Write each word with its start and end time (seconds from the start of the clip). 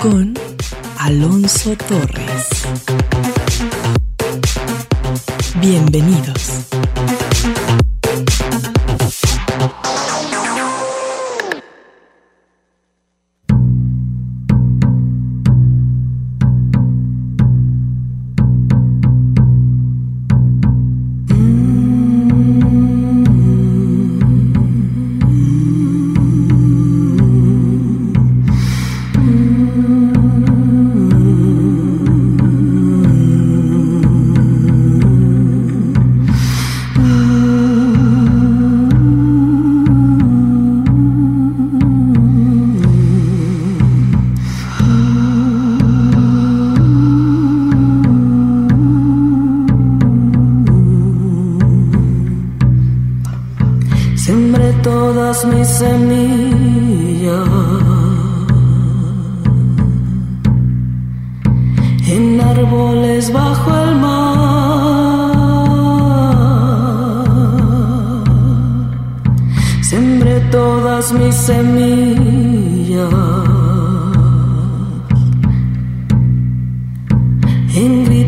Con 0.00 0.34
Alonso 0.98 1.76
Torres. 1.76 3.05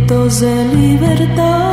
de 0.09 0.65
libertad. 0.75 1.69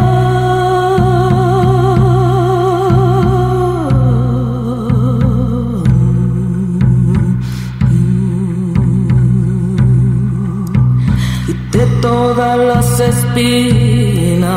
Y 11.48 11.54
de 11.78 11.86
todas 12.02 12.58
las 12.58 13.00
espinas 13.00 14.52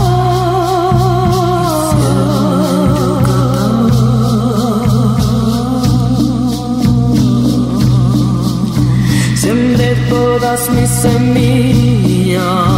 Sembré 9.35 9.95
todas 10.09 10.69
mis 10.71 10.89
semillas. 10.89 12.74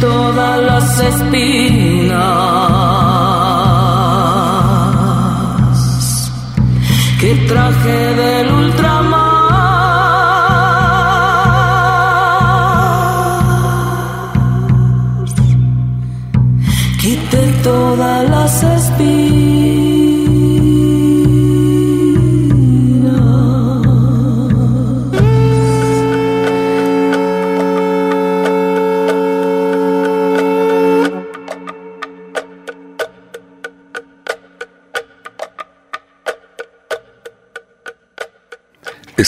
todas 0.00 0.62
las 0.62 1.00
espinas 1.00 2.18
que 7.20 7.34
traje 7.48 8.14
del 8.14 8.52
ultramar. 8.52 9.28
Quité 17.00 17.42
todas 17.62 18.28
las 18.30 18.62
espinas. 18.62 19.57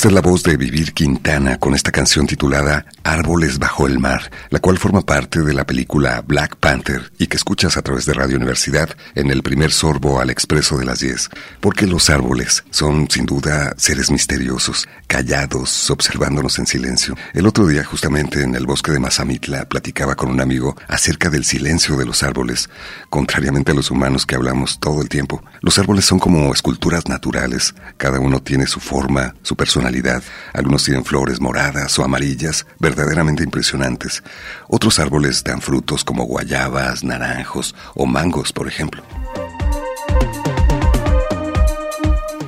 Esta 0.00 0.08
es 0.08 0.14
la 0.14 0.22
voz 0.22 0.42
de 0.44 0.56
Vivir 0.56 0.94
Quintana 0.94 1.19
con 1.58 1.74
esta 1.74 1.90
canción 1.90 2.26
titulada 2.26 2.84
Árboles 3.02 3.58
bajo 3.58 3.86
el 3.86 3.98
mar, 3.98 4.30
la 4.50 4.58
cual 4.58 4.76
forma 4.76 5.00
parte 5.00 5.40
de 5.40 5.54
la 5.54 5.64
película 5.64 6.22
Black 6.26 6.56
Panther 6.56 7.10
y 7.18 7.28
que 7.28 7.38
escuchas 7.38 7.78
a 7.78 7.82
través 7.82 8.04
de 8.04 8.12
Radio 8.12 8.36
Universidad 8.36 8.90
en 9.14 9.30
el 9.30 9.42
primer 9.42 9.72
sorbo 9.72 10.20
al 10.20 10.28
expreso 10.28 10.76
de 10.76 10.84
las 10.84 11.00
10. 11.00 11.30
Porque 11.60 11.86
los 11.86 12.10
árboles 12.10 12.62
son 12.70 13.08
sin 13.10 13.24
duda 13.24 13.72
seres 13.78 14.10
misteriosos, 14.10 14.86
callados, 15.06 15.90
observándonos 15.90 16.58
en 16.58 16.66
silencio. 16.66 17.16
El 17.32 17.46
otro 17.46 17.66
día 17.66 17.84
justamente 17.84 18.42
en 18.42 18.54
el 18.54 18.66
bosque 18.66 18.92
de 18.92 19.00
Mazamitla 19.00 19.64
platicaba 19.64 20.16
con 20.16 20.28
un 20.28 20.42
amigo 20.42 20.76
acerca 20.88 21.30
del 21.30 21.46
silencio 21.46 21.96
de 21.96 22.04
los 22.04 22.22
árboles, 22.22 22.68
contrariamente 23.08 23.72
a 23.72 23.74
los 23.74 23.90
humanos 23.90 24.26
que 24.26 24.34
hablamos 24.34 24.78
todo 24.78 25.00
el 25.00 25.08
tiempo. 25.08 25.42
Los 25.62 25.78
árboles 25.78 26.04
son 26.04 26.18
como 26.18 26.52
esculturas 26.52 27.08
naturales, 27.08 27.74
cada 27.96 28.20
uno 28.20 28.42
tiene 28.42 28.66
su 28.66 28.78
forma, 28.78 29.34
su 29.42 29.56
personalidad, 29.56 30.22
algunos 30.52 30.84
tienen 30.84 31.04
flores 31.04 31.29
moradas 31.38 31.98
o 31.98 32.02
amarillas, 32.02 32.66
verdaderamente 32.78 33.44
impresionantes. 33.44 34.24
Otros 34.68 34.98
árboles 34.98 35.44
dan 35.44 35.60
frutos 35.60 36.02
como 36.02 36.24
guayabas, 36.24 37.04
naranjos 37.04 37.76
o 37.94 38.06
mangos, 38.06 38.52
por 38.52 38.66
ejemplo. 38.66 39.04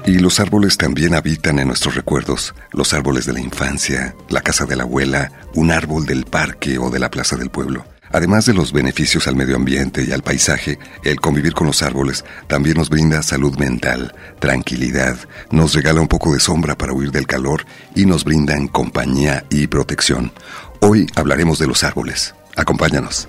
Y 0.05 0.19
los 0.19 0.41
árboles 0.41 0.79
también 0.79 1.15
habitan 1.15 1.61
en 1.61 1.69
nuestros 1.69 1.95
recuerdos, 1.95 2.55
los 2.73 2.93
árboles 2.93 3.25
de 3.25 3.35
la 3.35 3.41
infancia, 3.41 4.17
la 4.31 4.41
casa 4.41 4.65
de 4.65 4.75
la 4.75 4.83
abuela, 4.83 5.31
un 5.55 5.71
árbol 5.71 6.07
del 6.07 6.25
parque 6.25 6.79
o 6.79 6.91
de 6.91 6.99
la 6.99 7.11
plaza 7.11 7.37
del 7.37 7.51
pueblo. 7.51 7.85
Además 8.13 8.45
de 8.45 8.55
los 8.55 8.73
beneficios 8.73 9.27
al 9.27 9.37
medio 9.37 9.57
ambiente 9.57 10.05
y 10.05 10.13
al 10.13 10.23
paisaje, 10.23 10.79
el 11.03 11.21
convivir 11.21 11.55
con 11.55 11.67
los 11.67 11.83
árboles 11.83 12.25
también 12.47 12.77
nos 12.77 12.91
brinda 12.91 13.23
salud 13.23 13.57
mental, 13.59 14.15
tranquilidad, 14.39 15.17
nos 15.51 15.73
regala 15.73 16.01
un 16.01 16.09
poco 16.09 16.35
de 16.35 16.41
sombra 16.41 16.77
para 16.77 16.93
huir 16.93 17.11
del 17.11 17.27
calor 17.27 17.65
y 17.95 18.05
nos 18.05 18.25
brindan 18.25 18.69
compañía 18.69 19.45
y 19.51 19.67
protección. 19.67 20.33
Hoy 20.81 21.07
hablaremos 21.15 21.59
de 21.59 21.67
los 21.67 21.85
árboles. 21.85 22.35
Acompáñanos. 22.55 23.29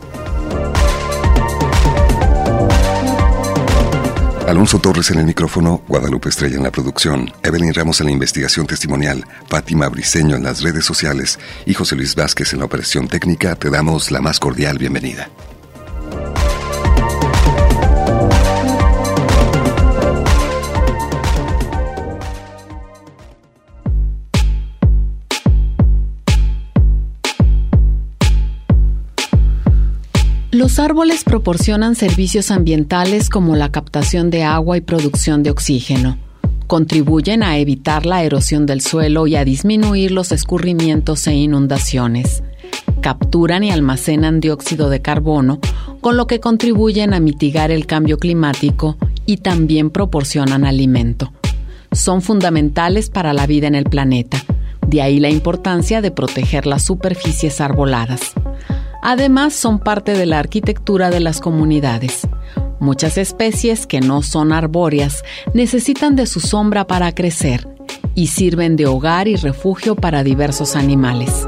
Alonso 4.47 4.77
Torres 4.77 5.09
en 5.09 5.19
el 5.19 5.25
micrófono, 5.25 5.81
Guadalupe 5.87 6.27
Estrella 6.27 6.57
en 6.57 6.63
la 6.63 6.71
producción, 6.71 7.31
Evelyn 7.43 7.73
Ramos 7.73 8.01
en 8.01 8.07
la 8.07 8.11
investigación 8.11 8.67
testimonial, 8.67 9.25
Fátima 9.47 9.87
Briseño 9.87 10.35
en 10.35 10.43
las 10.43 10.61
redes 10.61 10.85
sociales 10.85 11.39
y 11.65 11.73
José 11.73 11.95
Luis 11.95 12.13
Vázquez 12.13 12.51
en 12.51 12.59
la 12.59 12.65
operación 12.65 13.07
técnica, 13.07 13.55
te 13.55 13.69
damos 13.69 14.11
la 14.11 14.19
más 14.19 14.39
cordial 14.39 14.77
bienvenida. 14.77 15.29
Los 30.73 30.79
árboles 30.79 31.23
proporcionan 31.23 31.93
servicios 31.93 32.49
ambientales 32.49 33.29
como 33.29 33.55
la 33.55 33.71
captación 33.71 34.31
de 34.31 34.41
agua 34.41 34.75
y 34.75 34.81
producción 34.81 35.43
de 35.43 35.51
oxígeno. 35.51 36.17
Contribuyen 36.65 37.43
a 37.43 37.59
evitar 37.59 38.07
la 38.07 38.23
erosión 38.23 38.65
del 38.65 38.81
suelo 38.81 39.27
y 39.27 39.35
a 39.35 39.45
disminuir 39.45 40.09
los 40.09 40.31
escurrimientos 40.31 41.27
e 41.27 41.35
inundaciones. 41.35 42.41
Capturan 43.01 43.63
y 43.63 43.69
almacenan 43.69 44.39
dióxido 44.39 44.89
de 44.89 44.99
carbono, 44.99 45.59
con 46.01 46.17
lo 46.17 46.25
que 46.25 46.39
contribuyen 46.39 47.13
a 47.13 47.19
mitigar 47.19 47.69
el 47.69 47.85
cambio 47.85 48.17
climático 48.17 48.97
y 49.27 49.37
también 49.37 49.91
proporcionan 49.91 50.65
alimento. 50.65 51.31
Son 51.91 52.23
fundamentales 52.23 53.11
para 53.11 53.33
la 53.33 53.45
vida 53.45 53.67
en 53.67 53.75
el 53.75 53.85
planeta, 53.85 54.43
de 54.87 55.03
ahí 55.03 55.19
la 55.19 55.29
importancia 55.29 56.01
de 56.01 56.09
proteger 56.09 56.65
las 56.65 56.81
superficies 56.81 57.61
arboladas. 57.61 58.33
Además, 59.05 59.53
son 59.53 59.79
parte 59.79 60.13
de 60.13 60.25
la 60.25 60.39
arquitectura 60.39 61.09
de 61.09 61.19
las 61.19 61.41
comunidades. 61.41 62.25
Muchas 62.79 63.17
especies 63.17 63.85
que 63.85 63.99
no 63.99 64.21
son 64.21 64.53
arbóreas 64.53 65.25
necesitan 65.53 66.15
de 66.15 66.25
su 66.25 66.39
sombra 66.39 66.87
para 66.87 67.13
crecer 67.13 67.67
y 68.15 68.27
sirven 68.27 68.77
de 68.77 68.85
hogar 68.85 69.27
y 69.27 69.35
refugio 69.35 69.95
para 69.95 70.23
diversos 70.23 70.77
animales. 70.77 71.45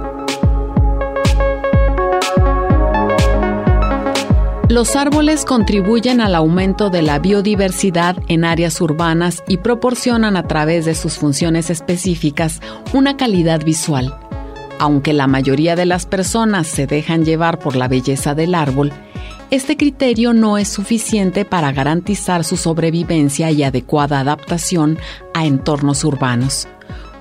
Los 4.68 4.98
árboles 4.98 5.46
contribuyen 5.46 6.20
al 6.20 6.36
aumento 6.36 6.90
de 6.90 7.04
la 7.04 7.20
biodiversidad 7.20 8.18
en 8.28 8.44
áreas 8.44 8.82
urbanas 8.82 9.44
y 9.48 9.58
proporcionan 9.58 10.36
a 10.36 10.46
través 10.46 10.84
de 10.84 10.94
sus 10.94 11.14
funciones 11.14 11.70
específicas 11.70 12.60
una 12.92 13.16
calidad 13.16 13.64
visual 13.64 14.14
aunque 14.80 15.14
la 15.14 15.28
mayoría 15.28 15.76
de 15.76 15.86
las 15.86 16.06
personas 16.06 16.68
se 16.68 16.88
dejan 16.88 17.26
llevar 17.26 17.60
por 17.60 17.76
la 17.76 17.88
belleza 17.88 18.36
del 18.36 18.56
árbol, 18.56 18.92
este 19.52 19.78
criterio 19.78 20.34
no 20.34 20.58
es 20.58 20.68
suficiente 20.68 21.46
para 21.46 21.72
garantizar 21.72 22.44
su 22.44 22.58
sobrevivencia 22.58 23.52
y 23.52 23.64
adecuada 23.64 24.20
adaptación 24.20 24.98
a 25.34 25.46
entornos 25.46 26.04
urbanos, 26.04 26.68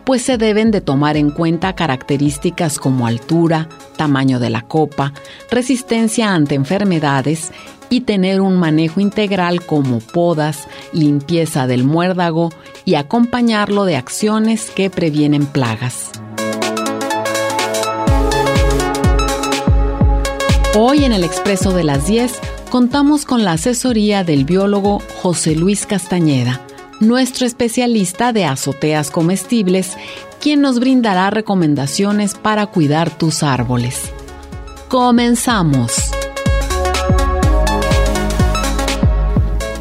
pues 0.05 0.23
se 0.23 0.39
deben 0.39 0.71
de 0.71 0.81
tomar 0.81 1.17
en 1.17 1.31
cuenta 1.31 1.75
características 1.75 2.79
como 2.79 3.07
altura, 3.07 3.69
tamaño 3.97 4.39
de 4.39 4.51
la 4.51 4.63
copa, 4.63 5.13
resistencia 5.51 6.35
ante 6.35 6.55
enfermedades 6.55 7.53
y 7.91 8.01
tener 8.01 8.41
un 8.41 8.57
manejo 8.57 9.01
integral 9.01 9.65
como 9.65 10.01
podas, 10.01 10.67
limpieza 10.93 11.67
del 11.67 11.85
muérdago 11.85 12.51
y 12.85 12.95
acompañarlo 12.95 13.85
de 13.85 13.97
acciones 13.97 14.71
que 14.71 14.91
previenen 14.91 15.47
plagas. 15.47 16.11
Hoy 20.77 21.05
en 21.05 21.13
el 21.13 21.23
Expreso 21.23 21.73
de 21.73 21.85
las 21.85 22.09
10 22.09 22.33
contamos 22.69 23.25
con 23.25 23.45
la 23.45 23.53
asesoría 23.53 24.25
del 24.25 24.45
biólogo 24.45 25.01
José 25.23 25.55
Luis 25.55 25.87
Castañeda, 25.87 26.67
nuestro 26.99 27.47
especialista 27.47 28.33
de 28.33 28.45
azoteas 28.45 29.13
comestibles, 29.13 29.97
quien 30.41 30.61
nos 30.61 30.81
brindará 30.81 31.31
recomendaciones 31.31 32.35
para 32.35 32.67
cuidar 32.67 33.17
tus 33.17 33.45
árboles. 33.45 34.11
Comenzamos. 34.89 36.11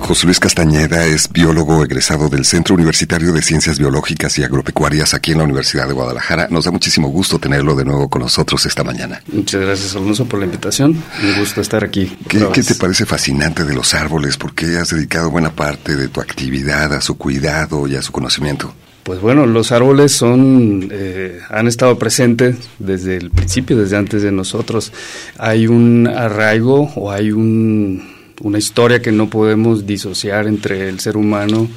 José 0.04 0.26
Luis 0.26 0.40
Castañeda 0.42 1.06
es 1.06 1.32
biólogo 1.32 1.82
egresado 1.82 2.28
del 2.28 2.44
Centro 2.44 2.76
Universitario 2.76 3.32
de 3.32 3.42
Ciencias 3.42 3.80
Biológicas 3.80 4.38
y 4.38 4.44
Agropecuarias 4.44 5.14
aquí 5.14 5.32
en 5.32 5.38
la 5.38 5.46
Universidad 5.46 5.88
de 5.88 5.94
Guadalajara. 5.94 6.50
Nos 6.50 6.66
da 6.66 6.72
muchísimo 6.72 7.08
gusto 7.08 7.40
tenerlo 7.40 7.74
de 7.74 7.86
nuevo 7.86 8.10
con 8.10 8.22
nosotros 8.22 8.66
esta 8.66 8.84
mañana. 8.84 9.24
Muchas 9.32 9.62
gracias, 9.62 9.96
Alonso, 9.96 10.26
por 10.26 10.40
la 10.40 10.46
invitación. 10.46 11.02
Un 11.24 11.40
gusto 11.40 11.62
estar 11.62 11.86
aquí. 11.86 12.18
¿Qué, 12.28 12.46
¿Qué, 12.54 12.64
te 12.64 12.76
parece 12.76 13.06
fascinante 13.06 13.64
de 13.64 13.74
los 13.74 13.94
árboles? 13.94 14.36
¿Por 14.36 14.54
qué 14.54 14.78
has 14.78 14.90
dedicado 14.90 15.32
buena 15.32 15.56
parte 15.56 15.96
de 15.96 16.10
tu 16.10 16.20
actividad 16.20 16.94
a 16.94 17.00
su 17.00 17.18
cuidado 17.18 17.88
y 17.88 17.96
a 17.96 18.02
su 18.02 18.12
conocimiento? 18.12 18.76
Pues 19.04 19.22
bueno, 19.22 19.46
los 19.46 19.72
árboles 19.72 20.12
son, 20.12 20.90
eh, 20.92 21.40
han 21.50 21.68
estado 21.68 21.98
presentes 21.98 22.58
desde 22.78 23.16
el 23.16 23.32
principio, 23.32 23.78
desde 23.78 23.96
antes 23.96 24.22
de 24.22 24.34
nosotros. 24.34 24.92
Hay 25.38 25.68
un 25.68 26.08
arraigo 26.08 26.92
o 26.96 27.10
hay 27.10 27.32
un 27.32 28.13
una 28.42 28.58
historia 28.58 29.02
que 29.02 29.12
no 29.12 29.30
podemos 29.30 29.86
disociar 29.86 30.48
entre 30.48 30.90
el 30.90 31.00
ser 31.00 31.18
humano 31.18 31.68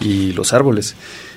y 0.00 0.32
los 0.32 0.52
árboles. 0.52 0.94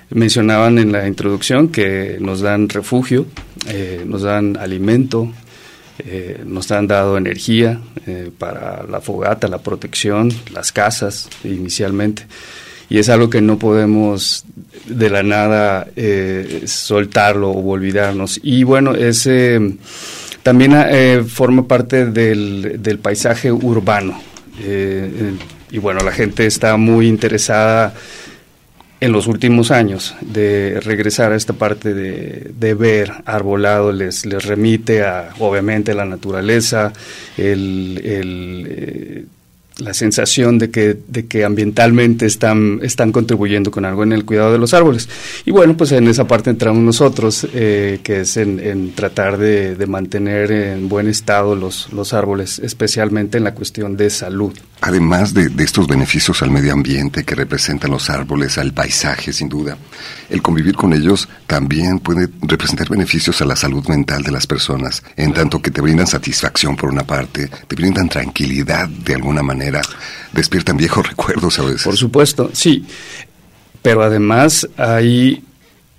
Mencionaban 0.10 0.78
en 0.78 0.92
la 0.92 1.08
introducción 1.08 1.70
que 1.70 2.18
nos 2.20 2.42
dan 2.42 2.68
refugio, 2.70 3.28
eh, 3.68 4.04
nos 4.06 4.24
dan 4.24 4.58
alimento, 4.58 5.32
eh, 6.00 6.42
nos 6.46 6.72
han 6.72 6.88
dado 6.88 7.18
energía 7.18 7.80
eh, 8.06 8.30
para 8.38 8.84
la 8.84 9.00
fogata, 9.00 9.48
la 9.48 9.60
protección, 9.60 10.30
las 10.52 10.72
casas 10.72 11.30
inicialmente. 11.44 12.26
Y 12.90 12.98
es 12.98 13.08
algo 13.08 13.30
que 13.30 13.40
no 13.40 13.58
podemos 13.58 14.44
de 14.86 15.10
la 15.10 15.24
nada 15.24 15.88
soltarlo 16.66 17.52
o 17.52 17.70
olvidarnos. 17.70 18.38
Y 18.44 18.66
bueno, 18.66 18.94
ese 18.96 19.78
también 20.44 20.74
forma 21.26 21.70
parte 21.70 22.08
del, 22.08 22.82
del 22.84 23.00
paisaje 23.00 23.50
urbano. 23.50 24.31
Eh, 24.64 25.34
y 25.72 25.78
bueno, 25.78 26.02
la 26.02 26.12
gente 26.12 26.46
está 26.46 26.78
muy 26.78 27.08
interesada 27.08 27.94
en 29.02 29.12
los 29.12 29.26
últimos 29.26 29.72
años 29.72 30.16
de 30.22 30.80
regresar 30.80 31.32
a 31.32 31.36
esta 31.36 31.54
parte 31.54 31.94
de, 31.94 32.74
ver 32.76 33.12
arbolado, 33.26 33.92
les, 33.92 34.26
les 34.28 34.46
remite 34.46 35.04
a, 35.04 35.34
obviamente, 35.40 35.96
la 35.96 36.06
naturaleza, 36.06 36.94
el, 37.36 38.00
el 38.04 38.68
eh, 38.70 39.26
la 39.82 39.94
sensación 39.94 40.58
de 40.58 40.70
que, 40.70 40.98
de 41.08 41.26
que 41.26 41.44
ambientalmente 41.44 42.26
están, 42.26 42.80
están 42.84 43.12
contribuyendo 43.12 43.72
con 43.72 43.86
algo 43.86 44.04
en 44.04 44.14
el 44.14 44.26
cuidado 44.26 44.52
de 44.52 44.60
los 44.60 44.74
árboles. 44.74 45.10
Y 45.46 45.52
bueno, 45.52 45.76
pues 45.76 45.92
en 45.92 46.08
esa 46.08 46.28
parte 46.28 46.50
entramos 46.50 46.82
nosotros, 46.82 47.48
eh, 47.54 48.00
que 48.04 48.22
es 48.22 48.38
en, 48.38 48.94
tratar 48.94 49.38
de, 49.38 49.76
mantener 49.88 50.52
en 50.52 50.88
buen 50.88 51.08
estado 51.08 51.56
los, 51.56 51.92
los 51.92 52.14
árboles, 52.14 52.60
especialmente 52.60 53.38
en 53.40 53.44
la 53.44 53.54
cuestión 53.54 53.98
de 53.98 54.10
salud. 54.10 54.54
Además 54.82 55.34
de, 55.34 55.50
de 55.50 55.64
estos 55.64 55.88
beneficios 55.88 56.42
al 56.42 56.52
medio 56.52 56.74
ambiente 56.74 57.24
que 57.24 57.36
representan 57.36 57.92
los 57.92 58.10
árboles, 58.10 58.58
al 58.58 58.74
paisaje 58.74 59.34
sin 59.34 59.50
duda, 59.50 59.78
el 60.30 60.42
convivir 60.42 60.76
con 60.76 60.94
ellos 60.94 61.28
también 61.46 62.00
puede 62.00 62.30
representar 62.42 62.90
beneficios 62.90 63.42
a 63.42 63.46
la 63.46 63.56
salud 63.56 63.86
mental 63.88 64.24
de 64.24 64.32
las 64.32 64.48
personas, 64.48 65.04
en 65.18 65.34
tanto 65.34 65.62
que 65.62 65.72
te 65.72 65.82
brindan 65.82 66.08
satisfacción 66.08 66.76
por 66.76 66.90
una 66.90 67.04
parte, 67.04 67.50
te 67.68 67.76
brindan 67.76 68.10
tranquilidad 68.10 68.88
de 68.88 69.16
alguna 69.16 69.44
manera 69.44 69.71
despiertan 70.34 70.78
viejos 70.78 71.08
recuerdos 71.10 71.60
a 71.60 71.64
veces. 71.64 71.84
Por 71.84 71.98
supuesto, 71.98 72.50
sí. 72.54 72.86
Pero 73.82 74.04
además 74.04 74.68
hay 74.78 75.44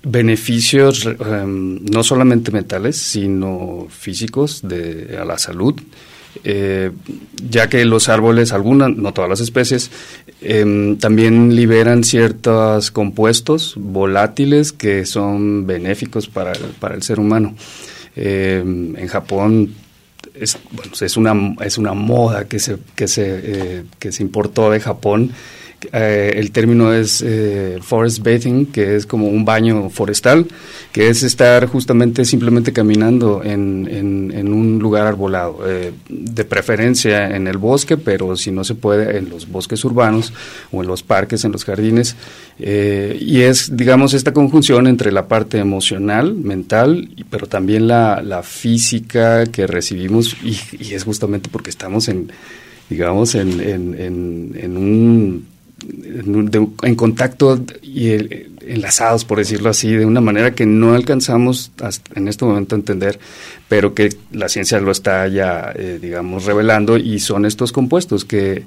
beneficios 0.03 1.05
em, 1.05 1.83
no 1.85 2.03
solamente 2.03 2.51
mentales, 2.51 2.97
sino 2.97 3.87
físicos 3.89 4.61
de, 4.63 5.17
a 5.19 5.25
la 5.25 5.37
salud. 5.37 5.75
Eh, 6.43 6.91
ya 7.47 7.69
que 7.69 7.85
los 7.85 8.09
árboles, 8.09 8.53
algunas, 8.53 8.95
no 8.95 9.13
todas 9.13 9.29
las 9.29 9.39
especies, 9.39 9.91
em, 10.41 10.97
también 10.97 11.55
liberan 11.55 12.03
ciertos 12.03 12.89
compuestos 12.91 13.75
volátiles 13.77 14.71
que 14.71 15.05
son 15.05 15.67
benéficos 15.67 16.27
para, 16.27 16.53
para 16.79 16.95
el 16.95 17.03
ser 17.03 17.19
humano. 17.19 17.55
Em, 18.15 18.95
en 18.95 19.07
Japón 19.07 19.73
es, 20.33 20.57
bueno, 20.71 20.91
es, 20.99 21.17
una, 21.17 21.55
es 21.63 21.77
una 21.77 21.93
moda 21.93 22.45
que 22.45 22.59
se, 22.59 22.77
que, 22.95 23.07
se, 23.07 23.23
eh, 23.79 23.83
que 23.99 24.11
se 24.11 24.23
importó 24.23 24.71
de 24.71 24.79
Japón 24.79 25.31
eh, 25.91 26.33
el 26.35 26.51
término 26.51 26.93
es 26.93 27.21
eh, 27.25 27.79
forest 27.81 28.19
bathing, 28.19 28.67
que 28.67 28.95
es 28.95 29.05
como 29.05 29.27
un 29.27 29.43
baño 29.43 29.89
forestal, 29.89 30.45
que 30.91 31.09
es 31.09 31.23
estar 31.23 31.65
justamente 31.67 32.25
simplemente 32.25 32.71
caminando 32.73 33.43
en, 33.43 33.87
en, 33.89 34.53
un 34.53 34.79
lugar 34.79 35.07
arbolado, 35.07 35.59
eh, 35.65 35.91
de 36.09 36.45
preferencia 36.45 37.35
en 37.35 37.47
el 37.47 37.57
bosque, 37.57 37.97
pero 37.97 38.35
si 38.35 38.51
no 38.51 38.63
se 38.63 38.75
puede, 38.75 39.17
en 39.17 39.29
los 39.29 39.49
bosques 39.49 39.83
urbanos 39.83 40.33
o 40.71 40.81
en 40.81 40.87
los 40.87 41.03
parques, 41.03 41.43
en 41.45 41.51
los 41.51 41.65
jardines. 41.65 42.15
y 42.59 43.41
es, 43.41 43.75
digamos, 43.75 44.13
esta 44.13 44.33
conjunción 44.33 44.87
entre 44.87 45.11
la 45.11 45.27
parte 45.27 45.57
emocional, 45.57 46.35
mental, 46.35 47.09
pero 47.29 47.47
también 47.47 47.87
la, 47.87 48.41
física 48.43 49.45
que 49.45 49.67
recibimos, 49.67 50.35
y, 50.43 50.93
es 50.93 51.03
justamente 51.03 51.49
porque 51.51 51.69
estamos 51.69 52.07
en 52.07 52.31
digamos, 52.89 53.33
en, 53.33 53.59
en, 53.61 54.55
en 54.55 54.77
en, 55.83 56.95
contacto 56.95 57.63
y 57.81 58.11
enlazados, 58.65 59.25
por 59.25 59.37
decirlo 59.37 59.69
así, 59.69 59.91
de 59.93 60.05
una 60.05 60.21
manera 60.21 60.53
que 60.55 60.65
no 60.65 60.93
alcanzamos 60.93 61.71
en 62.15 62.27
este 62.27 62.45
momento 62.45 62.75
a 62.75 62.79
entender, 62.79 63.19
pero 63.67 63.93
que 63.93 64.15
la 64.31 64.49
ciencia 64.49 64.79
lo 64.79 64.91
está 64.91 65.27
ya, 65.27 65.73
eh, 65.75 65.99
digamos, 66.01 66.45
revelando 66.45 66.97
y 66.97 67.19
son 67.19 67.45
estos 67.45 67.71
compuestos 67.71 68.25
que, 68.25 68.63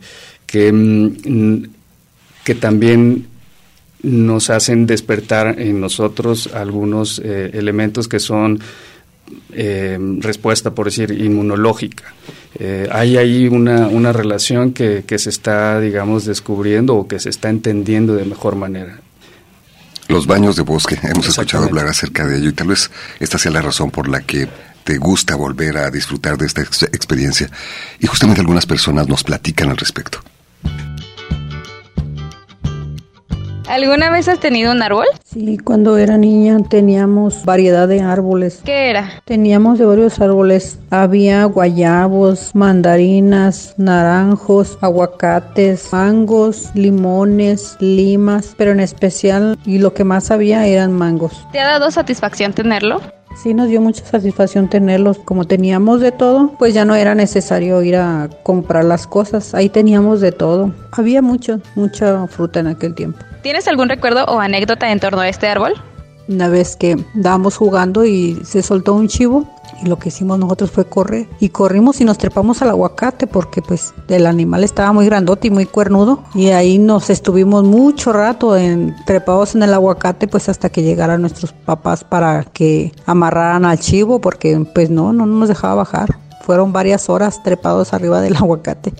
que, 0.47 0.73
mm, 0.73 1.63
que 2.45 2.55
también 2.55 3.27
nos 4.03 4.51
hacen 4.51 4.87
despertar 4.87 5.61
en 5.61 5.81
nosotros 5.81 6.51
algunos 6.55 7.21
eh, 7.25 7.51
elementos 7.55 8.09
que 8.09 8.21
son 8.21 8.61
eh, 9.53 9.99
respuesta, 10.19 10.71
por 10.75 10.87
decir, 10.87 11.11
inmunológica. 11.11 12.15
Eh, 12.59 12.89
hay 12.91 13.17
ahí 13.17 13.49
una, 13.49 13.89
una 13.89 14.13
relación 14.13 14.73
que, 14.73 15.05
que, 15.07 15.19
se 15.19 15.31
está, 15.31 15.81
digamos, 15.81 16.25
descubriendo 16.25 16.95
o 16.95 17.07
que 17.09 17.21
se 17.21 17.31
está 17.31 17.51
entendiendo 17.51 18.15
de 18.15 18.25
mejor 18.25 18.57
manera. 18.57 19.01
Los 20.09 20.27
baños 20.27 20.57
de 20.57 20.63
bosque, 20.63 20.99
hemos 21.03 21.29
escuchado 21.29 21.65
hablar 21.65 21.87
acerca 21.87 22.27
de 22.27 22.39
ello 22.39 22.51
y 22.51 22.53
tal 22.53 22.69
vez 22.69 22.91
esta 23.19 23.39
sea 23.39 23.51
la 23.51 23.61
razón 23.61 23.91
por 23.91 24.09
la 24.09 24.21
que 24.21 24.49
te 24.85 24.99
gusta 24.99 25.35
volver 25.35 25.79
a 25.79 25.91
disfrutar 25.91 26.39
de 26.39 26.47
esta 26.47 26.63
experiencia. 26.63 27.51
Y 27.99 28.07
justamente 28.07 28.41
algunas 28.41 28.67
personas 28.67 29.09
nos 29.09 29.25
platican 29.25 29.69
al 29.71 29.77
respecto. 29.77 30.21
¿Alguna 33.69 34.11
vez 34.11 34.29
has 34.29 34.39
tenido 34.39 34.71
un 34.71 34.81
árbol? 34.81 35.07
Sí, 35.25 35.59
cuando 35.59 35.99
era 35.99 36.17
niña 36.17 36.57
teníamos 36.69 37.45
variedad 37.45 37.89
de 37.89 38.01
árboles. 38.01 38.61
¿Qué 38.65 38.91
era? 38.91 39.23
Teníamos 39.25 39.79
de 39.79 39.87
varios 39.87 40.21
árboles. 40.21 40.79
Había 40.91 41.45
guayabos, 41.47 42.55
mandarinas, 42.55 43.75
naranjos, 43.77 44.79
aguacates, 44.81 45.93
mangos, 45.93 46.71
limones, 46.75 47.77
limas, 47.81 48.55
pero 48.57 48.71
en 48.71 48.81
especial 48.81 49.59
y 49.67 49.79
lo 49.79 49.95
que 49.95 50.05
más 50.05 50.31
había 50.31 50.65
eran 50.67 50.93
mangos. 50.93 51.45
¿Te 51.51 51.59
ha 51.59 51.67
dado 51.67 51.91
satisfacción 51.91 52.53
tenerlo? 52.53 53.01
Sí, 53.43 53.53
nos 53.53 53.69
dio 53.69 53.81
mucha 53.81 54.05
satisfacción 54.05 54.69
tenerlos. 54.69 55.19
Como 55.19 55.45
teníamos 55.45 56.01
de 56.01 56.11
todo, 56.11 56.53
pues 56.59 56.73
ya 56.73 56.85
no 56.85 56.95
era 56.95 57.15
necesario 57.15 57.83
ir 57.83 57.97
a 57.97 58.31
comprar 58.43 58.85
las 58.85 59.07
cosas. 59.07 59.55
Ahí 59.55 59.69
teníamos 59.69 60.21
de 60.21 60.33
todo. 60.33 60.73
Había 60.91 61.21
mucho, 61.21 61.61
mucha 61.75 62.27
fruta 62.29 62.61
en 62.61 62.69
aquel 62.69 62.95
tiempo. 62.95 63.19
¿Tienes 63.43 63.69
algún 63.69 63.89
recuerdo 63.89 64.25
o 64.25 64.41
anécdota 64.41 64.91
en 64.91 65.01
torno 65.01 65.21
a 65.21 65.29
este 65.29 65.47
árbol? 65.49 65.75
Una 66.29 66.49
vez 66.49 66.77
que 66.77 66.97
estábamos 67.15 67.57
jugando 67.57 68.05
y 68.05 68.41
se 68.45 68.63
soltó 68.63 68.95
un 68.95 69.07
chivo 69.09 69.47
y 69.83 69.87
lo 69.87 69.99
que 69.99 70.09
hicimos 70.09 70.39
nosotros 70.39 70.71
fue 70.71 70.85
correr 70.85 71.29
y 71.41 71.51
corrimos 71.51 72.01
y 72.01 72.05
nos 72.05 72.19
trepamos 72.19 72.63
al 72.63 72.71
aguacate 72.71 73.27
porque 73.27 73.63
pues 73.63 73.95
el 74.09 74.27
animal 74.27 74.65
estaba 74.65 74.93
muy 74.93 75.07
grandote 75.07 75.49
y 75.49 75.51
muy 75.51 75.67
cuernudo 75.67 76.25
y 76.35 76.49
ahí 76.49 76.79
nos 76.79 77.11
estuvimos 77.11 77.65
mucho 77.65 78.13
rato 78.13 78.57
en, 78.57 78.97
trepados 79.07 79.55
en 79.55 79.63
el 79.63 79.75
aguacate 79.75 80.29
pues 80.29 80.49
hasta 80.49 80.69
que 80.69 80.83
llegaran 80.83 81.21
nuestros 81.21 81.53
papás 81.53 82.05
para 82.05 82.45
que 82.45 82.93
amarraran 83.05 83.65
al 83.65 83.79
chivo 83.79 84.21
porque 84.21 84.59
pues 84.75 84.91
no, 84.91 85.13
no 85.13 85.27
nos 85.27 85.49
dejaba 85.49 85.77
bajar. 85.77 86.19
Fueron 86.43 86.73
varias 86.73 87.09
horas 87.11 87.43
trepados 87.43 87.93
arriba 87.93 88.21
del 88.21 88.37
aguacate. 88.37 88.95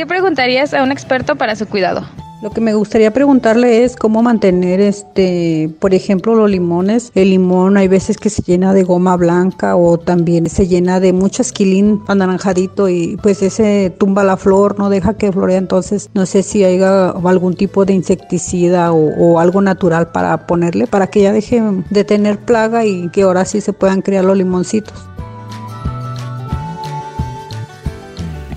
¿Qué 0.00 0.06
preguntarías 0.06 0.72
a 0.72 0.82
un 0.82 0.92
experto 0.92 1.36
para 1.36 1.54
su 1.56 1.66
cuidado? 1.66 2.06
Lo 2.40 2.50
que 2.52 2.62
me 2.62 2.72
gustaría 2.72 3.12
preguntarle 3.12 3.84
es 3.84 3.96
cómo 3.96 4.22
mantener, 4.22 4.80
este, 4.80 5.68
por 5.78 5.92
ejemplo, 5.92 6.34
los 6.34 6.50
limones. 6.50 7.12
El 7.14 7.28
limón 7.28 7.76
hay 7.76 7.86
veces 7.86 8.16
que 8.16 8.30
se 8.30 8.40
llena 8.40 8.72
de 8.72 8.82
goma 8.82 9.14
blanca 9.18 9.76
o 9.76 9.98
también 9.98 10.48
se 10.48 10.66
llena 10.66 11.00
de 11.00 11.12
mucho 11.12 11.42
esquilín 11.42 12.00
anaranjadito 12.08 12.88
y 12.88 13.18
pues 13.22 13.42
ese 13.42 13.94
tumba 13.98 14.24
la 14.24 14.38
flor, 14.38 14.78
no 14.78 14.88
deja 14.88 15.18
que 15.18 15.32
floree. 15.32 15.56
Entonces 15.56 16.08
no 16.14 16.24
sé 16.24 16.42
si 16.42 16.64
hay 16.64 16.80
algún 16.80 17.54
tipo 17.54 17.84
de 17.84 17.92
insecticida 17.92 18.92
o, 18.92 19.10
o 19.18 19.38
algo 19.38 19.60
natural 19.60 20.12
para 20.12 20.46
ponerle 20.46 20.86
para 20.86 21.08
que 21.08 21.20
ya 21.20 21.32
deje 21.34 21.62
de 21.90 22.04
tener 22.04 22.38
plaga 22.38 22.86
y 22.86 23.10
que 23.10 23.20
ahora 23.20 23.44
sí 23.44 23.60
se 23.60 23.74
puedan 23.74 24.00
crear 24.00 24.24
los 24.24 24.38
limoncitos. 24.38 24.94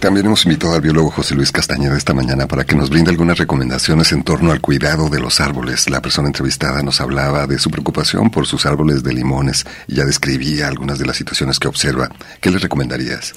También 0.04 0.26
hemos 0.26 0.44
invitado 0.44 0.74
al 0.74 0.82
biólogo 0.82 1.12
José 1.12 1.34
Luis 1.34 1.54
Castañeda 1.54 1.96
esta 1.96 2.14
mañana 2.14 2.46
para 2.46 2.66
que 2.66 2.76
nos 2.76 2.90
brinde 2.90 3.10
algunas 3.10 3.38
recomendaciones 3.38 4.12
en 4.12 4.24
torno 4.24 4.52
al 4.52 4.60
cuidado 4.60 5.10
de 5.10 5.22
los 5.22 5.40
árboles. 5.40 5.90
La 5.90 6.02
persona 6.02 6.28
entrevistada 6.28 6.84
nos 6.84 7.00
hablaba 7.00 7.48
de 7.48 7.58
su 7.58 7.72
preocupación 7.72 8.30
por 8.30 8.46
sus 8.46 8.66
árboles 8.66 9.02
de 9.02 9.14
limones 9.14 9.66
y 9.88 9.96
ya 9.96 10.04
describía 10.04 10.68
algunas 10.68 11.00
de 11.00 11.06
las 11.06 11.16
situaciones 11.16 11.58
que 11.58 11.70
observa. 11.70 12.10
¿Qué 12.42 12.52
le 12.52 12.58
recomendarías? 12.58 13.32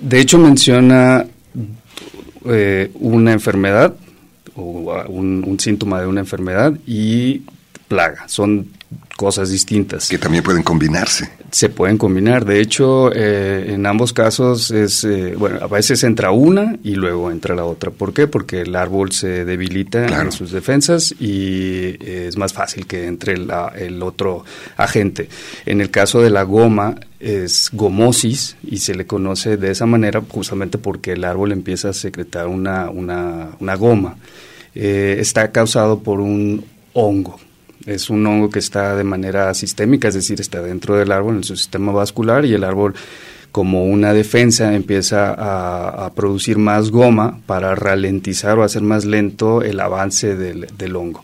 De 0.00 0.20
hecho, 0.20 0.36
menciona 0.36 1.24
eh, 2.44 2.90
una 2.92 3.32
enfermedad 3.32 3.94
o 4.54 5.02
un, 5.08 5.42
un 5.46 5.58
síntoma 5.58 6.02
de 6.02 6.08
una 6.08 6.20
enfermedad 6.20 6.74
y 6.86 7.40
plaga. 7.88 8.28
Son 8.28 8.68
cosas 9.16 9.50
distintas. 9.50 10.08
Que 10.08 10.18
también 10.18 10.42
pueden 10.42 10.62
combinarse. 10.62 11.30
Se 11.50 11.68
pueden 11.68 11.98
combinar. 11.98 12.44
De 12.44 12.60
hecho, 12.60 13.12
eh, 13.12 13.74
en 13.74 13.86
ambos 13.86 14.12
casos 14.12 14.70
es, 14.70 15.04
eh, 15.04 15.34
bueno, 15.36 15.58
a 15.60 15.66
veces 15.66 16.02
entra 16.04 16.30
una 16.30 16.76
y 16.82 16.94
luego 16.94 17.30
entra 17.30 17.54
la 17.54 17.64
otra. 17.64 17.90
¿Por 17.90 18.12
qué? 18.12 18.26
Porque 18.26 18.62
el 18.62 18.74
árbol 18.74 19.12
se 19.12 19.44
debilita 19.44 20.06
en 20.22 20.32
sus 20.32 20.50
defensas 20.50 21.14
y 21.20 21.96
es 22.00 22.36
más 22.36 22.52
fácil 22.52 22.86
que 22.86 23.06
entre 23.06 23.34
el 23.34 24.02
otro 24.02 24.44
agente. 24.76 25.28
En 25.66 25.80
el 25.80 25.90
caso 25.90 26.20
de 26.22 26.30
la 26.30 26.42
goma, 26.42 26.96
es 27.22 27.70
gomosis 27.72 28.56
y 28.68 28.78
se 28.78 28.94
le 28.94 29.06
conoce 29.06 29.56
de 29.56 29.70
esa 29.70 29.86
manera 29.86 30.22
justamente 30.28 30.76
porque 30.76 31.12
el 31.12 31.22
árbol 31.24 31.52
empieza 31.52 31.90
a 31.90 31.92
secretar 31.92 32.48
una, 32.48 32.90
una, 32.90 33.50
una 33.60 33.74
goma. 33.76 34.16
Eh, 34.74 35.16
está 35.20 35.52
causado 35.52 36.00
por 36.00 36.20
un 36.20 36.64
hongo 36.94 37.38
es 37.86 38.10
un 38.10 38.26
hongo 38.26 38.50
que 38.50 38.58
está 38.58 38.96
de 38.96 39.04
manera 39.04 39.52
sistémica, 39.54 40.08
es 40.08 40.14
decir, 40.14 40.40
está 40.40 40.62
dentro 40.62 40.96
del 40.96 41.12
árbol, 41.12 41.36
en 41.36 41.44
su 41.44 41.56
sistema 41.56 41.92
vascular, 41.92 42.44
y 42.44 42.54
el 42.54 42.64
árbol 42.64 42.94
como 43.52 43.84
una 43.84 44.14
defensa 44.14 44.74
empieza 44.74 45.34
a, 45.36 46.10
producir 46.14 46.58
más 46.58 46.90
goma 46.90 47.40
para 47.46 47.74
ralentizar 47.74 48.58
o 48.58 48.62
hacer 48.62 48.82
más 48.82 49.04
lento 49.04 49.62
el 49.62 49.78
avance 49.78 50.34
del, 50.34 50.96
hongo. 50.96 51.22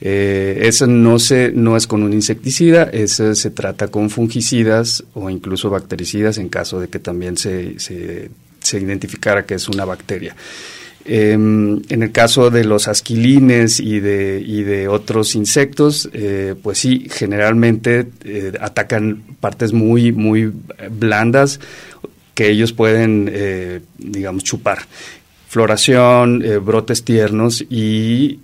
Eh, 0.00 0.62
eso 0.62 0.88
no, 0.88 1.20
se, 1.20 1.52
no 1.54 1.76
es 1.76 1.86
con 1.86 2.02
un 2.02 2.12
insecticida, 2.12 2.82
eso 2.92 3.32
se 3.36 3.50
trata 3.50 3.86
con 3.86 4.10
fungicidas 4.10 5.04
o 5.14 5.30
incluso 5.30 5.70
bactericidas 5.70 6.38
en 6.38 6.48
caso 6.48 6.80
de 6.80 6.88
que 6.88 6.98
también 6.98 7.36
se, 7.36 7.78
se, 7.78 8.28
se 8.58 8.80
identificara 8.80 9.46
que 9.46 9.54
es 9.54 9.68
una 9.68 9.84
bacteria. 9.84 10.34
Em, 11.04 11.82
en 11.88 12.02
el 12.04 12.12
caso 12.12 12.50
de 12.50 12.64
los 12.64 12.86
asquilines 12.86 13.80
y 13.80 13.98
de, 13.98 14.40
y 14.44 14.62
de 14.62 14.86
otros 14.86 15.34
insectos, 15.34 16.08
eh, 16.12 16.54
pues 16.62 16.78
sí, 16.78 17.08
generalmente 17.10 18.06
eh, 18.24 18.52
atacan 18.60 19.20
partes 19.40 19.72
muy, 19.72 20.12
muy 20.12 20.52
blandas 20.90 21.58
que 22.34 22.50
ellos 22.50 22.72
pueden, 22.72 23.28
eh, 23.32 23.80
digamos, 23.98 24.44
chupar. 24.44 24.78
Floración, 25.52 26.42
brotes 26.64 27.04
tiernos 27.04 27.62
y 27.68 28.40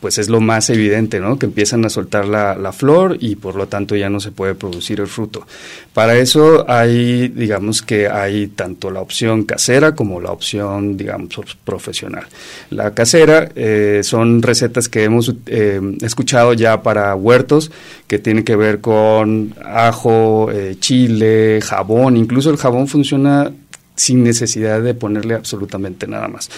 pues 0.00 0.18
es 0.18 0.28
lo 0.28 0.40
más 0.40 0.70
evidente, 0.70 1.18
¿no? 1.18 1.38
Que 1.38 1.46
empiezan 1.46 1.84
a 1.84 1.88
soltar 1.88 2.26
la, 2.26 2.54
la, 2.54 2.72
flor 2.72 3.16
y 3.18 3.36
por 3.36 3.56
lo 3.56 3.66
tanto 3.66 3.96
ya 3.96 4.08
no 4.08 4.20
se 4.20 4.30
puede 4.30 4.54
producir 4.54 5.00
el 5.00 5.08
fruto. 5.08 5.46
Para 5.92 6.16
eso 6.16 6.64
hay, 6.70 7.28
digamos 7.28 7.82
que 7.82 8.08
hay 8.08 8.48
tanto 8.48 8.90
la 8.90 9.00
opción 9.00 9.42
casera 9.42 9.94
como 9.94 10.20
la 10.20 10.30
opción, 10.30 10.96
digamos, 10.96 11.28
profesional. 11.64 12.26
La 12.70 12.94
casera 12.94 13.50
eh, 13.56 14.00
son 14.04 14.40
recetas 14.42 14.88
que 14.88 15.04
hemos 15.04 15.34
eh, 15.46 15.80
escuchado 16.02 16.52
ya 16.52 16.82
para 16.82 17.14
huertos 17.16 17.72
que 18.06 18.18
tienen 18.18 18.44
que 18.44 18.56
ver 18.56 18.80
con 18.80 19.54
ajo, 19.64 20.50
eh, 20.52 20.76
chile, 20.78 21.60
jabón, 21.60 22.16
incluso 22.16 22.50
el 22.50 22.56
jabón 22.56 22.86
funciona 22.86 23.50
sin 23.98 24.24
necesidad 24.24 24.80
de 24.82 24.94
ponerle 24.94 25.34
absolutamente 25.34 26.06
nada 26.06 26.28
más 26.28 26.48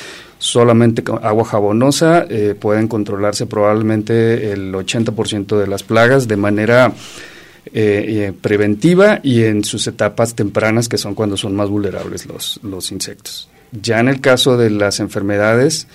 solamente 0.40 1.04
con 1.04 1.25
agua 1.25 1.44
jabonosa 1.44 2.26
eh, 2.28 2.56
pueden 2.59 2.88
controlarse 2.88 3.47
probablemente 3.47 4.50
el 4.52 4.73
80% 4.73 5.59
de 5.59 5.66
las 5.66 5.82
plagas 5.82 6.26
de 6.26 6.37
manera 6.37 6.92
eh, 7.66 7.73
eh, 7.75 8.32
preventiva 8.40 9.20
y 9.23 9.44
en 9.44 9.62
sus 9.64 9.87
etapas 9.87 10.35
tempranas, 10.35 10.88
que 10.88 10.97
son 10.97 11.14
cuando 11.14 11.37
son 11.37 11.54
más 11.54 11.68
vulnerables 11.68 12.26
los, 12.26 12.59
los 12.62 12.90
insectos. 12.90 13.50
Ya 13.70 14.00
en 14.00 14.09
el 14.09 14.20
caso 14.20 14.56
de 14.56 14.70
las 14.70 14.99
enfermedades, 14.99 15.87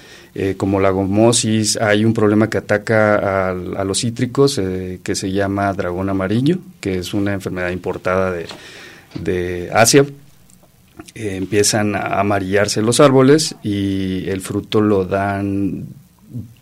como 0.56 0.80
la 0.80 0.92
gomosis, 0.92 1.76
hay 1.78 2.06
un 2.06 2.14
problema 2.14 2.50
que 2.50 2.58
ataca 2.58 3.50
a, 3.50 3.54
los 3.54 4.00
cítricos 4.00 4.62
que 5.04 5.16
se 5.16 5.32
llama 5.32 5.74
dragón 5.74 6.10
amarillo, 6.10 6.60
que 6.80 7.00
es 7.00 7.14
una 7.14 7.34
enfermedad 7.34 7.72
importada 7.72 8.34
de, 9.22 9.70
Asia. 9.74 10.06
Eh, 11.14 11.36
empiezan 11.36 11.96
a 11.96 12.20
amarillarse 12.20 12.82
los 12.82 13.00
árboles 13.00 13.56
y 13.64 14.28
el 14.30 14.42
fruto 14.42 14.82
lo 14.82 15.06
dan 15.06 15.86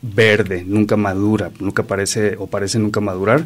verde, 0.01 0.63
nunca 0.67 0.95
madura, 0.97 1.51
nunca 1.59 1.83
parece 1.83 2.35
o 2.37 2.47
parece 2.47 2.77
nunca 2.79 2.99
madurar, 2.99 3.45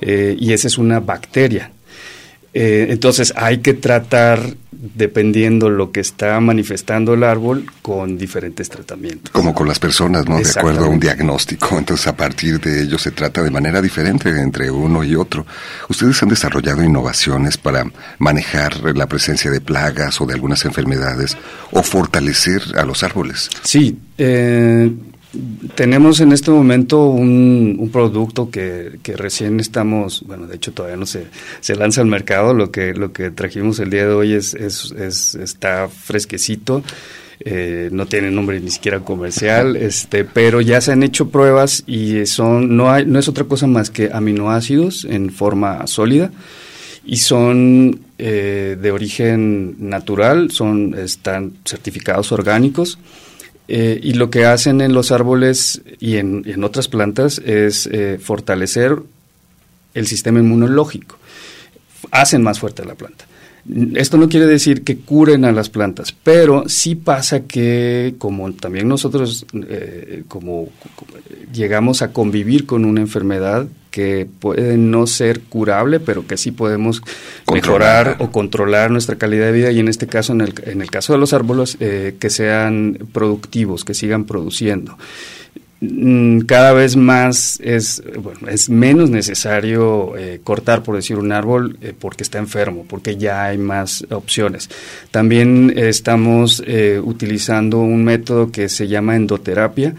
y 0.00 0.52
esa 0.54 0.66
es 0.66 0.78
una 0.78 0.98
bacteria 0.98 1.70
eh, 2.52 2.88
entonces 2.90 3.32
hay 3.36 3.58
que 3.58 3.74
tratar, 3.74 4.40
dependiendo 4.72 5.70
lo 5.70 5.92
que 5.92 6.00
está 6.00 6.40
manifestando 6.40 7.14
el 7.14 7.22
árbol, 7.22 7.66
con 7.82 8.18
diferentes 8.18 8.68
tratamientos. 8.68 9.30
Como 9.30 9.54
con 9.54 9.68
las 9.68 9.78
personas, 9.78 10.28
¿no? 10.28 10.38
De 10.38 10.50
acuerdo 10.50 10.86
a 10.86 10.88
un 10.88 10.98
diagnóstico. 10.98 11.68
Entonces 11.78 12.06
a 12.08 12.16
partir 12.16 12.60
de 12.60 12.82
ello 12.82 12.98
se 12.98 13.12
trata 13.12 13.42
de 13.42 13.50
manera 13.50 13.80
diferente 13.80 14.30
entre 14.30 14.70
uno 14.70 15.04
y 15.04 15.14
otro. 15.14 15.46
¿Ustedes 15.88 16.20
han 16.22 16.28
desarrollado 16.28 16.82
innovaciones 16.82 17.56
para 17.56 17.84
manejar 18.18 18.96
la 18.96 19.06
presencia 19.06 19.50
de 19.50 19.60
plagas 19.60 20.20
o 20.20 20.26
de 20.26 20.34
algunas 20.34 20.64
enfermedades 20.64 21.36
o 21.70 21.82
fortalecer 21.82 22.62
a 22.76 22.84
los 22.84 23.02
árboles? 23.02 23.48
Sí. 23.62 23.98
Eh, 24.18 24.90
tenemos 25.74 26.20
en 26.20 26.32
este 26.32 26.50
momento 26.50 27.06
un, 27.06 27.90
producto 27.92 28.50
que, 28.50 28.98
recién 29.16 29.60
estamos, 29.60 30.24
bueno, 30.26 30.46
de 30.46 30.56
hecho 30.56 30.72
todavía 30.72 30.96
no 30.96 31.06
se, 31.06 31.26
se 31.60 31.76
lanza 31.76 32.00
al 32.00 32.06
mercado, 32.06 32.54
lo 32.54 32.70
que, 32.70 32.94
lo 32.94 33.12
que 33.12 33.30
trajimos 33.30 33.78
el 33.78 33.90
día 33.90 34.06
de 34.06 34.12
hoy 34.12 34.32
es, 34.32 34.54
es, 34.54 35.34
está 35.34 35.88
fresquecito, 35.88 36.82
eh, 37.40 37.88
no 37.92 38.06
tiene 38.06 38.30
nombre 38.30 38.60
ni 38.60 38.70
siquiera 38.70 39.00
comercial, 39.00 39.76
este, 39.76 40.24
pero 40.24 40.60
ya 40.60 40.80
se 40.80 40.92
han 40.92 41.02
hecho 41.02 41.30
pruebas 41.30 41.84
y 41.86 42.26
son, 42.26 42.76
no, 42.76 42.90
hay, 42.90 43.06
no 43.06 43.18
es 43.18 43.28
otra 43.28 43.44
cosa 43.44 43.66
más 43.66 43.90
que 43.90 44.10
aminoácidos 44.12 45.04
en 45.04 45.30
forma 45.30 45.86
sólida 45.86 46.30
y 47.04 47.16
son 47.16 48.00
eh, 48.18 48.76
de 48.80 48.90
origen 48.90 49.76
natural, 49.78 50.50
son, 50.50 50.94
están 50.98 51.52
certificados 51.64 52.30
orgánicos 52.32 52.98
eh, 53.72 54.00
y 54.02 54.14
lo 54.14 54.30
que 54.30 54.46
hacen 54.46 54.80
en 54.80 54.94
los 54.94 55.12
árboles 55.12 55.82
y 56.00 56.16
en, 56.16 56.64
otras 56.64 56.88
plantas 56.88 57.38
es 57.38 57.86
eh, 57.86 58.18
fortalecer 58.20 58.96
el 59.94 60.08
sistema 60.08 60.40
inmunológico. 60.40 61.16
Hacen 62.10 62.42
más 62.42 62.58
fuerte 62.58 62.84
la 62.84 62.96
planta. 62.96 63.26
Esto 63.94 64.16
no 64.16 64.28
quiere 64.28 64.46
decir 64.46 64.82
que 64.82 64.98
curen 64.98 65.44
a 65.44 65.52
las 65.52 65.68
plantas, 65.68 66.14
pero 66.22 66.64
sí 66.68 66.94
pasa 66.94 67.40
que 67.40 68.14
como 68.18 68.52
también 68.52 68.88
nosotros 68.88 69.46
eh, 69.68 70.24
como, 70.28 70.68
llegamos 71.52 72.02
a 72.02 72.12
convivir 72.12 72.66
con 72.66 72.84
una 72.84 73.00
enfermedad 73.00 73.66
que 73.90 74.26
puede 74.38 74.76
no 74.76 75.06
ser 75.06 75.40
curable, 75.40 76.00
pero 76.00 76.26
que 76.26 76.36
sí 76.36 76.52
podemos 76.52 77.02
mejorar 77.52 78.16
o 78.20 78.30
controlar 78.30 78.90
nuestra 78.90 79.16
calidad 79.16 79.46
de 79.46 79.52
vida 79.52 79.72
y 79.72 79.80
en 79.80 79.88
este 79.88 80.06
caso, 80.06 80.32
en 80.32 80.42
el, 80.42 80.54
en 80.64 80.80
el 80.80 80.90
caso 80.90 81.12
de 81.12 81.18
los 81.18 81.32
árboles, 81.32 81.76
eh, 81.80 82.16
que 82.18 82.30
sean 82.30 82.98
productivos, 83.12 83.84
que 83.84 83.94
sigan 83.94 84.24
produciendo. 84.24 84.96
Mm, 85.82 86.40
cada 86.40 86.74
vez 86.74 86.94
más 86.94 87.58
es, 87.62 88.02
bueno, 88.22 88.48
es 88.48 88.68
menos 88.68 89.08
necesario 89.08 90.14
eh, 90.16 90.40
cortar, 90.44 90.82
por 90.82 90.96
decir, 90.96 91.16
un 91.16 91.32
árbol 91.32 91.78
eh, 91.80 91.94
porque 91.98 92.22
está 92.22 92.38
enfermo, 92.38 92.84
porque 92.86 93.16
ya 93.16 93.44
hay 93.44 93.56
más 93.56 94.06
opciones. 94.10 94.68
También 95.10 95.72
estamos 95.74 96.62
eh, 96.66 97.00
utilizando 97.02 97.78
un 97.78 98.04
método 98.04 98.52
que 98.52 98.68
se 98.68 98.88
llama 98.88 99.16
endoterapia, 99.16 99.94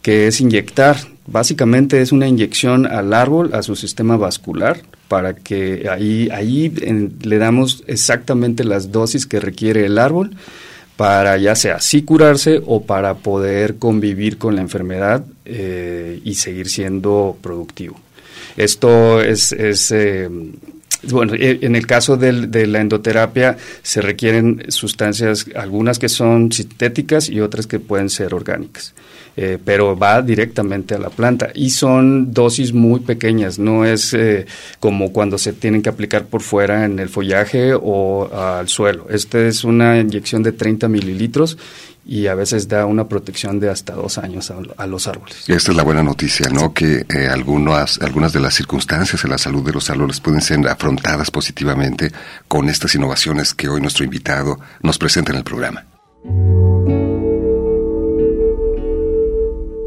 que 0.00 0.28
es 0.28 0.40
inyectar, 0.40 0.96
básicamente 1.26 2.00
es 2.00 2.10
una 2.10 2.26
inyección 2.26 2.86
al 2.86 3.12
árbol, 3.12 3.50
a 3.52 3.62
su 3.62 3.76
sistema 3.76 4.16
vascular, 4.16 4.80
para 5.08 5.34
que 5.34 5.88
ahí, 5.90 6.30
ahí 6.32 6.70
le 7.22 7.38
damos 7.38 7.84
exactamente 7.86 8.64
las 8.64 8.92
dosis 8.92 9.26
que 9.26 9.40
requiere 9.40 9.84
el 9.84 9.98
árbol 9.98 10.30
para 10.98 11.36
ya 11.36 11.54
sea 11.54 11.78
sí 11.78 12.02
curarse 12.02 12.60
o 12.66 12.82
para 12.82 13.14
poder 13.14 13.76
convivir 13.76 14.36
con 14.36 14.56
la 14.56 14.62
enfermedad 14.62 15.24
eh, 15.44 16.20
y 16.24 16.34
seguir 16.34 16.68
siendo 16.68 17.38
productivo. 17.40 18.00
Esto 18.56 19.22
es, 19.22 19.52
es 19.52 19.92
eh, 19.92 20.28
bueno, 21.04 21.34
e, 21.34 21.60
en 21.62 21.76
el 21.76 21.86
caso 21.86 22.16
de 22.16 22.66
la 22.66 22.80
endoterapia 22.80 23.56
se 23.80 24.00
requieren 24.02 24.64
sustancias, 24.70 25.46
algunas 25.54 26.00
que 26.00 26.08
son 26.08 26.50
sintéticas 26.50 27.28
y 27.28 27.42
otras 27.42 27.68
que 27.68 27.78
pueden 27.78 28.10
ser 28.10 28.34
orgánicas. 28.34 28.92
Eh, 29.40 29.56
pero 29.64 29.96
va 29.96 30.20
directamente 30.20 30.96
a 30.96 30.98
la 30.98 31.10
planta 31.10 31.50
y 31.54 31.70
son 31.70 32.32
dosis 32.34 32.72
muy 32.72 32.98
pequeñas, 32.98 33.60
no 33.60 33.84
es 33.84 34.12
eh, 34.12 34.46
como 34.80 35.12
cuando 35.12 35.38
se 35.38 35.52
tienen 35.52 35.80
que 35.80 35.88
aplicar 35.88 36.24
por 36.24 36.42
fuera 36.42 36.84
en 36.84 36.98
el 36.98 37.08
follaje 37.08 37.72
o 37.72 38.28
al 38.34 38.66
suelo. 38.66 39.06
Esta 39.08 39.38
es 39.38 39.62
una 39.62 39.96
inyección 40.00 40.42
de 40.42 40.50
30 40.50 40.88
mililitros 40.88 41.56
y 42.04 42.26
a 42.26 42.34
veces 42.34 42.66
da 42.66 42.84
una 42.84 43.06
protección 43.06 43.60
de 43.60 43.70
hasta 43.70 43.92
dos 43.92 44.18
años 44.18 44.50
a, 44.76 44.86
los 44.88 45.06
árboles. 45.06 45.48
Esta 45.48 45.70
es 45.70 45.76
la 45.76 45.84
buena 45.84 46.02
noticia, 46.02 46.50
¿no? 46.50 46.74
Que 46.74 47.06
eh, 47.08 47.28
algunas, 47.30 48.00
algunas 48.00 48.32
de 48.32 48.40
las 48.40 48.54
circunstancias 48.54 49.22
en 49.22 49.30
la 49.30 49.38
salud 49.38 49.64
de 49.64 49.72
los 49.72 49.88
árboles 49.88 50.18
pueden 50.18 50.40
ser 50.40 50.66
afrontadas 50.66 51.30
positivamente 51.30 52.10
con 52.48 52.68
estas 52.68 52.92
innovaciones 52.96 53.54
que 53.54 53.68
hoy 53.68 53.80
nuestro 53.80 54.02
invitado 54.02 54.58
nos 54.82 54.98
presenta 54.98 55.30
en 55.30 55.38
el 55.38 55.44
programa. 55.44 55.84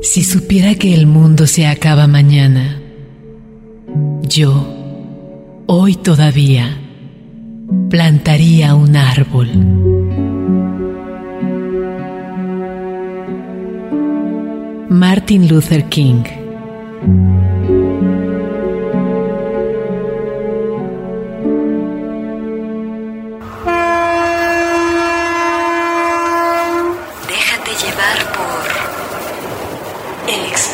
Si 0.02 0.24
supiera 0.24 0.74
que 0.76 0.96
el 0.96 1.06
mundo 1.06 1.46
se 1.46 1.68
acaba 1.68 2.08
mañana, 2.08 2.82
yo, 4.24 4.68
hoy 5.68 5.96
todavía, 5.96 6.76
plantaría 7.90 8.74
un 8.74 8.96
árbol. 8.96 9.50
Martin 14.90 15.48
Luther 15.48 15.86
King 15.86 16.24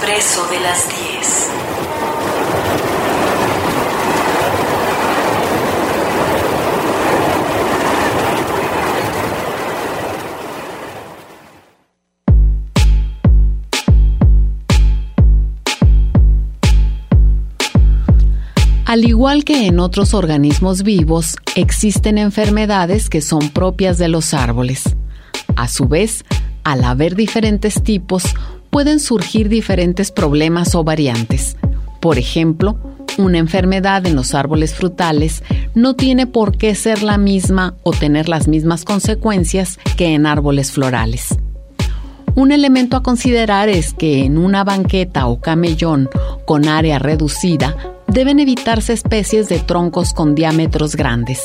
de 0.02 0.60
las 0.60 0.88
10. 0.90 1.50
Al 18.86 19.04
igual 19.04 19.44
que 19.44 19.66
en 19.66 19.80
otros 19.80 20.14
organismos 20.14 20.84
vivos, 20.84 21.36
existen 21.56 22.18
enfermedades 22.18 23.10
que 23.10 23.22
son 23.22 23.50
propias 23.50 23.98
de 23.98 24.10
los 24.10 24.34
árboles. 24.34 24.96
A 25.56 25.68
su 25.68 25.88
vez, 25.88 26.24
al 26.64 26.84
haber 26.84 27.16
diferentes 27.16 27.84
tipos, 27.84 28.24
pueden 28.78 29.00
surgir 29.00 29.50
diferentes 29.50 30.12
problemas 30.12 30.76
o 30.76 30.84
variantes. 30.84 31.58
Por 32.00 32.20
ejemplo, 32.20 32.78
una 33.18 33.40
enfermedad 33.40 34.06
en 34.06 34.16
los 34.16 34.36
árboles 34.36 34.76
frutales 34.76 35.42
no 35.74 35.96
tiene 35.96 36.28
por 36.28 36.60
qué 36.60 36.76
ser 36.76 37.02
la 37.02 37.18
misma 37.18 37.74
o 37.82 37.90
tener 37.90 38.30
las 38.30 38.48
mismas 38.48 38.86
consecuencias 38.86 39.80
que 39.98 40.14
en 40.14 40.28
árboles 40.28 40.72
florales. 40.72 41.40
Un 42.36 42.52
elemento 42.52 42.98
a 42.98 43.02
considerar 43.02 43.68
es 43.68 43.96
que 43.96 44.24
en 44.24 44.38
una 44.38 44.64
banqueta 44.64 45.26
o 45.26 45.42
camellón 45.42 46.08
con 46.46 46.68
área 46.68 47.00
reducida 47.00 47.76
deben 48.08 48.40
evitarse 48.40 48.94
especies 48.94 49.50
de 49.50 49.58
troncos 49.58 50.14
con 50.14 50.36
diámetros 50.36 50.96
grandes 50.96 51.42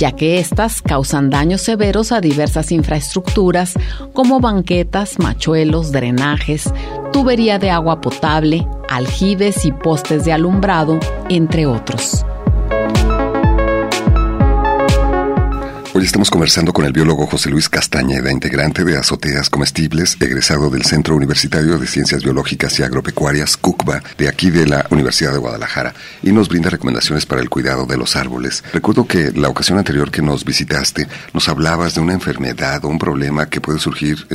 ya 0.00 0.12
que 0.12 0.38
éstas 0.38 0.80
causan 0.80 1.28
daños 1.28 1.60
severos 1.60 2.10
a 2.10 2.22
diversas 2.22 2.72
infraestructuras 2.72 3.74
como 4.14 4.40
banquetas, 4.40 5.18
machuelos, 5.18 5.92
drenajes, 5.92 6.72
tubería 7.12 7.58
de 7.58 7.70
agua 7.70 8.00
potable, 8.00 8.66
aljibes 8.88 9.66
y 9.66 9.72
postes 9.72 10.24
de 10.24 10.32
alumbrado, 10.32 10.98
entre 11.28 11.66
otros. 11.66 12.24
Hoy 16.00 16.06
estamos 16.06 16.30
conversando 16.30 16.72
con 16.72 16.86
el 16.86 16.94
biólogo 16.94 17.26
José 17.26 17.50
Luis 17.50 17.68
Castañeda, 17.68 18.32
integrante 18.32 18.84
de 18.84 18.96
Azoteas 18.96 19.50
Comestibles, 19.50 20.16
egresado 20.18 20.70
del 20.70 20.86
Centro 20.86 21.14
Universitario 21.14 21.78
de 21.78 21.86
Ciencias 21.86 22.24
Biológicas 22.24 22.78
y 22.78 22.82
Agropecuarias, 22.82 23.58
CUCBA, 23.58 24.02
de 24.16 24.26
aquí 24.26 24.48
de 24.48 24.66
la 24.66 24.86
Universidad 24.88 25.32
de 25.32 25.36
Guadalajara, 25.36 25.92
y 26.22 26.32
nos 26.32 26.48
brinda 26.48 26.70
recomendaciones 26.70 27.26
para 27.26 27.42
el 27.42 27.50
cuidado 27.50 27.84
de 27.84 27.98
los 27.98 28.16
árboles. 28.16 28.64
Recuerdo 28.72 29.06
que 29.06 29.30
la 29.32 29.50
ocasión 29.50 29.76
anterior 29.76 30.10
que 30.10 30.22
nos 30.22 30.46
visitaste, 30.46 31.06
nos 31.34 31.50
hablabas 31.50 31.96
de 31.96 32.00
una 32.00 32.14
enfermedad 32.14 32.82
o 32.86 32.88
un 32.88 32.98
problema 32.98 33.50
que 33.50 33.60
puede 33.60 33.78
surgir, 33.78 34.26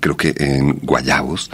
creo 0.00 0.18
que 0.18 0.34
en 0.36 0.80
guayabos, 0.82 1.50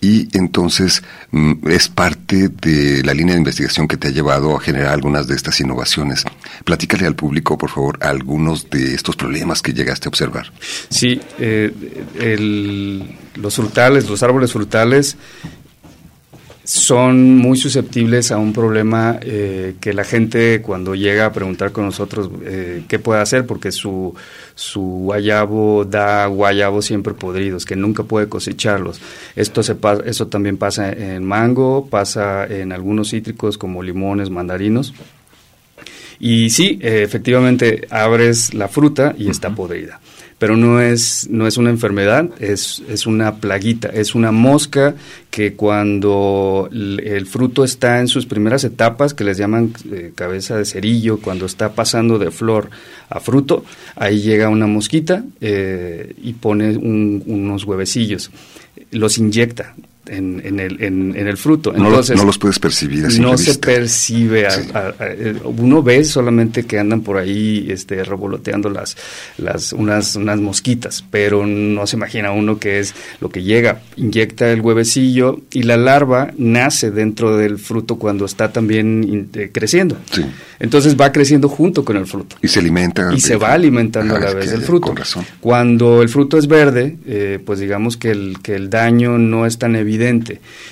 y 0.00 0.28
entonces 0.36 1.02
mm, 1.30 1.68
es 1.68 1.88
parte 1.88 2.48
de 2.48 3.02
la 3.04 3.14
línea 3.14 3.34
de 3.34 3.40
investigación 3.40 3.88
que 3.88 3.96
te 3.96 4.08
ha 4.08 4.10
llevado 4.10 4.56
a 4.56 4.60
generar 4.60 4.92
algunas 4.92 5.26
de 5.26 5.34
estas 5.34 5.60
innovaciones. 5.60 6.24
Platícale 6.64 7.06
al 7.06 7.14
público, 7.14 7.58
por 7.58 7.70
favor, 7.70 7.98
algunos 8.02 8.70
de 8.70 8.94
estos 8.94 9.16
problemas 9.16 9.62
que 9.62 9.72
llegaste 9.72 10.08
a 10.08 10.10
observar. 10.10 10.52
Sí, 10.88 11.20
eh, 11.38 11.72
los 13.34 13.54
frutales, 13.54 14.08
los 14.08 14.22
árboles 14.22 14.52
frutales 14.52 15.16
son 16.68 17.38
muy 17.38 17.56
susceptibles 17.56 18.30
a 18.30 18.36
un 18.36 18.52
problema 18.52 19.18
eh, 19.22 19.76
que 19.80 19.94
la 19.94 20.04
gente 20.04 20.60
cuando 20.60 20.94
llega 20.94 21.24
a 21.24 21.32
preguntar 21.32 21.72
con 21.72 21.86
nosotros 21.86 22.28
eh, 22.44 22.82
qué 22.86 22.98
puede 22.98 23.22
hacer, 23.22 23.46
porque 23.46 23.72
su, 23.72 24.14
su 24.54 24.82
guayabo 24.82 25.86
da 25.86 26.26
guayabos 26.26 26.84
siempre 26.84 27.14
podridos, 27.14 27.64
que 27.64 27.74
nunca 27.74 28.02
puede 28.02 28.28
cosecharlos. 28.28 29.00
Esto 29.34 29.62
se 29.62 29.76
eso 30.04 30.26
también 30.26 30.58
pasa 30.58 30.92
en 30.92 31.24
mango, 31.24 31.88
pasa 31.88 32.44
en 32.44 32.72
algunos 32.72 33.12
cítricos 33.12 33.56
como 33.56 33.82
limones, 33.82 34.28
mandarinos. 34.28 34.92
Y 36.20 36.50
sí, 36.50 36.78
eh, 36.82 37.00
efectivamente 37.02 37.86
abres 37.88 38.52
la 38.52 38.68
fruta 38.68 39.14
y 39.16 39.30
está 39.30 39.54
podrida 39.54 40.00
pero 40.38 40.56
no 40.56 40.80
es, 40.80 41.28
no 41.30 41.46
es 41.46 41.56
una 41.56 41.70
enfermedad, 41.70 42.30
es, 42.38 42.82
es 42.88 43.06
una 43.06 43.36
plaguita, 43.36 43.88
es 43.88 44.14
una 44.14 44.30
mosca 44.30 44.94
que 45.30 45.54
cuando 45.54 46.68
el, 46.72 47.26
fruto 47.26 47.64
está 47.64 48.00
en 48.00 48.08
sus 48.08 48.26
primeras 48.26 48.64
etapas, 48.64 49.14
que 49.14 49.24
les 49.24 49.36
llaman 49.36 49.72
eh, 49.90 50.12
cabeza 50.14 50.56
de 50.56 50.64
cerillo, 50.64 51.18
cuando 51.18 51.46
está 51.46 51.72
pasando 51.72 52.18
de 52.18 52.30
flor 52.30 52.70
a 53.08 53.20
fruto, 53.20 53.64
ahí 53.96 54.20
llega 54.20 54.48
una 54.48 54.66
mosquita 54.66 55.24
eh, 55.40 56.14
y 56.22 56.34
pone 56.34 56.76
unos 56.76 57.64
huevecillos, 57.64 58.30
los 58.92 59.18
inyecta 59.18 59.74
en, 60.08 60.40
en, 60.44 60.60
el, 60.60 60.82
en, 60.82 61.14
el 61.16 61.36
fruto. 61.36 61.72
No, 61.72 61.88
Entonces, 61.88 62.16
no 62.16 62.24
los 62.24 62.38
puedes 62.38 62.58
percibir 62.58 63.06
así. 63.06 63.20
No 63.20 63.36
se 63.36 63.58
percibe. 63.58 64.46
uno 65.44 65.82
ve 65.82 66.04
solamente 66.04 66.64
que 66.64 66.78
andan 66.78 67.02
por 67.02 67.16
ahí 67.16 67.66
este, 67.70 68.02
revoloteando 68.04 68.70
las, 68.70 68.96
las, 69.36 69.72
unas, 69.72 70.16
unas 70.16 70.40
mosquitas, 70.40 71.04
pero 71.10 71.46
no 71.46 71.86
se 71.86 71.96
imagina 71.96 72.32
uno 72.32 72.58
que 72.58 72.80
es 72.80 72.94
lo 73.20 73.28
que 73.28 73.42
llega. 73.42 73.82
Inyecta 73.96 74.50
el 74.50 74.60
huevecillo 74.60 75.40
y 75.52 75.62
la 75.62 75.76
larva 75.76 76.32
nace 76.36 76.90
dentro 76.90 77.36
del 77.36 77.58
fruto 77.58 77.96
cuando 77.96 78.24
está 78.24 78.52
también 78.52 79.28
eh, 79.34 79.50
creciendo. 79.52 79.96
Entonces 80.58 80.96
va 80.98 81.12
creciendo 81.12 81.48
junto 81.48 81.84
con 81.84 81.96
el 81.96 82.06
fruto. 82.06 82.36
Y 82.42 82.48
se 82.48 82.60
alimenta. 82.60 83.10
Y 83.14 83.20
se 83.20 83.36
va 83.36 83.52
alimentando 83.52 84.16
a 84.16 84.20
la 84.20 84.32
vez 84.32 84.50
del 84.50 84.62
fruto. 84.62 84.94
Cuando 85.40 86.02
el 86.02 86.08
fruto 86.08 86.38
es 86.38 86.46
verde, 86.46 86.96
eh, 87.06 87.38
pues 87.44 87.60
digamos 87.60 87.96
que 87.96 88.10
el, 88.10 88.38
que 88.42 88.54
el 88.54 88.70
daño 88.70 89.18
no 89.18 89.46
es 89.46 89.58
tan 89.58 89.76
evidente 89.76 89.97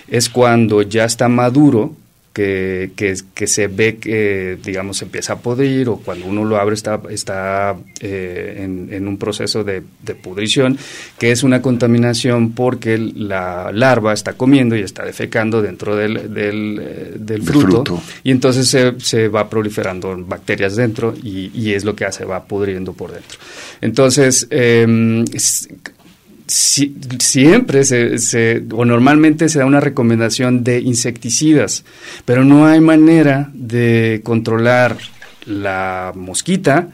es 0.08 0.28
cuando 0.28 0.82
ya 0.82 1.04
está 1.04 1.28
maduro, 1.28 1.94
que, 2.36 3.22
que, 3.34 3.46
se 3.46 3.66
ve 3.66 3.96
que, 3.96 4.58
digamos, 4.62 5.00
empieza 5.00 5.32
a 5.32 5.38
podrir 5.38 5.88
o 5.88 5.96
cuando 5.96 6.26
uno 6.26 6.44
lo 6.44 6.58
abre 6.58 6.74
está, 6.74 7.00
está 7.08 7.74
eh, 8.00 8.60
en, 8.90 9.08
un 9.08 9.16
proceso 9.16 9.64
de, 9.64 9.82
pudrición, 10.22 10.76
que 11.18 11.30
es 11.30 11.42
una 11.42 11.62
contaminación 11.62 12.52
porque 12.52 12.98
la 12.98 13.72
larva 13.72 14.12
está 14.12 14.34
comiendo 14.34 14.76
y 14.76 14.80
está 14.80 15.06
defecando 15.06 15.62
dentro 15.62 15.96
del, 15.96 16.34
del, 16.34 16.78
eh, 16.82 17.40
fruto, 17.42 18.02
y 18.22 18.32
entonces 18.32 18.68
se, 18.68 19.00
se, 19.00 19.28
va 19.28 19.48
proliferando 19.48 20.14
bacterias 20.18 20.76
dentro 20.76 21.14
y, 21.16 21.72
es 21.72 21.86
lo 21.86 21.96
que 21.96 22.04
hace, 22.04 22.26
va 22.26 22.44
pudriendo 22.44 22.92
por 22.92 23.12
dentro. 23.12 23.38
Entonces, 23.80 24.46
eh, 24.50 25.24
siempre 26.46 27.84
se, 27.84 28.64
o 28.72 28.84
normalmente 28.84 29.48
se 29.48 29.58
da 29.58 29.66
una 29.66 29.80
recomendación 29.80 30.64
de 30.64 30.80
insecticidas, 30.80 31.84
pero 32.24 32.44
no 32.44 32.66
hay 32.66 32.80
manera 32.80 33.50
de 33.54 34.20
controlar 34.24 34.96
la 35.44 36.12
mosquita 36.14 36.88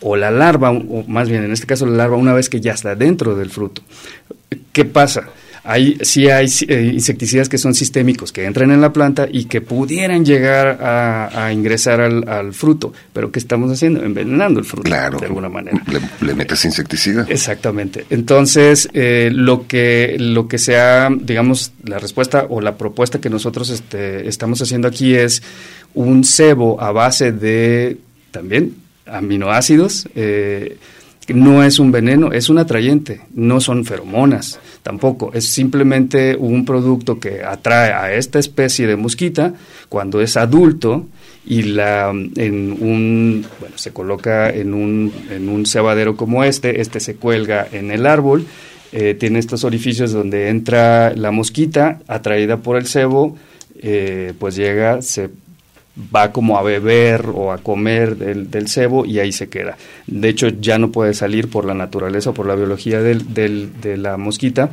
o 0.00 0.16
la 0.16 0.30
larva, 0.30 0.70
o 0.70 1.04
más 1.06 1.28
bien 1.28 1.44
en 1.44 1.52
este 1.52 1.66
caso 1.66 1.86
la 1.86 1.96
larva, 1.96 2.16
una 2.16 2.34
vez 2.34 2.48
que 2.48 2.60
ya 2.60 2.72
está 2.72 2.94
dentro 2.94 3.34
del 3.34 3.50
fruto. 3.50 3.82
¿Qué 4.72 4.84
pasa? 4.84 5.28
Hay, 5.66 5.96
sí 6.02 6.28
hay 6.28 6.46
eh, 6.68 6.90
insecticidas 6.92 7.48
que 7.48 7.56
son 7.56 7.74
sistémicos, 7.74 8.32
que 8.32 8.44
entran 8.44 8.70
en 8.70 8.82
la 8.82 8.92
planta 8.92 9.26
y 9.30 9.46
que 9.46 9.62
pudieran 9.62 10.22
llegar 10.24 10.78
a, 10.82 11.50
ingresar 11.52 12.02
al, 12.02 12.52
fruto. 12.52 12.92
Pero 13.14 13.32
¿qué 13.32 13.38
estamos 13.38 13.72
haciendo? 13.72 14.02
Envenenando 14.02 14.60
el 14.60 14.66
fruto, 14.66 14.84
claro, 14.84 15.18
de 15.18 15.26
alguna 15.26 15.48
manera. 15.48 15.82
Le, 16.20 16.34
metes 16.34 16.64
insecticida. 16.66 17.24
Exactamente. 17.28 18.04
Entonces, 18.10 18.90
eh, 18.92 19.30
lo, 19.32 19.66
que, 19.66 20.16
lo 20.18 20.48
que 20.48 20.58
sea, 20.58 21.08
digamos, 21.18 21.72
la 21.82 21.98
respuesta 21.98 22.46
o 22.50 22.60
la 22.60 22.76
propuesta 22.76 23.18
que 23.18 23.30
nosotros 23.30 23.70
este, 23.70 24.28
estamos 24.28 24.60
haciendo 24.60 24.86
aquí 24.86 25.14
es 25.14 25.42
un 25.94 26.24
cebo 26.24 26.78
a 26.80 26.92
base 26.92 27.32
de, 27.32 27.96
también, 28.30 28.74
aminoácidos, 29.06 30.08
eh, 30.14 30.76
no 31.28 31.62
es 31.62 31.78
un 31.78 31.90
veneno, 31.90 32.32
es 32.32 32.48
un 32.50 32.58
atrayente, 32.58 33.20
no 33.34 33.60
son 33.60 33.84
feromonas 33.84 34.58
tampoco, 34.82 35.30
es 35.32 35.48
simplemente 35.48 36.36
un 36.36 36.64
producto 36.64 37.18
que 37.18 37.42
atrae 37.42 37.92
a 37.92 38.12
esta 38.12 38.38
especie 38.38 38.86
de 38.86 38.96
mosquita 38.96 39.54
cuando 39.88 40.20
es 40.20 40.36
adulto 40.36 41.06
y 41.46 41.62
la 41.62 42.10
en 42.10 42.72
un 42.72 43.46
bueno, 43.60 43.78
se 43.78 43.92
coloca 43.92 44.50
en 44.50 44.74
un, 44.74 45.12
en 45.30 45.48
un 45.48 45.66
cebadero 45.66 46.16
como 46.16 46.44
este, 46.44 46.80
este 46.80 47.00
se 47.00 47.16
cuelga 47.16 47.66
en 47.70 47.90
el 47.90 48.06
árbol, 48.06 48.46
eh, 48.92 49.14
tiene 49.14 49.38
estos 49.38 49.64
orificios 49.64 50.12
donde 50.12 50.48
entra 50.48 51.14
la 51.14 51.30
mosquita 51.30 52.00
atraída 52.06 52.58
por 52.58 52.76
el 52.76 52.86
cebo, 52.86 53.36
eh, 53.80 54.32
pues 54.38 54.56
llega, 54.56 55.02
se 55.02 55.30
va 56.14 56.32
como 56.32 56.58
a 56.58 56.62
beber 56.62 57.26
o 57.32 57.52
a 57.52 57.58
comer 57.58 58.16
del, 58.16 58.50
del, 58.50 58.68
cebo 58.68 59.04
y 59.04 59.20
ahí 59.20 59.32
se 59.32 59.48
queda. 59.48 59.76
De 60.06 60.28
hecho, 60.28 60.48
ya 60.48 60.78
no 60.78 60.90
puede 60.90 61.14
salir 61.14 61.48
por 61.48 61.64
la 61.64 61.74
naturaleza 61.74 62.30
o 62.30 62.34
por 62.34 62.46
la 62.46 62.56
biología 62.56 63.00
del, 63.00 63.34
de 63.34 63.96
la 63.96 64.16
mosquita 64.16 64.70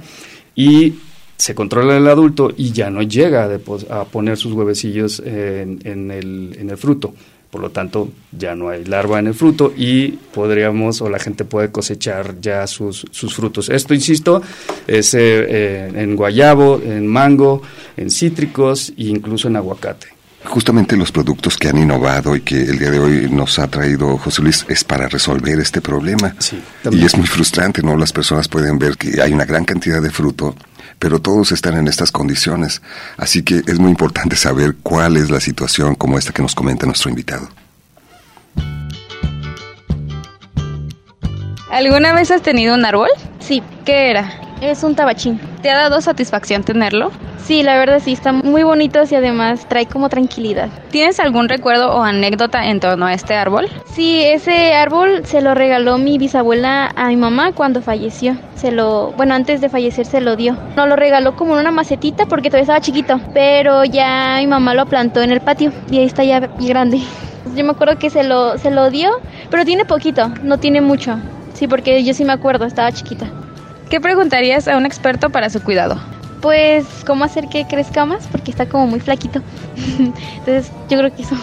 y 0.55 0.95
se 1.37 1.55
controla 1.55 1.97
el 1.97 2.07
adulto 2.07 2.51
y 2.55 2.71
ya 2.71 2.89
no 2.89 3.01
llega 3.01 3.49
a, 3.89 4.05
poner 4.05 4.37
sus 4.37 4.53
huevecillos 4.53 5.19
en, 5.25 5.79
en, 5.83 6.11
el, 6.11 6.55
en 6.59 6.69
el 6.69 6.77
fruto. 6.77 7.13
Por 7.49 7.61
lo 7.61 7.69
tanto, 7.69 8.09
ya 8.31 8.55
no 8.55 8.69
hay 8.69 8.85
larva 8.85 9.19
en 9.19 9.27
el 9.27 9.33
fruto 9.33 9.73
y 9.75 10.09
podríamos 10.11 11.01
o 11.01 11.09
la 11.09 11.19
gente 11.19 11.43
puede 11.43 11.69
cosechar 11.69 12.39
ya 12.39 12.65
sus, 12.65 13.05
sus 13.11 13.35
frutos. 13.35 13.69
Esto, 13.69 13.93
insisto, 13.93 14.41
es 14.87 15.13
eh, 15.15 15.87
en 15.93 16.15
guayabo, 16.15 16.81
en 16.81 17.05
mango, 17.07 17.61
en 17.97 18.09
cítricos 18.09 18.93
e 18.97 19.03
incluso 19.03 19.49
en 19.49 19.57
aguacate. 19.57 20.20
Justamente 20.43 20.97
los 20.97 21.11
productos 21.11 21.55
que 21.57 21.69
han 21.69 21.77
innovado 21.77 22.35
y 22.35 22.41
que 22.41 22.61
el 22.63 22.79
día 22.79 22.89
de 22.89 22.99
hoy 22.99 23.29
nos 23.29 23.59
ha 23.59 23.67
traído 23.67 24.17
José 24.17 24.41
Luis 24.41 24.65
es 24.67 24.83
para 24.83 25.07
resolver 25.07 25.59
este 25.59 25.81
problema. 25.81 26.35
y 26.91 27.05
es 27.05 27.15
muy 27.15 27.27
frustrante, 27.27 27.83
¿no? 27.83 27.95
Las 27.95 28.11
personas 28.11 28.47
pueden 28.47 28.79
ver 28.79 28.97
que 28.97 29.21
hay 29.21 29.33
una 29.33 29.45
gran 29.45 29.65
cantidad 29.65 30.01
de 30.01 30.09
fruto, 30.09 30.55
pero 30.99 31.19
todos 31.19 31.51
están 31.51 31.77
en 31.77 31.87
estas 31.87 32.11
condiciones. 32.11 32.81
Así 33.17 33.43
que 33.43 33.61
es 33.65 33.79
muy 33.79 33.91
importante 33.91 34.35
saber 34.35 34.75
cuál 34.81 35.17
es 35.17 35.29
la 35.29 35.39
situación 35.39 35.95
como 35.95 36.17
esta 36.17 36.33
que 36.33 36.41
nos 36.41 36.55
comenta 36.55 36.85
nuestro 36.85 37.09
invitado. 37.09 37.47
¿Alguna 41.69 42.13
vez 42.13 42.31
has 42.31 42.41
tenido 42.41 42.75
un 42.75 42.83
árbol? 42.83 43.09
Sí. 43.39 43.63
¿Qué 43.85 44.09
era? 44.09 44.33
Es 44.59 44.83
un 44.83 44.95
tabachín. 44.95 45.39
¿Te 45.61 45.69
ha 45.69 45.77
dado 45.77 46.01
satisfacción 46.01 46.63
tenerlo? 46.63 47.11
Sí, 47.51 47.63
la 47.63 47.77
verdad 47.77 48.01
sí, 48.01 48.13
están 48.13 48.37
muy 48.45 48.63
bonitos 48.63 49.11
y 49.11 49.15
además 49.15 49.67
trae 49.67 49.85
como 49.85 50.07
tranquilidad. 50.07 50.69
¿Tienes 50.89 51.19
algún 51.19 51.49
recuerdo 51.49 51.93
o 51.93 52.01
anécdota 52.01 52.67
en 52.67 52.79
torno 52.79 53.05
a 53.05 53.13
este 53.13 53.35
árbol? 53.35 53.67
Sí, 53.93 54.23
ese 54.23 54.73
árbol 54.73 55.25
se 55.25 55.41
lo 55.41 55.53
regaló 55.53 55.97
mi 55.97 56.17
bisabuela 56.17 56.93
a 56.95 57.09
mi 57.09 57.17
mamá 57.17 57.51
cuando 57.51 57.81
falleció. 57.81 58.37
Se 58.55 58.71
lo, 58.71 59.11
bueno, 59.17 59.33
antes 59.33 59.59
de 59.59 59.67
fallecer 59.67 60.05
se 60.05 60.21
lo 60.21 60.37
dio. 60.37 60.55
No 60.77 60.87
lo 60.87 60.95
regaló 60.95 61.35
como 61.35 61.55
en 61.55 61.59
una 61.59 61.71
macetita 61.71 62.25
porque 62.25 62.49
todavía 62.49 62.61
estaba 62.61 62.79
chiquito, 62.79 63.19
pero 63.33 63.83
ya 63.83 64.37
mi 64.39 64.47
mamá 64.47 64.73
lo 64.73 64.85
plantó 64.85 65.21
en 65.21 65.31
el 65.31 65.41
patio 65.41 65.73
y 65.91 65.97
ahí 65.97 66.05
está 66.05 66.23
ya 66.23 66.39
grande. 66.39 67.01
Yo 67.53 67.65
me 67.65 67.71
acuerdo 67.71 67.99
que 67.99 68.09
se 68.09 68.23
lo, 68.23 68.57
se 68.59 68.71
lo 68.71 68.89
dio, 68.89 69.11
pero 69.49 69.65
tiene 69.65 69.83
poquito, 69.83 70.29
no 70.41 70.57
tiene 70.57 70.79
mucho. 70.79 71.19
Sí, 71.53 71.67
porque 71.67 72.01
yo 72.05 72.13
sí 72.13 72.23
me 72.23 72.31
acuerdo, 72.31 72.63
estaba 72.63 72.93
chiquita. 72.93 73.25
¿Qué 73.89 73.99
preguntarías 73.99 74.69
a 74.69 74.77
un 74.77 74.85
experto 74.85 75.31
para 75.31 75.49
su 75.49 75.61
cuidado? 75.61 75.99
Pues, 76.41 76.85
¿cómo 77.05 77.23
hacer 77.23 77.47
que 77.49 77.67
crezca 77.67 78.05
más? 78.05 78.27
Porque 78.27 78.51
está 78.51 78.67
como 78.67 78.87
muy 78.87 78.99
flaquito. 78.99 79.41
Entonces, 79.99 80.71
yo 80.89 80.97
creo 80.97 81.15
que 81.15 81.21
eso. 81.21 81.35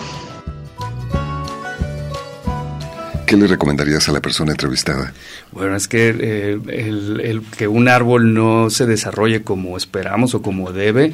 ¿Qué 3.29 3.37
le 3.37 3.47
recomendarías 3.47 4.09
a 4.09 4.13
la 4.13 4.21
persona 4.21 4.53
entrevistada? 4.53 5.13
Bueno, 5.53 5.77
es 5.77 5.87
que 5.87 6.17
eh, 6.19 6.59
el, 6.69 7.43
que 7.59 7.69
un 7.69 7.87
árbol 7.87 8.33
no 8.33 8.71
se 8.71 8.87
desarrolle 8.87 9.43
como 9.43 9.77
esperamos 9.77 10.35
o 10.35 10.41
como 10.41 10.73
debe, 10.73 11.13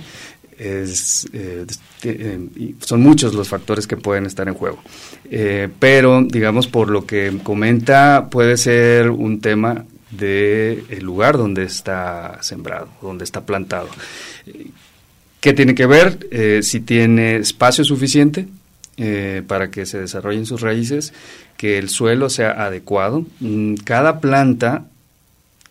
es, 0.56 1.26
eh, 1.32 1.66
eh, 2.04 2.38
son 2.78 3.02
muchos 3.02 3.34
los 3.34 3.48
factores 3.48 3.88
que 3.88 3.96
pueden 3.96 4.26
estar 4.26 4.46
en 4.46 4.54
juego. 4.54 4.78
pero, 5.80 6.22
digamos, 6.22 6.68
por 6.68 6.88
lo 6.88 7.04
que 7.04 7.36
comenta, 7.42 8.28
puede 8.30 8.58
ser 8.58 9.10
un 9.10 9.40
tema 9.40 9.84
del 10.16 10.84
el 10.88 11.04
lugar 11.04 11.36
donde 11.36 11.64
está 11.64 12.38
sembrado, 12.42 12.88
donde 13.02 13.24
está 13.24 13.44
plantado. 13.46 13.88
¿Qué 15.40 15.52
tiene 15.52 15.74
que 15.74 15.86
ver? 15.86 16.62
si 16.62 16.80
tiene 16.80 17.36
espacio 17.36 17.84
suficiente, 17.84 18.46
eh, 18.96 19.42
para 19.48 19.72
que 19.72 19.86
se 19.86 19.98
desarrollen 19.98 20.46
sus 20.46 20.60
raíces, 20.60 21.12
que 21.56 21.78
el 21.78 21.88
suelo 21.88 22.30
sea 22.30 22.64
adecuado. 22.64 23.26
Mm, 23.40 23.74
cada 23.82 24.20
planta 24.20 24.84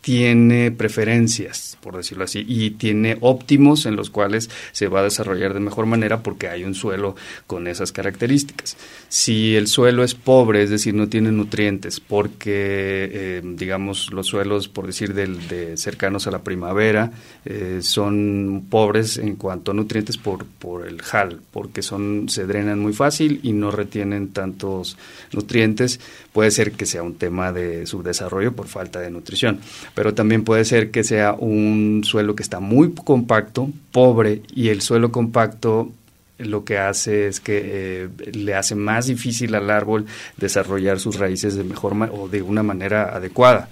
tiene 0.03 0.69
preferencias, 0.69 1.77
por 1.79 1.95
decirlo 1.95 2.25
así, 2.25 2.43
y 2.45 2.71
tiene 2.71 3.17
óptimos 3.21 3.85
en 3.85 3.95
los 3.95 4.09
cuales 4.09 4.49
se 4.73 4.89
va 4.89 4.99
a 4.99 5.03
desarrollar 5.03 5.53
de 5.53 5.61
mejor 5.61 5.85
manera 5.85 6.21
porque 6.21 6.49
hay 6.49 6.65
un 6.65 6.75
suelo 6.75 7.15
con 7.47 7.67
esas 7.67 7.93
características. 7.93 8.75
Si 9.07 9.55
el 9.55 9.67
suelo 9.67 10.03
es 10.03 10.13
pobre, 10.13 10.61
es 10.61 10.69
decir, 10.69 10.93
no 10.93 11.07
tiene 11.07 11.31
nutrientes, 11.31 12.01
porque, 12.01 13.09
eh, 13.13 13.41
digamos, 13.43 14.11
los 14.11 14.27
suelos, 14.27 14.67
por 14.67 14.87
decir, 14.87 15.13
de 15.13 15.77
cercanos 15.77 16.27
a 16.27 16.31
la 16.31 16.43
primavera, 16.43 17.13
eh, 17.45 17.79
son 17.81 18.65
pobres 18.69 19.17
en 19.17 19.37
cuanto 19.37 19.71
a 19.71 19.73
nutrientes 19.73 20.17
por, 20.17 20.45
por 20.45 20.85
el 20.85 21.01
JAL, 21.01 21.39
porque 21.51 21.81
son, 21.81 22.27
se 22.27 22.45
drenan 22.45 22.79
muy 22.79 22.91
fácil 22.91 23.39
y 23.41 23.53
no 23.53 23.71
retienen 23.71 24.33
tantos 24.33 24.97
nutrientes. 25.31 26.01
Puede 26.33 26.51
ser 26.51 26.71
que 26.71 26.85
sea 26.85 27.03
un 27.03 27.15
tema 27.15 27.53
de 27.53 27.85
subdesarrollo 27.85 28.53
por 28.53 28.67
falta 28.67 28.99
de 28.99 29.11
nutrición 29.11 29.59
pero 29.95 30.13
también 30.13 30.43
puede 30.43 30.65
ser 30.65 30.91
que 30.91 31.03
sea 31.03 31.33
un 31.33 32.01
suelo 32.03 32.35
que 32.35 32.43
está 32.43 32.59
muy 32.59 32.93
compacto, 32.93 33.69
pobre, 33.91 34.41
y 34.53 34.69
el 34.69 34.81
suelo 34.81 35.11
compacto 35.11 35.91
lo 36.37 36.65
que 36.65 36.77
hace 36.77 37.27
es 37.27 37.39
que 37.39 37.61
eh, 37.63 38.09
le 38.33 38.55
hace 38.55 38.75
más 38.75 39.07
difícil 39.07 39.55
al 39.55 39.69
árbol 39.69 40.05
desarrollar 40.37 40.99
sus 40.99 41.17
raíces 41.17 41.55
de 41.55 41.63
mejor 41.63 41.93
o 42.11 42.27
de 42.27 42.41
una 42.41 42.63
manera 42.63 43.15
adecuada. 43.15 43.69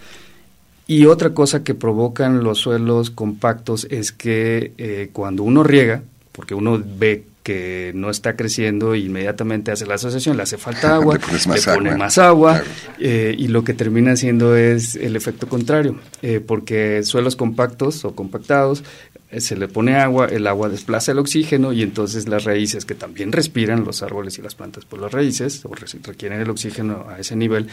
Y 0.87 1.05
otra 1.05 1.33
cosa 1.33 1.63
que 1.63 1.73
provocan 1.73 2.43
los 2.43 2.59
suelos 2.59 3.09
compactos 3.09 3.87
es 3.89 4.11
que 4.11 4.73
eh, 4.77 5.09
cuando 5.11 5.43
uno 5.43 5.63
riega, 5.63 6.03
porque 6.31 6.53
uno 6.53 6.81
ve 6.83 7.25
que 7.43 7.91
no 7.95 8.09
está 8.09 8.35
creciendo 8.35 8.95
inmediatamente 8.95 9.71
hace 9.71 9.85
la 9.85 9.95
asociación, 9.95 10.37
le 10.37 10.43
hace 10.43 10.57
falta 10.57 10.95
agua, 10.95 11.17
le, 11.17 11.61
pone 11.61 11.95
más 11.95 12.17
agua 12.17 12.61
eh, 12.99 13.35
y 13.37 13.47
lo 13.47 13.63
que 13.63 13.73
termina 13.73 14.11
haciendo 14.11 14.55
es 14.55 14.95
el 14.95 15.15
efecto 15.15 15.47
contrario, 15.47 15.97
eh, 16.21 16.39
porque 16.39 17.03
suelos 17.03 17.35
compactos 17.35 18.05
o 18.05 18.15
compactados 18.15 18.83
eh, 19.31 19.41
se 19.41 19.55
le 19.55 19.67
pone 19.67 19.95
agua, 19.95 20.27
el 20.27 20.45
agua 20.45 20.69
desplaza 20.69 21.11
el 21.11 21.19
oxígeno 21.19 21.73
y 21.73 21.81
entonces 21.81 22.27
las 22.27 22.43
raíces 22.43 22.85
que 22.85 22.95
también 22.95 23.31
respiran 23.31 23.83
los 23.83 24.03
árboles 24.03 24.37
y 24.37 24.41
las 24.41 24.55
plantas 24.55 24.85
por 24.85 24.99
las 24.99 25.11
raíces 25.11 25.65
o 25.65 25.71
requieren 25.73 26.41
el 26.41 26.49
oxígeno 26.49 27.07
a 27.09 27.19
ese 27.19 27.35
nivel 27.35 27.67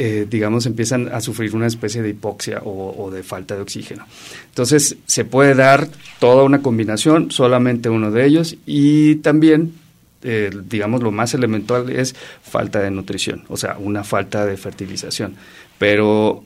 eh, 0.00 0.28
digamos, 0.30 0.64
empiezan 0.66 1.08
a 1.12 1.20
sufrir 1.20 1.56
una 1.56 1.66
especie 1.66 2.02
de 2.02 2.10
hipoxia 2.10 2.62
o, 2.64 3.10
de 3.10 3.24
falta 3.24 3.56
de 3.56 3.62
oxígeno. 3.62 4.06
Entonces, 4.46 4.96
se 5.06 5.24
puede 5.24 5.56
dar 5.56 5.88
toda 6.20 6.44
una 6.44 6.62
combinación, 6.62 7.32
solamente 7.32 7.88
uno 7.88 8.12
de 8.12 8.24
ellos, 8.24 8.56
y 8.64 9.16
también, 9.16 9.74
eh, 10.22 10.52
digamos, 10.70 11.02
lo 11.02 11.10
más 11.10 11.34
elemental 11.34 11.90
es 11.90 12.14
falta 12.42 12.78
de 12.78 12.92
nutrición, 12.92 13.42
o 13.48 13.56
sea, 13.56 13.76
una 13.76 14.04
falta 14.04 14.46
de 14.46 14.56
fertilización. 14.56 15.34
Pero 15.78 16.44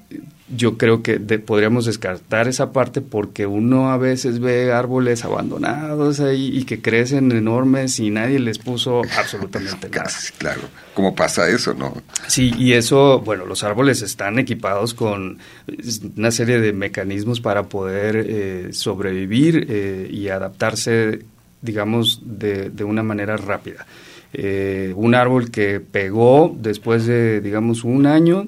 yo 0.48 0.76
creo 0.76 1.02
que 1.02 1.18
podríamos 1.18 1.86
descartar 1.86 2.48
esa 2.48 2.72
parte 2.72 3.00
porque 3.00 3.46
uno 3.46 3.90
a 3.90 3.96
veces 3.96 4.38
ve 4.38 4.72
árboles 4.72 5.24
abandonados 5.24 6.20
ahí 6.20 6.56
y 6.56 6.64
que 6.64 6.80
crecen 6.80 7.32
enormes 7.32 7.98
y 8.00 8.10
nadie 8.10 8.38
les 8.38 8.58
puso 8.58 9.02
absolutamente 9.16 9.88
nada. 9.88 10.10
Claro, 10.38 10.62
¿cómo 10.94 11.14
pasa 11.14 11.48
eso, 11.48 11.74
no? 11.74 11.94
Sí, 12.26 12.52
y 12.58 12.72
eso, 12.72 13.20
bueno, 13.20 13.46
los 13.46 13.64
árboles 13.64 14.02
están 14.02 14.38
equipados 14.38 14.94
con 14.94 15.38
una 16.16 16.30
serie 16.30 16.60
de 16.60 16.72
mecanismos 16.72 17.40
para 17.40 17.64
poder 17.64 18.16
eh, 18.16 18.68
sobrevivir 18.72 19.66
eh, 19.68 20.08
y 20.10 20.28
adaptarse, 20.28 21.20
digamos, 21.60 22.20
de, 22.24 22.70
de 22.70 22.84
una 22.84 23.02
manera 23.02 23.36
rápida. 23.36 23.86
Eh, 24.34 24.94
un 24.96 25.14
árbol 25.14 25.50
que 25.50 25.80
pegó 25.80 26.54
después 26.58 27.06
de, 27.06 27.40
digamos, 27.42 27.84
un 27.84 28.06
año, 28.06 28.46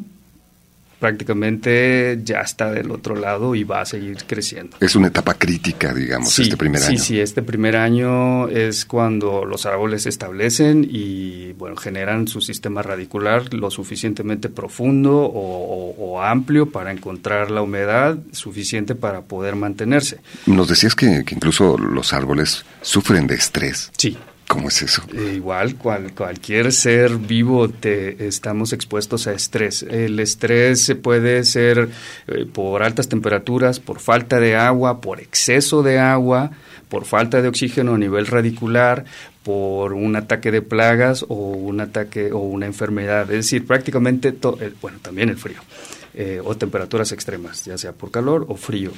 prácticamente 0.99 2.21
ya 2.23 2.41
está 2.41 2.71
del 2.71 2.91
otro 2.91 3.15
lado 3.15 3.55
y 3.55 3.65
va 3.65 3.81
a 3.81 3.85
seguir 3.85 4.19
creciendo. 4.27 4.77
Es 4.81 4.97
una 4.97 5.09
etapa 5.09 5.35
crítica, 5.35 5.93
digamos, 5.93 6.39
este 6.39 6.57
primer 6.57 6.83
año. 6.83 6.99
Sí, 6.99 7.05
sí, 7.05 7.21
este 7.21 7.43
primer 7.43 7.77
año 7.77 8.49
es 8.49 8.85
cuando 8.85 9.45
los 9.45 9.67
árboles 9.67 10.03
se 10.03 10.09
establecen 10.09 10.87
y, 10.89 11.53
bueno, 11.53 11.77
generan 11.77 12.29
su 12.29 12.41
sistema 12.41 12.83
radicular 12.83 13.53
lo 13.55 13.71
suficientemente 13.71 14.49
profundo 14.49 15.31
o, 15.33 16.23
amplio 16.25 16.71
para 16.71 16.93
encontrar 16.93 17.51
la 17.51 17.61
humedad 17.61 18.17
suficiente 18.33 18.95
para 18.95 19.23
poder 19.23 19.57
mantenerse. 19.57 20.21
Nos 20.47 20.69
decías 20.69 20.95
que, 20.95 21.25
que 21.25 21.35
incluso 21.35 21.77
los 21.77 22.13
árboles 22.13 22.65
sufren 22.81 23.27
de 23.27 23.35
estrés. 23.35 23.91
Sí, 23.99 24.17
¿Cómo 24.49 24.69
es 24.69 24.83
eso? 24.83 25.03
Eh, 25.15 25.35
igual, 25.37 25.77
cual, 25.77 26.13
cualquier 26.15 26.73
ser 26.73 27.17
vivo 27.17 27.69
te, 27.69 28.27
estamos 28.27 28.73
expuestos 28.73 29.27
a 29.27 29.33
estrés. 29.33 29.83
El 29.83 30.21
estrés 30.21 30.83
se 30.83 30.97
puede 30.97 31.45
ser 31.45 31.89
eh, 32.27 32.47
por 32.53 32.83
altas 32.83 33.09
temperaturas, 33.09 33.81
por 33.81 34.01
falta 34.01 34.39
de 34.41 34.55
agua, 34.57 35.01
por 35.01 35.21
exceso 35.21 35.83
de 35.83 35.99
agua, 35.99 36.51
por 36.89 37.07
falta 37.07 37.41
de 37.41 37.49
oxígeno 37.49 37.95
a 37.95 37.99
nivel 37.99 38.27
radicular, 38.27 39.05
por 39.43 39.95
un 39.95 40.15
ataque 40.17 40.51
de 40.51 40.63
plagas 40.63 41.25
o 41.29 41.35
un 41.35 41.81
ataque 41.81 42.31
o 42.33 42.39
una 42.39 42.67
enfermedad. 42.67 43.23
Es 43.31 43.37
decir, 43.37 43.67
prácticamente, 43.67 44.33
todo, 44.33 44.59
bueno, 44.83 44.99
también 45.01 45.31
el 45.31 45.39
frío. 45.39 45.61
Eh, 46.17 46.41
o 46.45 46.57
temperaturas 46.57 47.11
extremas, 47.11 47.65
ya 47.65 47.77
sea 47.77 47.93
por 47.93 48.13
calor 48.13 48.47
o 48.49 48.57
frío. 48.57 48.93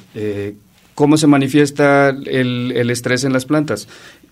¿Cómo 0.97 1.15
se 1.17 1.27
manifiesta 1.27 2.09
el, 2.09 2.89
estrés 2.89 3.23
en 3.23 3.31
las 3.31 3.45
plantas? 3.45 3.87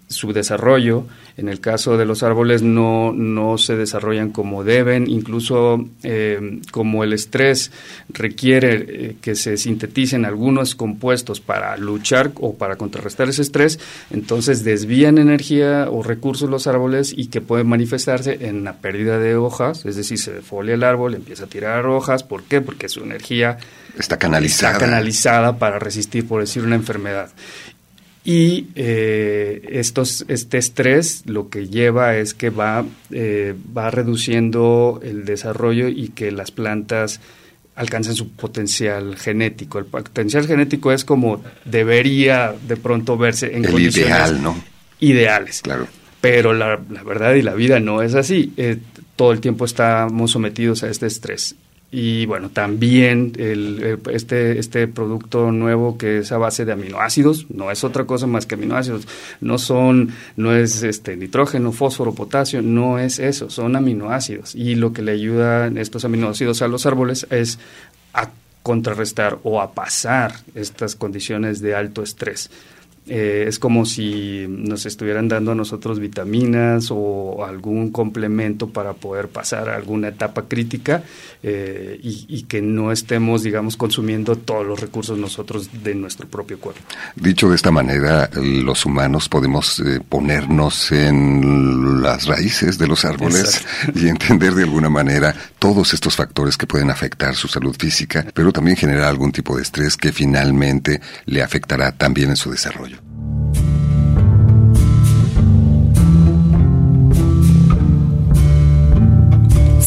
Su 0.07 0.33
desarrollo. 0.33 1.05
En 1.37 1.49
el 1.49 1.59
caso 1.59 1.97
de 1.97 2.05
los 2.05 2.23
árboles 2.23 2.61
no, 2.61 3.11
no 3.11 3.57
se 3.57 3.75
desarrollan 3.75 4.31
como 4.31 4.63
deben, 4.63 5.09
incluso 5.09 5.83
eh, 6.03 6.61
como 6.71 7.03
el 7.03 7.13
estrés 7.13 7.71
requiere 8.09 8.85
eh, 8.87 9.15
que 9.21 9.35
se 9.35 9.57
sinteticen 9.57 10.25
algunos 10.25 10.75
compuestos 10.75 11.41
para 11.41 11.75
luchar 11.77 12.31
o 12.39 12.55
para 12.55 12.77
contrarrestar 12.77 13.27
ese 13.29 13.41
estrés, 13.41 13.79
entonces 14.11 14.63
desvían 14.63 15.17
energía 15.17 15.87
o 15.89 16.03
recursos 16.03 16.49
los 16.49 16.67
árboles 16.67 17.13
y 17.15 17.27
que 17.27 17.41
pueden 17.41 17.67
manifestarse 17.67 18.47
en 18.47 18.63
la 18.63 18.77
pérdida 18.77 19.19
de 19.19 19.35
hojas, 19.35 19.85
es 19.85 19.95
decir, 19.95 20.17
se 20.17 20.31
defolia 20.31 20.75
el 20.75 20.83
árbol, 20.83 21.15
empieza 21.15 21.45
a 21.45 21.47
tirar 21.47 21.85
hojas, 21.85 22.23
¿por 22.23 22.43
qué? 22.43 22.61
Porque 22.61 22.87
su 22.87 23.03
energía 23.03 23.57
está 23.97 24.17
canalizada. 24.17 24.73
Está 24.73 24.85
canalizada 24.85 25.57
para 25.57 25.79
resistir, 25.79 26.27
por 26.27 26.41
decir, 26.41 26.63
una 26.63 26.75
enfermedad. 26.75 27.29
Y 28.27 28.69
eh, 28.73 29.61
estos, 29.69 30.25
este 30.27 30.57
estrés 30.57 31.21
lo 31.27 31.49
que 31.49 31.67
lleva 31.67 32.17
es 32.17 32.33
que 32.33 32.49
va, 32.49 32.83
eh, 33.11 33.53
va 33.77 33.91
reduciendo 33.91 34.99
el 35.03 35.25
desarrollo 35.25 35.87
y 35.89 36.07
que 36.09 36.31
las 36.31 36.49
plantas 36.49 37.21
alcancen 37.75 38.15
su 38.15 38.31
potencial 38.31 39.15
genético. 39.15 39.77
El 39.77 39.85
potencial 39.85 40.47
genético 40.47 40.91
es 40.91 41.05
como 41.05 41.43
debería 41.65 42.55
de 42.67 42.77
pronto 42.77 43.15
verse 43.15 43.55
en 43.55 43.65
el 43.65 43.71
condiciones 43.71 44.09
ideal, 44.09 44.41
¿no? 44.41 44.63
ideales. 44.99 45.61
Claro. 45.61 45.87
Pero 46.19 46.53
la, 46.53 46.79
la, 46.89 47.03
verdad 47.03 47.35
y 47.35 47.43
la 47.43 47.53
vida 47.53 47.79
no 47.79 48.01
es 48.01 48.15
así. 48.15 48.53
Eh, 48.57 48.79
todo 49.15 49.33
el 49.33 49.39
tiempo 49.39 49.65
estamos 49.65 50.31
sometidos 50.31 50.81
a 50.81 50.89
este 50.89 51.05
estrés. 51.05 51.55
Y 51.97 52.25
bueno, 52.25 52.49
también 52.49 53.31
el, 53.37 54.01
este, 54.11 54.59
este 54.59 54.85
producto 54.89 55.53
nuevo 55.53 55.97
que 55.97 56.17
es 56.17 56.33
a 56.33 56.37
base 56.37 56.65
de 56.65 56.73
aminoácidos, 56.73 57.49
no 57.49 57.71
es 57.71 57.85
otra 57.85 58.03
cosa 58.03 58.27
más 58.27 58.45
que 58.45 58.55
aminoácidos, 58.55 59.07
no 59.39 59.57
son, 59.57 60.11
no 60.35 60.53
es 60.53 60.83
este 60.83 61.15
nitrógeno, 61.15 61.71
fósforo, 61.71 62.13
potasio, 62.13 62.61
no 62.61 62.99
es 62.99 63.17
eso, 63.19 63.49
son 63.49 63.77
aminoácidos. 63.77 64.55
Y 64.55 64.75
lo 64.75 64.91
que 64.91 65.03
le 65.03 65.13
ayudan 65.13 65.77
estos 65.77 66.03
aminoácidos 66.03 66.61
a 66.61 66.67
los 66.67 66.85
árboles 66.85 67.27
es 67.29 67.59
a 68.13 68.29
contrarrestar 68.61 69.39
o 69.43 69.61
a 69.61 69.71
pasar 69.71 70.33
estas 70.53 70.97
condiciones 70.97 71.61
de 71.61 71.75
alto 71.75 72.03
estrés. 72.03 72.49
Eh, 73.07 73.45
es 73.47 73.59
como 73.59 73.85
si 73.85 74.45
nos 74.49 74.87
estuvieran 74.87 75.27
dando 75.27 75.51
a 75.51 75.55
nosotros 75.55 75.99
vitaminas 75.99 76.87
o 76.89 77.45
algún 77.45 77.91
complemento 77.91 78.69
para 78.69 78.93
poder 78.93 79.27
pasar 79.27 79.69
a 79.69 79.75
alguna 79.75 80.07
etapa 80.07 80.47
crítica 80.47 81.03
eh, 81.43 81.99
y, 82.01 82.43
que 82.43 82.61
no 82.61 82.91
estemos, 82.91 83.43
digamos, 83.43 83.77
consumiendo 83.77 84.35
todos 84.35 84.65
los 84.65 84.79
recursos 84.79 85.17
nosotros 85.19 85.69
de 85.83 85.93
nuestro 85.93 86.27
propio 86.27 86.59
cuerpo. 86.59 86.81
Dicho 87.15 87.49
de 87.49 87.55
esta 87.55 87.71
manera, 87.71 88.29
los 88.33 88.85
humanos 88.85 89.29
podemos 89.29 89.79
eh, 89.79 89.99
ponernos 90.07 90.91
en 90.91 92.01
las 92.01 92.25
raíces 92.25 92.79
de 92.79 92.87
los 92.87 93.05
árboles 93.05 93.63
y 93.95 94.07
entender 94.07 94.53
de 94.55 94.63
alguna 94.63 94.89
manera 94.89 95.35
todos 95.59 95.93
estos 95.93 96.15
factores 96.15 96.57
que 96.57 96.67
pueden 96.67 96.89
afectar 96.89 97.35
su 97.35 97.47
salud 97.47 97.75
física, 97.77 98.25
pero 98.33 98.51
también 98.51 98.77
generar 98.77 99.05
algún 99.05 99.31
tipo 99.31 99.55
de 99.55 99.63
estrés 99.63 99.95
que 99.95 100.11
finalmente 100.11 101.01
le 101.25 101.43
afectará 101.43 101.91
también 101.91 102.29
en 102.29 102.35
su 102.35 102.49
desarrollo. 102.51 102.94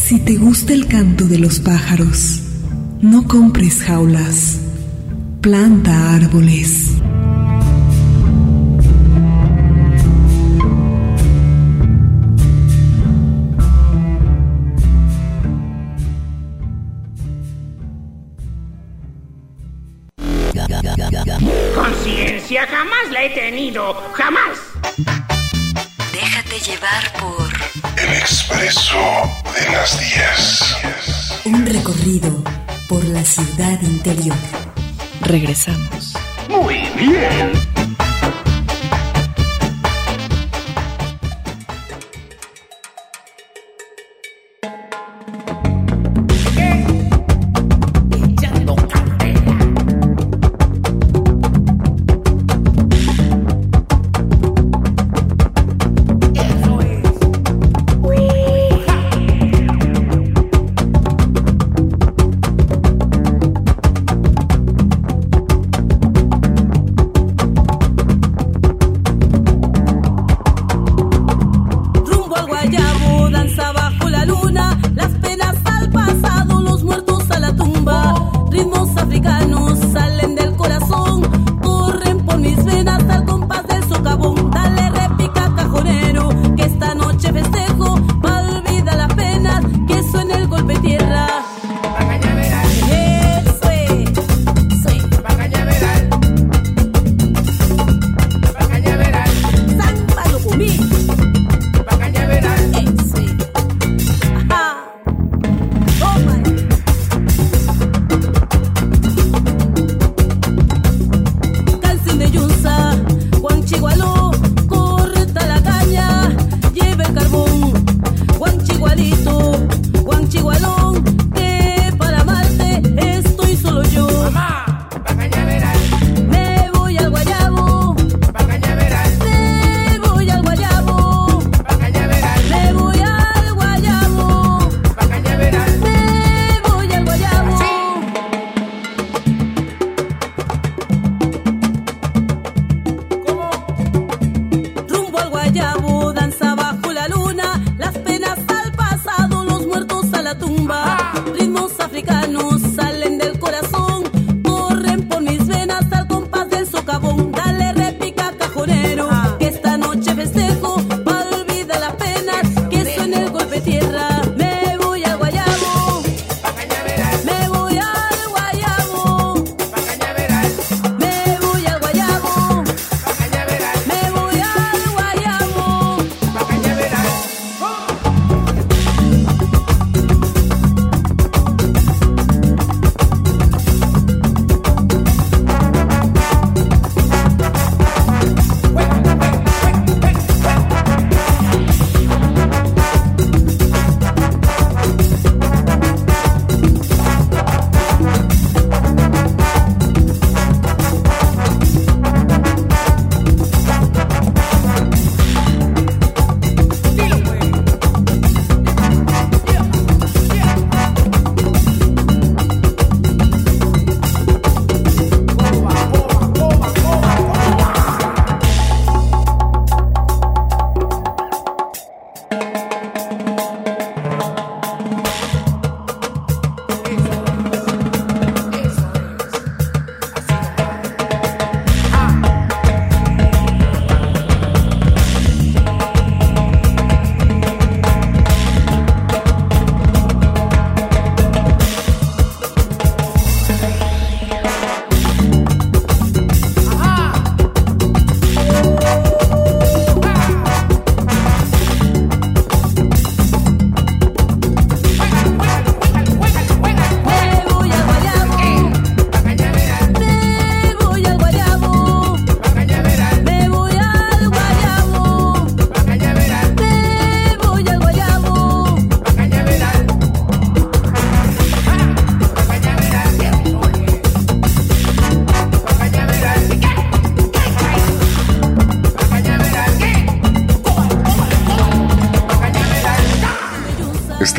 Si 0.09 0.17
te 0.17 0.37
gusta 0.37 0.73
el 0.73 0.87
canto 0.87 1.25
de 1.25 1.37
los 1.37 1.59
pájaros, 1.59 2.41
no 2.99 3.27
compres 3.27 3.83
jaulas, 3.83 4.59
planta 5.39 6.15
árboles. 6.15 6.95
Conciencia 21.75 22.65
jamás 22.65 23.11
la 23.11 23.25
he 23.25 23.29
tenido, 23.35 23.93
jamás. 24.13 25.38
Llevar 26.65 27.13
por 27.13 27.47
el 28.03 28.13
expreso 28.17 28.97
de 29.55 29.71
las 29.71 29.97
10. 29.97 31.45
Un 31.45 31.65
recorrido 31.65 32.43
por 32.89 33.03
la 33.05 33.23
ciudad 33.23 33.81
interior. 33.81 34.35
Regresamos. 35.21 36.17
Muy 36.49 36.79
bien. 36.97 37.51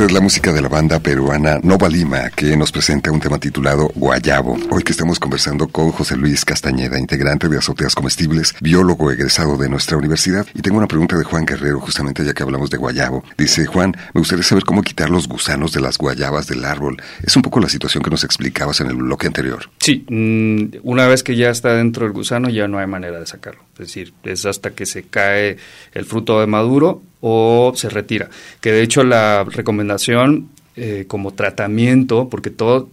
Es 0.00 0.12
la 0.12 0.20
música 0.22 0.50
de 0.50 0.62
la 0.62 0.68
banda 0.68 0.98
peruana 0.98 1.58
Nova 1.62 1.86
Lima, 1.86 2.30
que 2.30 2.56
nos 2.56 2.72
presenta 2.72 3.12
un 3.12 3.20
tema 3.20 3.38
titulado 3.38 3.92
Guayabo. 3.94 4.56
Hoy 4.70 4.82
que 4.82 4.92
estamos 4.92 5.20
conversando 5.20 5.68
con 5.68 5.90
José 5.90 6.16
Luis 6.16 6.46
Castañeda, 6.46 6.98
integrante 6.98 7.50
de 7.50 7.58
Azoteas 7.58 7.94
Comestibles, 7.94 8.54
biólogo 8.62 9.10
egresado 9.10 9.58
de 9.58 9.68
nuestra 9.68 9.98
universidad. 9.98 10.46
Y 10.54 10.62
tengo 10.62 10.78
una 10.78 10.88
pregunta 10.88 11.18
de 11.18 11.24
Juan 11.24 11.44
Guerrero, 11.44 11.80
justamente 11.80 12.24
ya 12.24 12.32
que 12.32 12.42
hablamos 12.42 12.70
de 12.70 12.78
guayabo. 12.78 13.24
Dice 13.36 13.66
Juan, 13.66 13.94
me 14.14 14.20
gustaría 14.20 14.42
saber 14.42 14.64
cómo 14.64 14.80
quitar 14.80 15.10
los 15.10 15.28
gusanos 15.28 15.70
de 15.72 15.82
las 15.82 15.98
guayabas 15.98 16.46
del 16.46 16.64
árbol. 16.64 16.96
Es 17.22 17.36
un 17.36 17.42
poco 17.42 17.60
la 17.60 17.68
situación 17.68 18.02
que 18.02 18.08
nos 18.08 18.24
explicabas 18.24 18.80
en 18.80 18.86
el 18.86 18.96
bloque 18.96 19.26
anterior. 19.26 19.68
Sí, 19.80 20.06
mm, 20.08 20.78
una 20.82 21.08
vez 21.08 21.22
que 21.22 21.36
ya 21.36 21.50
está 21.50 21.74
dentro 21.74 22.06
del 22.06 22.14
gusano 22.14 22.48
ya 22.48 22.66
no 22.68 22.78
hay 22.78 22.86
manera 22.86 23.20
de 23.20 23.26
sacarlo. 23.26 23.69
Es 23.80 23.88
decir, 23.88 24.12
es 24.24 24.46
hasta 24.46 24.70
que 24.70 24.86
se 24.86 25.04
cae 25.04 25.56
el 25.92 26.04
fruto 26.04 26.40
de 26.40 26.46
maduro 26.46 27.02
o 27.20 27.72
se 27.74 27.88
retira. 27.88 28.28
Que 28.60 28.72
de 28.72 28.82
hecho 28.82 29.04
la 29.04 29.44
recomendación 29.44 30.50
eh, 30.76 31.04
como 31.08 31.32
tratamiento, 31.32 32.28
porque 32.28 32.50
todo 32.50 32.88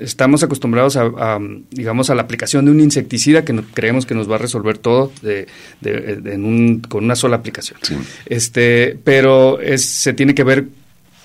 estamos 0.00 0.42
acostumbrados 0.42 0.96
a, 0.96 1.38
digamos 1.70 2.10
a 2.10 2.14
la 2.14 2.22
aplicación 2.22 2.64
de 2.64 2.70
un 2.70 2.80
insecticida 2.80 3.44
que 3.44 3.54
creemos 3.74 4.06
que 4.06 4.14
nos 4.14 4.30
va 4.30 4.36
a 4.36 4.38
resolver 4.38 4.78
todo 4.78 5.12
de, 5.22 5.46
con 6.88 7.04
una 7.04 7.16
sola 7.16 7.36
aplicación. 7.36 7.78
Este, 8.26 8.98
pero 9.04 9.60
es, 9.60 9.84
se 9.84 10.12
tiene 10.12 10.34
que 10.34 10.44
ver 10.44 10.66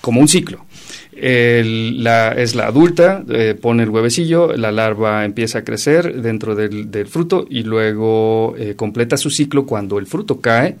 como 0.00 0.20
un 0.20 0.28
ciclo. 0.28 0.64
La, 1.12 2.32
es 2.32 2.54
la 2.54 2.66
adulta, 2.66 3.24
eh, 3.28 3.56
pone 3.60 3.82
el 3.82 3.90
huevecillo, 3.90 4.56
la 4.56 4.72
larva 4.72 5.24
empieza 5.24 5.58
a 5.58 5.64
crecer 5.64 6.22
dentro 6.22 6.54
del, 6.54 7.06
fruto 7.06 7.46
y 7.48 7.62
luego 7.62 8.54
eh, 8.56 8.74
completa 8.76 9.16
su 9.16 9.30
ciclo 9.30 9.66
cuando 9.66 9.98
el 9.98 10.06
fruto 10.06 10.40
cae 10.40 10.76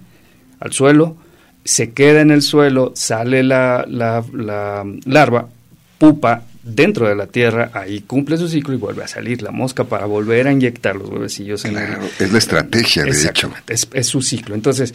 al 0.60 0.72
suelo, 0.72 1.16
se 1.64 1.92
queda 1.92 2.20
en 2.20 2.30
el 2.30 2.42
suelo, 2.42 2.92
sale 2.94 3.42
la, 3.42 3.84
la, 3.88 4.24
larva, 5.04 5.48
pupa 5.98 6.44
dentro 6.62 7.08
de 7.08 7.16
la 7.16 7.26
tierra, 7.26 7.70
ahí 7.74 8.00
cumple 8.00 8.36
su 8.36 8.48
ciclo 8.48 8.74
y 8.74 8.76
vuelve 8.76 9.02
a 9.02 9.08
salir 9.08 9.42
la 9.42 9.50
mosca 9.50 9.84
para 9.84 10.06
volver 10.06 10.46
a 10.46 10.52
inyectar 10.52 10.94
los 10.96 11.08
huevecillos 11.08 11.64
en 11.64 11.76
el... 11.76 11.88
Es 12.18 12.32
la 12.32 12.38
estrategia, 12.38 13.04
de 13.04 13.10
hecho. 13.10 13.50
Es, 13.66 13.88
es 13.92 14.06
su 14.06 14.20
ciclo. 14.20 14.54
Entonces, 14.54 14.94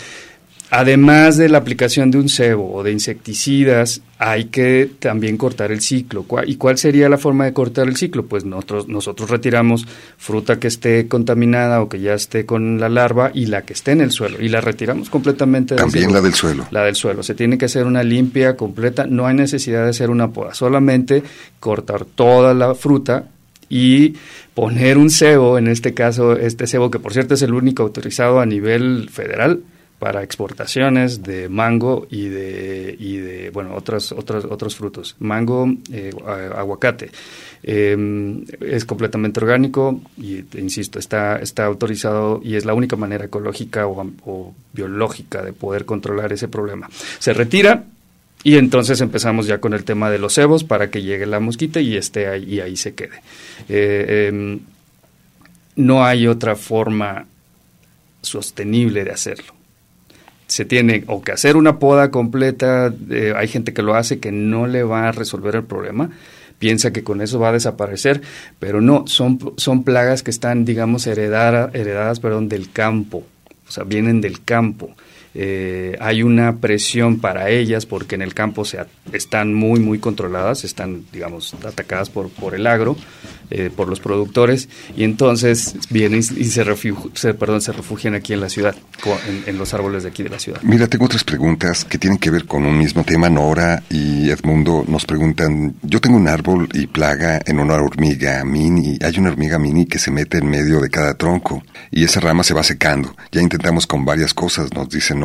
Además 0.72 1.38
de 1.38 1.48
la 1.48 1.60
aplicación 1.60 2.12
de 2.12 2.18
un 2.18 2.28
cebo 2.28 2.74
o 2.74 2.84
de 2.84 2.92
insecticidas, 2.92 4.02
hay 4.18 4.46
que 4.46 4.90
también 5.00 5.38
cortar 5.38 5.72
el 5.72 5.82
ciclo. 5.82 6.26
¿Y 6.46 6.56
cuál 6.56 6.78
sería 6.78 7.08
la 7.08 7.18
forma 7.18 7.46
de 7.46 7.54
cortar 7.54 7.88
el 7.88 7.96
ciclo? 7.96 8.26
Pues 8.26 8.46
nosotros, 8.46 8.88
nosotros 8.88 9.30
retiramos 9.30 9.86
fruta 10.18 10.60
que 10.60 10.68
esté 10.68 11.08
contaminada 11.08 11.82
o 11.82 11.90
que 11.90 12.00
ya 12.00 12.14
esté 12.14 12.46
con 12.46 12.80
la 12.80 12.90
larva 12.90 13.32
y 13.34 13.46
la 13.46 13.62
que 13.62 13.74
esté 13.74 13.92
en 13.92 14.02
el 14.02 14.12
suelo 14.12 14.42
y 14.42 14.50
la 14.50 14.62
retiramos 14.62 15.10
completamente. 15.10 15.76
Del 15.76 15.84
también 15.84 16.12
la 16.12 16.22
del 16.22 16.34
suelo. 16.34 16.68
La 16.72 16.84
del 16.84 16.96
suelo. 16.96 17.24
Se 17.24 17.36
tiene 17.36 17.58
que 17.58 17.66
hacer 17.66 17.86
una 17.86 18.04
limpia 18.04 18.56
completa. 18.56 19.06
No 19.06 19.28
hay 19.28 19.36
necesidad 19.36 19.84
de 19.84 19.90
hacer 19.92 20.10
una 20.10 20.32
poda, 20.32 20.54
solamente 20.54 21.24
cortar 21.60 22.06
toda 22.06 22.54
la 22.54 22.74
fruta 22.74 23.30
y 23.70 24.16
poner 24.54 24.98
un 24.98 25.10
cebo, 25.10 25.58
en 25.58 25.68
este 25.68 25.94
caso 25.94 26.34
este 26.38 26.68
cebo 26.68 26.92
que 26.92 27.00
por 27.00 27.14
cierto 27.14 27.34
es 27.34 27.42
el 27.42 27.54
único 27.54 27.84
autorizado 27.84 28.40
a 28.40 28.46
nivel 28.46 29.10
federal, 29.12 29.62
para 30.00 30.24
exportaciones 30.24 31.24
de 31.24 31.48
mango 31.48 32.06
y 32.10 32.28
de, 32.28 32.96
y 33.00 33.18
de 33.18 33.50
bueno, 33.50 33.74
otros, 33.76 34.12
otros, 34.12 34.46
otros 34.46 34.76
frutos. 34.76 35.16
Mango, 35.20 35.68
eh, 35.92 36.12
aguacate. 36.56 37.12
Em, 37.64 38.44
es 38.60 38.86
completamente 38.86 39.40
orgánico 39.40 40.02
y, 40.18 40.44
insisto, 40.60 41.00
está, 41.00 41.38
está 41.38 41.66
autorizado 41.66 42.42
y 42.44 42.56
es 42.56 42.66
la 42.66 42.74
única 42.74 42.96
manera 42.96 43.26
ecológica 43.26 43.88
o, 43.88 44.54
biológica 44.74 45.42
de 45.42 45.54
poder 45.54 45.86
controlar 45.86 46.34
ese 46.34 46.48
problema. 46.48 46.90
Se 47.20 47.34
retira, 47.34 47.86
y 48.44 48.58
entonces 48.58 49.02
empezamos 49.02 49.48
ya 49.48 49.60
con 49.60 49.74
el 49.74 49.86
tema 49.86 50.12
de 50.12 50.20
los 50.20 50.36
cebos 50.36 50.64
para 50.64 50.92
que 50.92 51.02
llegue 51.02 51.26
la 51.26 51.40
mosquita 51.40 51.80
y 51.80 51.96
esté 51.96 52.28
ahí 52.28 52.44
y 52.44 52.60
ahí 52.60 52.78
se 52.78 52.94
quede. 52.94 53.22
Eh, 53.70 54.28
em, 54.28 54.60
no 55.78 56.06
hay 56.06 56.28
otra 56.28 56.56
forma 56.56 57.26
sostenible 58.22 59.04
de 59.04 59.12
hacerlo 59.12 59.55
se 60.56 60.64
tiene 60.64 61.04
o 61.08 61.22
que 61.22 61.34
hacer 61.34 61.58
una 61.58 61.80
poda 61.80 62.12
completa, 62.12 62.94
eh, 63.10 63.34
hay 63.36 63.50
gente 63.50 63.74
que 63.74 63.82
lo 63.82 63.94
hace 63.94 64.20
que 64.22 64.32
no 64.32 64.68
le 64.68 64.84
va 64.84 65.10
a 65.10 65.12
resolver 65.12 65.54
el 65.54 65.66
problema, 65.66 66.12
piensa 66.60 66.94
que 66.94 67.04
con 67.04 67.20
eso 67.20 67.40
va 67.40 67.50
a 67.50 67.52
desaparecer, 67.52 68.22
pero 68.58 68.80
no, 68.80 69.06
son, 69.06 69.38
son 69.58 69.84
plagas 69.84 70.24
que 70.24 70.32
están, 70.32 70.64
digamos, 70.64 71.08
heredada, 71.08 71.72
heredadas 71.74 72.22
perdón, 72.22 72.48
del 72.48 72.72
campo, 72.72 73.26
o 73.68 73.70
sea, 73.70 73.84
vienen 73.84 74.22
del 74.22 74.46
campo. 74.46 74.96
Eh, 75.34 75.98
hay 76.00 76.24
una 76.24 76.56
presión 76.62 77.20
para 77.20 77.50
ellas 77.50 77.86
porque 77.86 78.16
en 78.16 78.22
el 78.22 78.34
campo 78.34 78.64
se, 78.64 78.80
están 79.12 79.54
muy, 79.54 79.82
muy 79.82 80.00
controladas, 80.00 80.64
están, 80.64 81.04
digamos, 81.12 81.54
atacadas 81.66 82.10
por, 82.10 82.30
por 82.30 82.56
el 82.56 82.66
agro, 82.66 82.96
eh, 83.50 83.70
por 83.76 83.90
los 83.90 84.00
productores, 84.00 84.70
y 84.96 85.04
entonces 85.04 85.76
vienen 85.90 86.20
y 86.20 86.46
se, 86.46 86.66
se, 87.14 87.34
perdón, 87.34 87.62
se 87.62 87.72
refugian 87.74 88.16
aquí 88.16 88.34
en 88.34 88.42
la 88.42 88.50
ciudad, 88.50 88.76
en, 89.48 89.58
los 89.58 89.74
árboles 89.74 90.04
de 90.04 90.10
aquí 90.10 90.24
de 90.24 90.30
la 90.30 90.40
ciudad. 90.40 90.62
Mira, 90.64 90.88
tengo 90.88 91.06
otras 91.06 91.24
preguntas 91.24 91.84
que 91.86 91.98
tienen 91.98 92.20
que 92.20 92.30
ver 92.30 92.46
con 92.46 92.66
un 92.66 92.78
mismo 92.78 93.04
tema. 93.04 93.30
Nora 93.30 93.84
y 93.90 94.30
Edmundo 94.30 94.86
nos 94.88 95.06
preguntan, 95.06 95.76
yo 95.82 96.00
tengo 96.00 96.18
un 96.18 96.28
árbol 96.28 96.70
y 96.74 96.88
plaga 96.88 97.42
en 97.46 97.60
una 97.60 97.76
hormiga 97.76 98.44
mini, 98.46 98.98
hay 99.02 99.18
una 99.18 99.30
hormiga 99.30 99.58
mini 99.60 99.86
que 99.86 100.00
se 100.00 100.12
mete 100.12 100.38
en 100.38 100.50
medio 100.50 100.80
de 100.80 100.90
cada 100.90 101.16
tronco 101.16 101.64
y 101.92 102.04
esa 102.04 102.20
rama 102.20 102.44
se 102.44 102.54
va 102.54 102.64
secando. 102.64 103.16
Ya 103.32 103.42
intentamos 103.42 103.88
con 103.88 104.06
varias 104.06 104.34
cosas, 104.34 104.74
nos 104.74 104.90
dicen 104.90 105.16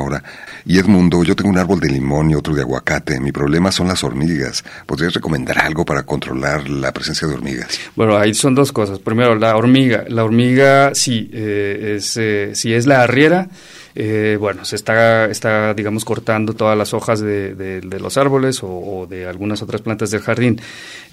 y 0.65 0.79
Edmundo, 0.79 1.25
yo 1.25 1.35
tengo 1.35 1.51
un 1.51 1.59
árbol 1.59 1.81
de 1.81 1.89
limón 1.89 2.31
y 2.31 2.35
otro 2.35 2.55
de 2.55 2.63
aguacate. 2.63 3.19
Mi 3.21 3.33
problema 3.33 3.73
son 3.73 3.89
las 3.89 4.05
hormigas. 4.05 4.65
¿Podrías 4.87 5.15
recomendar 5.15 5.59
algo 5.59 5.85
para 5.85 6.05
controlar 6.05 6.69
la 6.69 6.93
presencia 6.93 7.27
de 7.27 7.35
hormigas? 7.35 7.81
Bueno, 7.97 8.10
ahí 8.19 8.35
son 8.35 8.55
dos 8.55 8.73
cosas. 8.73 8.99
Primero, 8.99 9.35
la 9.35 9.57
hormiga. 9.57 10.05
La 10.09 10.25
hormiga, 10.25 10.95
sí, 10.95 11.31
eh, 11.33 11.97
es, 11.97 12.17
eh, 12.17 12.51
si 12.55 12.73
es 12.73 12.87
la 12.87 13.03
arriera, 13.03 13.49
eh, 13.95 14.37
bueno, 14.39 14.65
se 14.65 14.77
está, 14.77 15.27
está, 15.27 15.75
digamos, 15.75 16.05
cortando 16.05 16.55
todas 16.55 16.77
las 16.77 16.95
hojas 16.95 17.21
de, 17.21 17.81
los 18.01 18.17
árboles 18.17 18.61
o, 18.63 19.07
de 19.09 19.27
algunas 19.27 19.63
otras 19.63 19.83
plantas 19.83 20.11
del 20.11 20.21
jardín. 20.21 20.61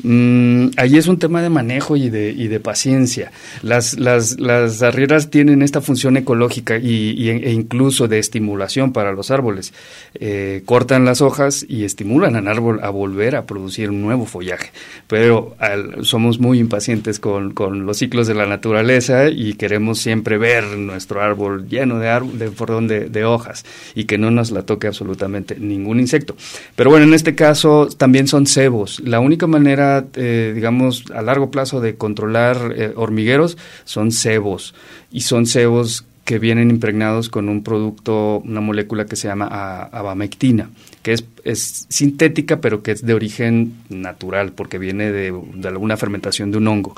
Mm, 0.03 0.69
ahí 0.77 0.97
es 0.97 1.07
un 1.07 1.19
tema 1.19 1.41
de 1.41 1.49
manejo 1.49 1.95
y 1.95 2.09
de, 2.09 2.31
y 2.31 2.47
de 2.47 2.59
paciencia. 2.59 3.31
Las, 3.61 3.97
las, 3.97 4.39
las 4.39 4.81
arrieras 4.81 5.29
tienen 5.29 5.61
esta 5.61 5.81
función 5.81 6.17
ecológica 6.17 6.77
y, 6.77 7.29
e 7.29 7.51
incluso 7.51 8.07
de 8.07 8.19
estimulación 8.19 8.93
para 8.93 9.11
los 9.11 9.31
árboles. 9.31 9.73
Eh, 10.15 10.61
cortan 10.65 11.05
las 11.05 11.21
hojas 11.21 11.65
y 11.67 11.83
estimulan 11.83 12.35
al 12.35 12.47
árbol 12.47 12.79
a 12.83 12.89
volver 12.89 13.35
a 13.35 13.45
producir 13.45 13.89
un 13.89 14.01
nuevo 14.01 14.25
follaje. 14.25 14.71
Pero 15.07 15.55
somos 16.01 16.39
muy 16.39 16.59
impacientes 16.59 17.19
con, 17.19 17.53
con, 17.53 17.85
los 17.85 17.97
ciclos 17.97 18.27
de 18.27 18.33
la 18.33 18.45
naturaleza 18.45 19.29
y 19.29 19.53
queremos 19.53 19.99
siempre 19.99 20.37
ver 20.37 20.65
nuestro 20.77 21.21
árbol 21.21 21.67
lleno 21.67 21.99
de, 21.99 22.07
de 22.33 22.51
de, 22.67 23.25
hojas 23.25 23.65
y 23.95 24.05
que 24.05 24.17
no 24.17 24.29
nos 24.29 24.51
la 24.51 24.63
toque 24.63 24.87
absolutamente 24.87 25.55
ningún 25.59 25.99
insecto. 25.99 26.35
Pero 26.75 26.89
bueno, 26.89 27.05
en 27.05 27.13
este 27.13 27.35
caso 27.35 27.87
también 27.97 28.27
son 28.27 28.45
cebos. 28.45 28.99
La 28.99 29.19
única 29.19 29.47
manera, 29.47 30.05
eh, 30.13 30.51
digamos, 30.53 31.05
a 31.13 31.21
largo 31.21 31.49
plazo 31.49 31.81
de 31.81 31.95
controlar 31.95 32.73
eh, 32.75 32.93
hormigueros 32.95 33.57
son 33.85 34.11
cebos 34.11 34.75
y 35.11 35.21
son 35.21 35.45
cebos 35.45 36.05
que 36.25 36.39
vienen 36.39 36.69
impregnados 36.69 37.29
con 37.29 37.47
un 37.47 37.63
producto, 37.63 38.39
una 38.39 38.59
molécula 38.59 39.05
que 39.05 39.15
se 39.15 39.29
llama 39.29 39.47
abamectina, 39.47 40.69
que 41.01 41.13
es, 41.13 41.25
es, 41.43 41.85
sintética 41.89 42.59
pero 42.61 42.83
que 42.83 42.91
es 42.91 43.05
de 43.05 43.13
origen 43.13 43.73
natural 43.89 44.51
porque 44.51 44.77
viene 44.77 45.11
de, 45.11 45.33
alguna 45.65 45.97
fermentación 45.97 46.51
de 46.51 46.57
un 46.57 46.67
hongo. 46.67 46.95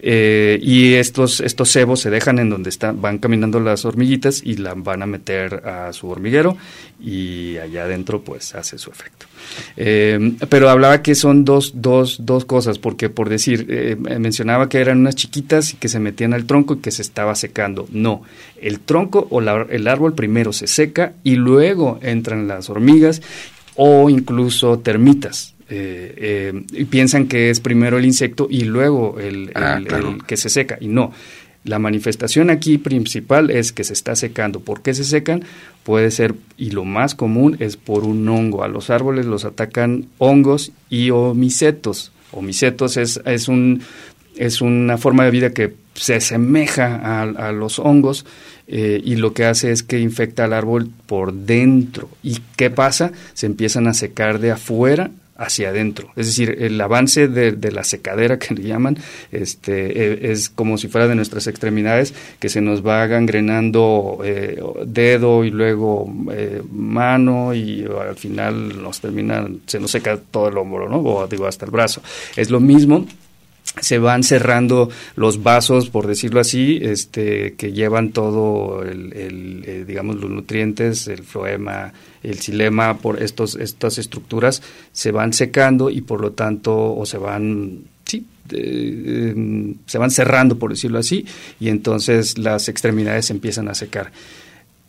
Eh, 0.00 0.58
y 0.62 0.94
estos, 0.94 1.40
estos 1.40 1.70
cebos 1.70 2.00
se 2.00 2.10
dejan 2.10 2.38
en 2.38 2.50
donde 2.50 2.70
están, 2.70 3.00
van 3.00 3.18
caminando 3.18 3.60
las 3.60 3.84
hormiguitas 3.84 4.42
y 4.44 4.56
la 4.56 4.74
van 4.74 5.02
a 5.02 5.06
meter 5.06 5.66
a 5.66 5.92
su 5.92 6.08
hormiguero 6.08 6.56
y 7.00 7.56
allá 7.58 7.84
adentro 7.84 8.22
pues 8.22 8.54
hace 8.54 8.78
su 8.78 8.90
efecto. 8.90 9.26
Eh, 9.76 10.36
pero 10.48 10.68
hablaba 10.70 11.02
que 11.02 11.14
son 11.14 11.44
dos, 11.44 11.72
dos, 11.74 12.24
dos 12.24 12.44
cosas, 12.44 12.78
porque 12.78 13.08
por 13.08 13.28
decir, 13.28 13.66
eh, 13.68 13.96
mencionaba 13.96 14.68
que 14.68 14.78
eran 14.78 14.98
unas 14.98 15.14
chiquitas 15.14 15.74
y 15.74 15.76
que 15.76 15.88
se 15.88 16.00
metían 16.00 16.34
al 16.34 16.46
tronco 16.46 16.74
y 16.74 16.78
que 16.78 16.90
se 16.90 17.02
estaba 17.02 17.34
secando. 17.34 17.86
No, 17.90 18.22
el 18.60 18.80
tronco 18.80 19.26
o 19.30 19.40
el 19.40 19.88
árbol 19.88 20.14
primero 20.14 20.52
se 20.52 20.66
seca 20.66 21.14
y 21.24 21.36
luego 21.36 21.98
entran 22.02 22.48
las 22.48 22.70
hormigas 22.70 23.22
o 23.76 24.10
incluso 24.10 24.78
termitas. 24.80 25.54
Eh, 25.70 26.64
y 26.72 26.84
piensan 26.86 27.28
que 27.28 27.50
es 27.50 27.60
primero 27.60 27.98
el 27.98 28.06
insecto 28.06 28.46
y 28.50 28.62
luego 28.62 29.18
el, 29.20 29.50
ah, 29.54 29.78
el 29.78 30.24
que 30.24 30.36
se 30.36 30.48
seca. 30.48 30.78
Y 30.80 30.88
no, 30.88 31.12
la 31.68 31.78
manifestación 31.78 32.50
aquí 32.50 32.78
principal 32.78 33.50
es 33.50 33.72
que 33.72 33.84
se 33.84 33.92
está 33.92 34.16
secando. 34.16 34.60
¿Por 34.60 34.82
qué 34.82 34.94
se 34.94 35.04
secan? 35.04 35.44
Puede 35.84 36.10
ser, 36.10 36.34
y 36.56 36.70
lo 36.70 36.84
más 36.84 37.14
común 37.14 37.56
es 37.60 37.76
por 37.76 38.04
un 38.04 38.28
hongo. 38.28 38.64
A 38.64 38.68
los 38.68 38.90
árboles 38.90 39.26
los 39.26 39.44
atacan 39.44 40.06
hongos 40.18 40.72
y 40.90 41.10
omicetos. 41.10 42.12
Omicetos 42.32 42.96
es, 42.96 43.20
es, 43.24 43.48
un, 43.48 43.82
es 44.36 44.60
una 44.60 44.98
forma 44.98 45.24
de 45.24 45.30
vida 45.30 45.50
que 45.50 45.74
se 45.94 46.14
asemeja 46.14 47.22
a, 47.22 47.52
los 47.52 47.78
hongos 47.78 48.24
eh, 48.66 49.00
y 49.04 49.16
lo 49.16 49.32
que 49.32 49.44
hace 49.44 49.72
es 49.72 49.82
que 49.82 49.98
infecta 49.98 50.44
al 50.44 50.52
árbol 50.52 50.90
por 51.06 51.32
dentro. 51.32 52.08
¿Y 52.22 52.38
qué 52.56 52.70
pasa? 52.70 53.12
Se 53.34 53.46
empiezan 53.46 53.86
a 53.88 53.94
secar 53.94 54.38
de 54.38 54.52
afuera 54.52 55.10
hacia 55.38 55.70
adentro. 55.70 56.10
Es 56.16 56.26
decir, 56.26 56.56
el 56.60 56.78
avance 56.80 57.28
de, 57.28 57.72
la 57.72 57.84
secadera 57.84 58.38
que 58.38 58.54
le 58.54 58.62
llaman 58.64 58.98
este, 59.32 60.28
e, 60.28 60.32
es 60.32 60.50
como 60.50 60.76
si 60.76 60.88
fuera 60.88 61.08
de 61.08 61.14
nuestras 61.14 61.46
extremidades, 61.46 62.12
que 62.38 62.48
se 62.48 62.60
nos 62.60 62.86
va 62.86 63.06
gangrenando 63.06 64.18
eh, 64.24 64.60
dedo 64.84 65.44
y 65.44 65.50
luego 65.50 66.12
eh, 66.32 66.62
mano 66.70 67.54
y 67.54 67.84
al 67.84 68.16
final 68.16 68.82
nos 68.82 69.00
termina, 69.00 69.46
se 69.66 69.78
nos 69.80 69.90
seca 69.90 70.18
todo 70.18 70.48
el 70.48 70.58
hombro, 70.58 70.88
¿no? 70.88 70.98
O 70.98 71.26
digo, 71.26 71.46
hasta 71.46 71.64
el 71.64 71.70
brazo. 71.70 72.02
Es 72.36 72.50
lo 72.50 72.60
mismo 72.60 73.06
se 73.80 73.98
van 73.98 74.22
cerrando 74.22 74.90
los 75.16 75.42
vasos, 75.42 75.90
por 75.90 76.06
decirlo 76.06 76.40
así, 76.40 76.78
este, 76.82 77.54
que 77.54 77.72
llevan 77.72 78.10
todo 78.12 78.82
el, 78.82 79.12
eh, 79.14 79.84
digamos, 79.86 80.16
los 80.16 80.30
nutrientes, 80.30 81.06
el 81.08 81.22
floema, 81.22 81.92
el 82.22 82.38
xilema, 82.38 82.98
por 82.98 83.22
estos, 83.22 83.54
estas 83.56 83.98
estructuras 83.98 84.62
se 84.92 85.12
van 85.12 85.32
secando 85.32 85.90
y 85.90 86.00
por 86.00 86.20
lo 86.20 86.32
tanto, 86.32 86.94
o 86.96 87.06
se 87.06 87.18
van, 87.18 87.80
sí, 88.04 88.26
em, 88.50 89.74
se 89.86 89.98
van 89.98 90.10
cerrando, 90.10 90.58
por 90.58 90.70
decirlo 90.70 90.98
así, 90.98 91.26
y 91.60 91.68
entonces 91.68 92.38
las 92.38 92.68
extremidades 92.68 93.30
empiezan 93.30 93.68
a 93.68 93.74
secar 93.74 94.10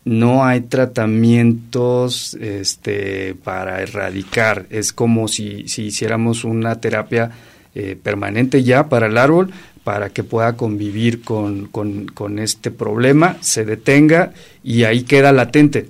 no 0.05 0.45
hay 0.45 0.61
tratamientos 0.61 2.33
este, 2.35 3.35
para 3.35 3.81
erradicar. 3.81 4.65
Es 4.69 4.93
como 4.93 5.27
si, 5.27 5.67
si 5.67 5.83
hiciéramos 5.83 6.45
una 6.45 6.79
terapia 6.79 7.31
eh, 7.75 7.97
permanente 8.01 8.63
ya 8.63 8.89
para 8.89 9.07
el 9.07 9.17
árbol 9.17 9.51
para 9.83 10.09
que 10.09 10.23
pueda 10.23 10.55
convivir 10.55 11.21
con, 11.21 11.65
con, 11.67 12.05
con 12.07 12.37
este 12.37 12.69
problema, 12.69 13.37
se 13.41 13.65
detenga 13.65 14.33
y 14.63 14.83
ahí 14.83 15.03
queda 15.03 15.31
latente. 15.31 15.87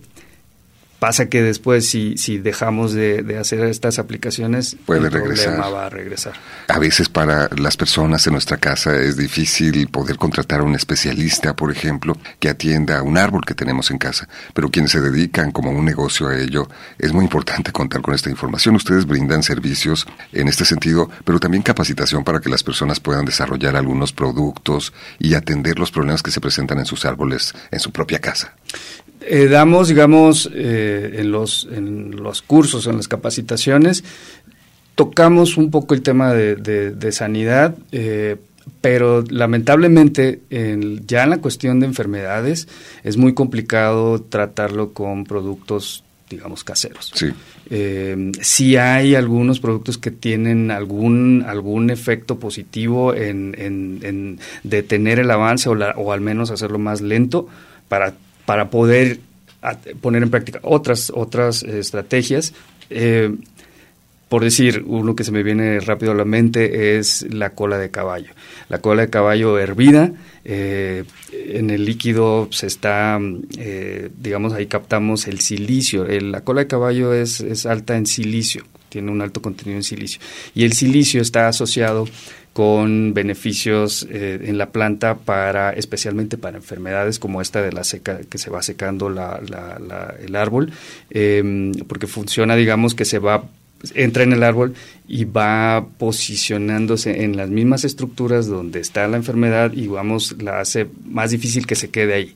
Pasa 1.00 1.30
que 1.30 1.42
después, 1.42 1.90
si, 1.90 2.18
si 2.18 2.38
dejamos 2.38 2.94
de, 2.94 3.38
hacer 3.40 3.62
estas 3.62 4.00
aplicaciones, 4.00 4.76
Puede 4.86 5.06
el 5.08 5.12
regresar. 5.12 5.56
problema 5.56 5.70
va 5.70 5.86
a 5.86 5.90
regresar. 5.90 6.34
A 6.68 6.78
veces 6.78 7.08
para 7.08 7.50
las 7.58 7.78
personas 7.78 8.28
en 8.28 8.34
nuestra 8.34 8.58
casa 8.58 8.96
es 8.98 9.16
difícil 9.16 9.88
poder 9.88 10.18
contratar 10.18 10.60
a 10.60 10.64
un 10.64 10.76
especialista, 10.76 11.56
por 11.56 11.72
ejemplo, 11.72 12.18
que 12.40 12.50
atienda 12.50 13.02
un 13.02 13.18
árbol 13.18 13.46
que 13.46 13.54
tenemos 13.56 13.92
en 13.92 13.98
casa. 13.98 14.28
Pero 14.54 14.70
quienes 14.70 14.92
se 14.92 15.00
dedican 15.00 15.52
como 15.52 15.72
un 15.72 15.86
negocio 15.86 16.28
a 16.28 16.38
ello, 16.38 16.68
es 16.98 17.14
muy 17.14 17.24
importante 17.24 17.72
contar 17.72 18.02
con 18.02 18.14
esta 18.14 18.30
información. 18.30 18.76
Ustedes 18.76 19.06
brindan 19.06 19.42
servicios 19.42 20.06
en 20.34 20.50
este 20.50 20.66
sentido, 20.66 21.10
pero 21.24 21.40
también 21.40 21.64
capacitación 21.64 22.26
para 22.26 22.42
que 22.42 22.50
las 22.50 22.64
personas 22.64 23.00
puedan 23.00 23.24
desarrollar 23.26 23.78
algunos 23.78 24.12
productos 24.12 24.94
y 25.18 25.34
atender 25.34 25.80
los 25.80 25.92
problemas 25.92 26.24
que 26.24 26.32
se 26.32 26.42
presentan 26.42 26.80
en 26.80 26.86
sus 26.86 27.06
árboles 27.06 27.54
en 27.72 27.80
su 27.80 27.92
propia 27.92 28.20
casa. 28.20 28.54
Eh, 29.22 29.48
damos, 29.48 29.90
digamos, 29.90 30.50
eh, 30.54 31.16
en, 31.18 31.32
los, 31.32 31.68
en 31.72 32.16
los 32.16 32.42
cursos, 32.42 32.88
en 32.88 32.98
las 32.98 33.08
capacitaciones, 33.08 34.04
tocamos 34.96 35.58
un 35.58 35.72
poco 35.72 35.94
el 35.94 36.02
tema 36.02 36.34
de, 36.34 37.12
sanidad, 37.12 37.76
eh, 37.92 38.38
pero 38.82 39.24
lamentablemente 39.30 40.42
ya 41.06 41.24
en 41.24 41.30
la 41.30 41.38
cuestión 41.40 41.80
de 41.80 41.88
enfermedades 41.88 42.68
es 43.04 43.18
muy 43.18 43.34
complicado 43.34 44.22
tratarlo 44.22 44.94
con 44.94 45.24
productos 45.24 46.04
digamos 46.30 46.64
caseros. 46.64 47.12
Sí. 47.16 47.32
sí 48.42 48.78
hay 48.78 49.16
algunos 49.16 49.60
productos 49.60 49.98
que 49.98 50.12
tienen 50.12 50.70
algún 50.70 51.44
algún 51.48 51.90
efecto 51.90 52.38
positivo 52.38 53.16
en, 53.16 53.56
en, 53.58 54.40
detener 54.64 55.18
el 55.18 55.32
avance 55.32 55.70
o, 55.70 55.74
o 55.74 56.12
al 56.12 56.22
menos 56.22 56.52
hacerlo 56.52 56.78
más 56.78 57.02
lento 57.02 57.48
para 57.88 58.14
para 58.50 58.72
poder 58.72 59.20
poner 60.02 60.24
en 60.24 60.32
práctica 60.32 60.60
otras, 60.64 61.12
otras 61.14 61.62
eh, 61.62 61.78
estrategias. 61.78 62.56
Eh, 62.90 63.36
por 64.28 64.44
decir, 64.44 64.84
uno 64.88 65.16
que 65.16 65.24
se 65.24 65.32
me 65.32 65.44
viene 65.44 65.80
rápido 65.80 66.14
a 66.14 66.16
la 66.16 66.26
mente 66.26 66.98
es 66.98 67.28
la 67.32 67.52
cola 67.52 67.78
de 67.78 67.92
caballo. 67.92 68.32
La 68.68 68.80
cola 68.80 69.04
de 69.04 69.12
caballo 69.12 69.60
hervida, 69.60 70.14
eh, 70.46 71.04
en 71.32 71.70
el 71.70 71.86
líquido 71.86 72.48
se 72.52 72.66
está, 72.66 73.20
digamos, 74.18 74.54
ahí 74.54 74.66
captamos 74.66 75.28
el 75.28 75.42
silicio. 75.42 76.06
la 76.06 76.42
cola 76.42 76.62
de 76.62 76.68
caballo 76.68 77.14
es, 77.14 77.42
es 77.42 77.68
alta 77.68 77.98
en 77.98 78.08
silicio, 78.08 78.66
tiene 78.90 79.12
un 79.12 79.22
alto 79.22 79.44
contenido 79.44 79.78
en 79.78 79.84
silicio. 79.84 80.20
Y 80.56 80.64
el 80.64 80.74
silicio 80.74 81.22
está 81.22 81.48
asociado 81.48 82.08
con 82.60 83.14
beneficios 83.14 84.06
eh, 84.12 84.38
en 84.44 84.58
la 84.58 84.72
planta 84.72 85.16
para 85.16 85.72
especialmente 85.72 86.38
para 86.38 86.58
enfermedades 86.58 87.18
como 87.18 87.40
esta 87.40 87.62
de 87.62 87.72
la 87.72 87.86
seca 87.86 88.20
que 88.30 88.38
se 88.38 88.50
va 88.50 88.62
secando 88.62 89.10
la, 89.10 89.40
el 90.20 90.36
árbol 90.36 90.74
em, 91.10 91.72
porque 91.88 92.06
funciona 92.06 92.58
digamos 92.58 92.96
que 92.96 93.06
se 93.06 93.18
va 93.18 93.46
entra 93.96 94.24
en 94.24 94.34
el 94.34 94.44
árbol 94.44 94.74
y 95.08 95.24
va 95.24 95.88
posicionándose 95.98 97.24
en 97.24 97.38
las 97.38 97.48
mismas 97.48 97.86
estructuras 97.86 98.48
donde 98.48 98.82
está 98.82 99.08
la 99.08 99.16
enfermedad 99.16 99.72
y 99.72 99.88
vamos 99.88 100.36
la 100.42 100.60
hace 100.60 100.86
más 101.06 101.32
difícil 101.32 101.66
que 101.66 101.76
se 101.76 101.90
quede 101.90 102.14
ahí 102.14 102.36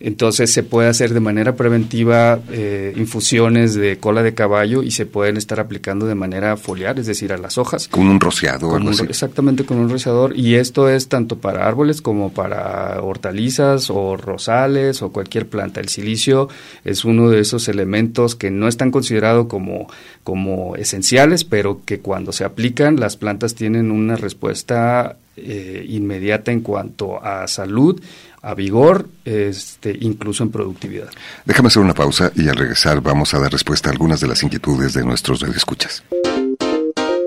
entonces 0.00 0.52
se 0.52 0.62
puede 0.62 0.88
hacer 0.88 1.12
de 1.12 1.20
manera 1.20 1.56
preventiva 1.56 2.38
eh, 2.50 2.92
infusiones 2.96 3.74
de 3.74 3.98
cola 3.98 4.22
de 4.22 4.32
caballo 4.32 4.82
y 4.82 4.92
se 4.92 5.06
pueden 5.06 5.36
estar 5.36 5.58
aplicando 5.58 6.06
de 6.06 6.14
manera 6.14 6.56
foliar, 6.56 7.00
es 7.00 7.06
decir, 7.06 7.32
a 7.32 7.38
las 7.38 7.58
hojas. 7.58 7.88
Con 7.88 8.08
un 8.08 8.20
rociador. 8.20 8.80
exactamente, 9.08 9.64
con 9.64 9.78
un 9.78 9.90
rociador. 9.90 10.36
Y 10.36 10.54
esto 10.54 10.88
es 10.88 11.08
tanto 11.08 11.38
para 11.38 11.66
árboles 11.66 12.00
como 12.00 12.32
para 12.32 13.02
hortalizas 13.02 13.90
o 13.90 14.16
rosales 14.16 15.02
o 15.02 15.10
cualquier 15.10 15.48
planta. 15.48 15.80
El 15.80 15.88
silicio 15.88 16.48
es 16.84 17.04
uno 17.04 17.28
de 17.28 17.40
esos 17.40 17.68
elementos 17.68 18.36
que 18.36 18.50
no 18.50 18.68
están 18.68 18.92
considerados 18.92 19.46
como, 19.46 19.88
como 20.22 20.76
esenciales, 20.76 21.44
pero 21.44 21.80
que 21.84 21.98
cuando 21.98 22.32
se 22.32 22.44
aplican 22.44 23.00
las 23.00 23.16
plantas 23.16 23.56
tienen 23.56 23.90
una 23.90 24.16
respuesta 24.16 25.16
eh, 25.42 25.86
inmediata 25.88 26.52
en 26.52 26.60
cuanto 26.60 27.22
a 27.22 27.46
salud 27.48 28.00
a 28.42 28.54
vigor, 28.54 29.08
este, 29.24 29.96
incluso 30.00 30.42
en 30.42 30.50
productividad. 30.50 31.08
Déjame 31.44 31.68
hacer 31.68 31.82
una 31.82 31.94
pausa 31.94 32.30
y 32.34 32.48
al 32.48 32.56
regresar 32.56 33.00
vamos 33.00 33.34
a 33.34 33.40
dar 33.40 33.50
respuesta 33.50 33.88
a 33.88 33.92
algunas 33.92 34.20
de 34.20 34.28
las 34.28 34.42
inquietudes 34.42 34.94
de 34.94 35.04
nuestros 35.04 35.42
escuchas. 35.42 36.02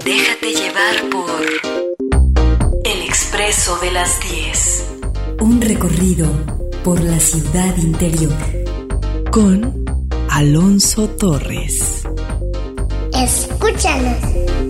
Déjate 0.06 0.54
llevar 0.54 1.10
por 1.12 1.42
El 2.86 3.02
Expreso 3.04 3.78
de 3.80 3.92
las 3.92 4.20
10. 4.22 4.86
Un 5.42 5.62
recorrido 5.62 6.28
por 6.84 7.00
la 7.02 7.20
ciudad 7.20 7.78
interior. 7.78 8.34
Con 9.32 9.86
Alonso 10.30 11.10
Torres. 11.10 12.04
Escúchanos. 13.14 14.61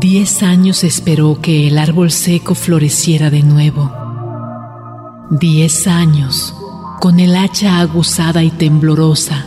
Diez 0.00 0.42
años 0.42 0.82
esperó 0.82 1.42
que 1.42 1.68
el 1.68 1.76
árbol 1.76 2.10
seco 2.10 2.54
floreciera 2.54 3.28
de 3.28 3.42
nuevo. 3.42 3.92
Diez 5.28 5.86
años 5.86 6.54
con 7.02 7.20
el 7.20 7.36
hacha 7.36 7.80
aguzada 7.80 8.42
y 8.42 8.50
temblorosa, 8.50 9.44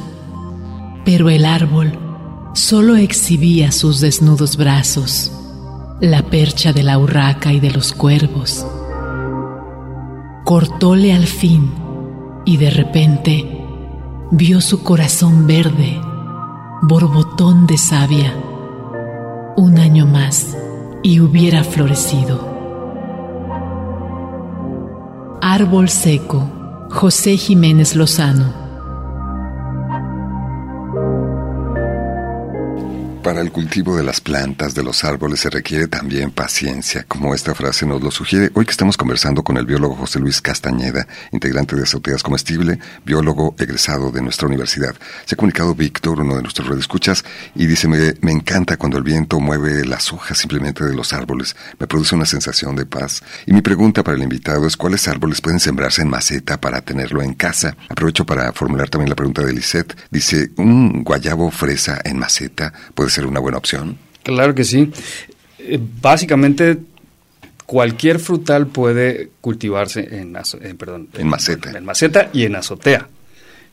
pero 1.05 1.31
el 1.31 1.45
árbol 1.45 1.97
solo 2.53 2.97
exhibía 2.97 3.71
sus 3.71 3.99
desnudos 3.99 4.55
brazos, 4.55 5.31
la 5.99 6.21
percha 6.21 6.71
de 6.71 6.83
la 6.83 6.99
urraca 6.99 7.51
y 7.51 7.59
de 7.59 7.71
los 7.71 7.91
cuervos. 7.91 8.63
Cortóle 10.45 11.13
al 11.13 11.25
fin 11.25 11.71
y 12.45 12.57
de 12.57 12.69
repente 12.69 13.65
vio 14.29 14.61
su 14.61 14.83
corazón 14.83 15.47
verde, 15.47 15.99
borbotón 16.83 17.65
de 17.65 17.79
savia 17.79 18.35
un 19.55 19.77
año 19.77 20.05
más 20.05 20.57
y 21.03 21.19
hubiera 21.19 21.63
florecido. 21.63 22.51
Árbol 25.41 25.89
seco, 25.89 26.87
José 26.89 27.37
Jiménez 27.37 27.95
Lozano. 27.95 28.62
Para 33.23 33.39
el 33.39 33.53
cultivo 33.53 33.95
de 33.95 34.03
las 34.03 34.19
plantas, 34.19 34.75
de 34.75 34.83
los 34.83 35.05
árboles, 35.05 35.39
se 35.39 35.49
requiere 35.49 35.87
también 35.87 36.29
paciencia, 36.31 37.05
como 37.07 37.33
esta 37.33 37.55
frase 37.55 37.85
nos 37.85 38.03
lo 38.03 38.11
sugiere. 38.11 38.51
Hoy 38.53 38.65
que 38.65 38.71
estamos 38.71 38.97
conversando 38.97 39.45
con 39.45 39.55
el 39.55 39.65
biólogo 39.65 39.95
José 39.95 40.19
Luis 40.19 40.41
Castañeda, 40.41 41.07
integrante 41.31 41.77
de 41.77 41.83
Azoteas 41.83 42.21
Comestible, 42.21 42.79
biólogo 43.05 43.55
egresado 43.57 44.11
de 44.11 44.21
nuestra 44.21 44.49
universidad. 44.49 44.93
Se 45.25 45.35
ha 45.35 45.37
comunicado 45.37 45.73
Víctor, 45.73 46.19
uno 46.19 46.35
de 46.35 46.41
nuestros 46.41 46.67
redescuchas, 46.67 47.23
y 47.55 47.65
dice, 47.65 47.87
me, 47.87 48.13
me 48.19 48.33
encanta 48.33 48.75
cuando 48.75 48.97
el 48.97 49.03
viento 49.03 49.39
mueve 49.39 49.85
las 49.85 50.11
hojas 50.11 50.37
simplemente 50.37 50.83
de 50.83 50.93
los 50.93 51.13
árboles. 51.13 51.55
Me 51.79 51.87
produce 51.87 52.15
una 52.15 52.25
sensación 52.25 52.75
de 52.75 52.85
paz. 52.85 53.23
Y 53.45 53.53
mi 53.53 53.61
pregunta 53.61 54.03
para 54.03 54.17
el 54.17 54.23
invitado 54.23 54.67
es, 54.67 54.75
¿cuáles 54.75 55.07
árboles 55.07 55.39
pueden 55.39 55.61
sembrarse 55.61 56.01
en 56.01 56.09
maceta 56.09 56.59
para 56.59 56.81
tenerlo 56.81 57.21
en 57.21 57.35
casa? 57.35 57.77
Aprovecho 57.87 58.25
para 58.25 58.51
formular 58.51 58.89
también 58.89 59.09
la 59.09 59.15
pregunta 59.15 59.43
de 59.43 59.53
Lisette. 59.53 59.95
Dice, 60.11 60.51
¿un 60.57 61.05
guayabo 61.05 61.49
fresa 61.51 62.01
en 62.03 62.19
maceta 62.19 62.73
puede 62.93 63.12
ser 63.13 63.25
una 63.25 63.39
buena 63.39 63.57
opción? 63.57 63.97
Claro 64.23 64.53
que 64.55 64.63
sí. 64.63 64.91
Eh, 65.59 65.79
básicamente 66.01 66.77
cualquier 67.65 68.19
frutal 68.19 68.67
puede 68.67 69.29
cultivarse 69.41 70.07
en, 70.11 70.33
perdón, 70.77 71.09
en, 71.13 71.27
maceta. 71.27 71.71
En 71.71 71.85
maceta 71.85 72.29
y 72.33 72.43
en 72.43 72.55
azotea. 72.55 73.07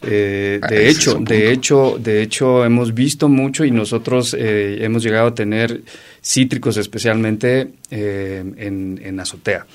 Eh, 0.02 0.60
de 0.66 0.88
hecho, 0.88 1.18
de 1.20 1.52
hecho, 1.52 1.98
de 1.98 2.22
hecho, 2.22 2.64
hemos 2.64 2.94
visto 2.94 3.28
mucho 3.28 3.64
y 3.64 3.70
nosotros 3.70 4.34
eh, 4.38 4.78
hemos 4.80 5.02
llegado 5.02 5.28
a 5.28 5.34
tener 5.34 5.82
cítricos, 6.22 6.76
especialmente 6.78 7.68
eh, 7.90 8.42
en, 8.56 9.20
azotea. 9.20 9.66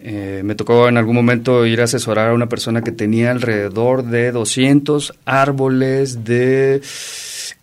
me 0.00 0.54
tocó 0.54 0.88
en 0.88 0.96
algún 0.96 1.16
momento 1.16 1.66
ir 1.66 1.80
a 1.80 1.84
asesorar 1.84 2.30
a 2.30 2.34
una 2.34 2.48
persona 2.48 2.82
que 2.82 2.92
tenía 2.92 3.32
alrededor 3.32 4.04
de 4.04 4.30
200 4.30 5.14
árboles 5.24 6.24
de, 6.24 6.80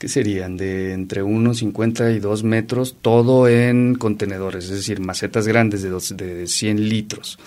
¿qué 0.04 0.10
serían? 0.10 0.58
De 0.58 0.92
entre 0.92 1.24
1,50 1.24 2.14
y 2.14 2.20
2 2.20 2.44
metros, 2.44 2.98
todo 3.02 3.48
en 3.48 3.96
contenedores, 3.96 4.66
es 4.66 4.72
decir, 4.72 5.00
macetas 5.00 5.48
grandes 5.48 5.82
de, 5.82 5.92
de 6.18 6.46
100 6.46 6.90
litros 6.90 7.40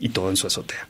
y 0.00 0.08
todo 0.08 0.30
en 0.30 0.38
su 0.38 0.46
azotea 0.46 0.88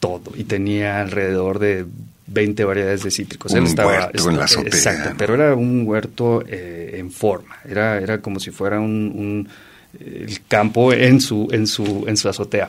todo 0.00 0.32
y 0.34 0.42
tenía 0.42 1.00
alrededor 1.00 1.60
de 1.60 1.86
20 2.26 2.64
variedades 2.64 3.04
de 3.04 3.12
cítricos. 3.12 3.52
Un 3.52 3.60
huerto 3.78 4.30
en 4.30 4.36
la 4.36 4.46
azotea. 4.46 4.66
Exacto, 4.66 5.14
pero 5.16 5.34
era 5.34 5.54
un 5.54 5.86
huerto 5.86 6.42
eh, 6.44 6.96
en 6.96 7.12
forma, 7.12 7.58
era, 7.64 7.98
era 7.98 8.20
como 8.20 8.40
si 8.40 8.50
fuera 8.50 8.80
un, 8.80 9.48
el 10.00 10.40
campo 10.48 10.92
en 10.92 11.20
su, 11.20 11.48
en 11.52 11.66
su, 11.66 12.04
en 12.06 12.16
su 12.16 12.28
azotea. 12.28 12.68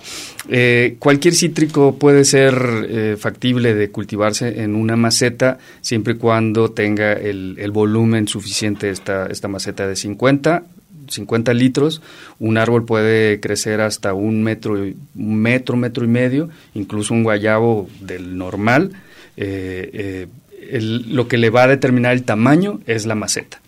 Eh, 0.49 0.95
cualquier 0.99 1.33
cítrico 1.33 1.95
puede 1.97 2.25
ser 2.25 2.55
eh, 2.89 3.15
factible 3.17 3.73
de 3.73 3.89
cultivarse 3.89 4.61
en 4.61 4.75
una 4.75 4.95
maceta 4.95 5.57
siempre 5.81 6.13
y 6.13 6.17
cuando 6.17 6.71
tenga 6.71 7.13
el, 7.13 7.71
volumen 7.71 8.27
suficiente 8.27 8.89
esta, 8.89 9.27
esta 9.27 9.47
maceta 9.47 9.87
de 9.87 9.95
50 9.95 10.63
50 11.05 11.53
litros, 11.53 12.01
un 12.39 12.57
árbol 12.57 12.85
puede 12.85 13.41
crecer 13.41 13.81
hasta 13.81 14.13
un 14.13 14.41
metro, 14.41 14.77
metro, 15.13 15.75
metro 15.75 16.05
y 16.05 16.07
medio, 16.07 16.49
incluso 16.73 17.13
un 17.13 17.23
guayabo 17.23 17.89
del 17.99 18.37
normal, 18.37 18.93
eh, 19.35 20.27
lo 20.71 21.27
que 21.27 21.37
le 21.37 21.49
va 21.49 21.63
a 21.63 21.67
determinar 21.67 22.13
el 22.13 22.23
tamaño 22.23 22.79
es 22.87 23.05
la 23.05 23.15
maceta. 23.15 23.62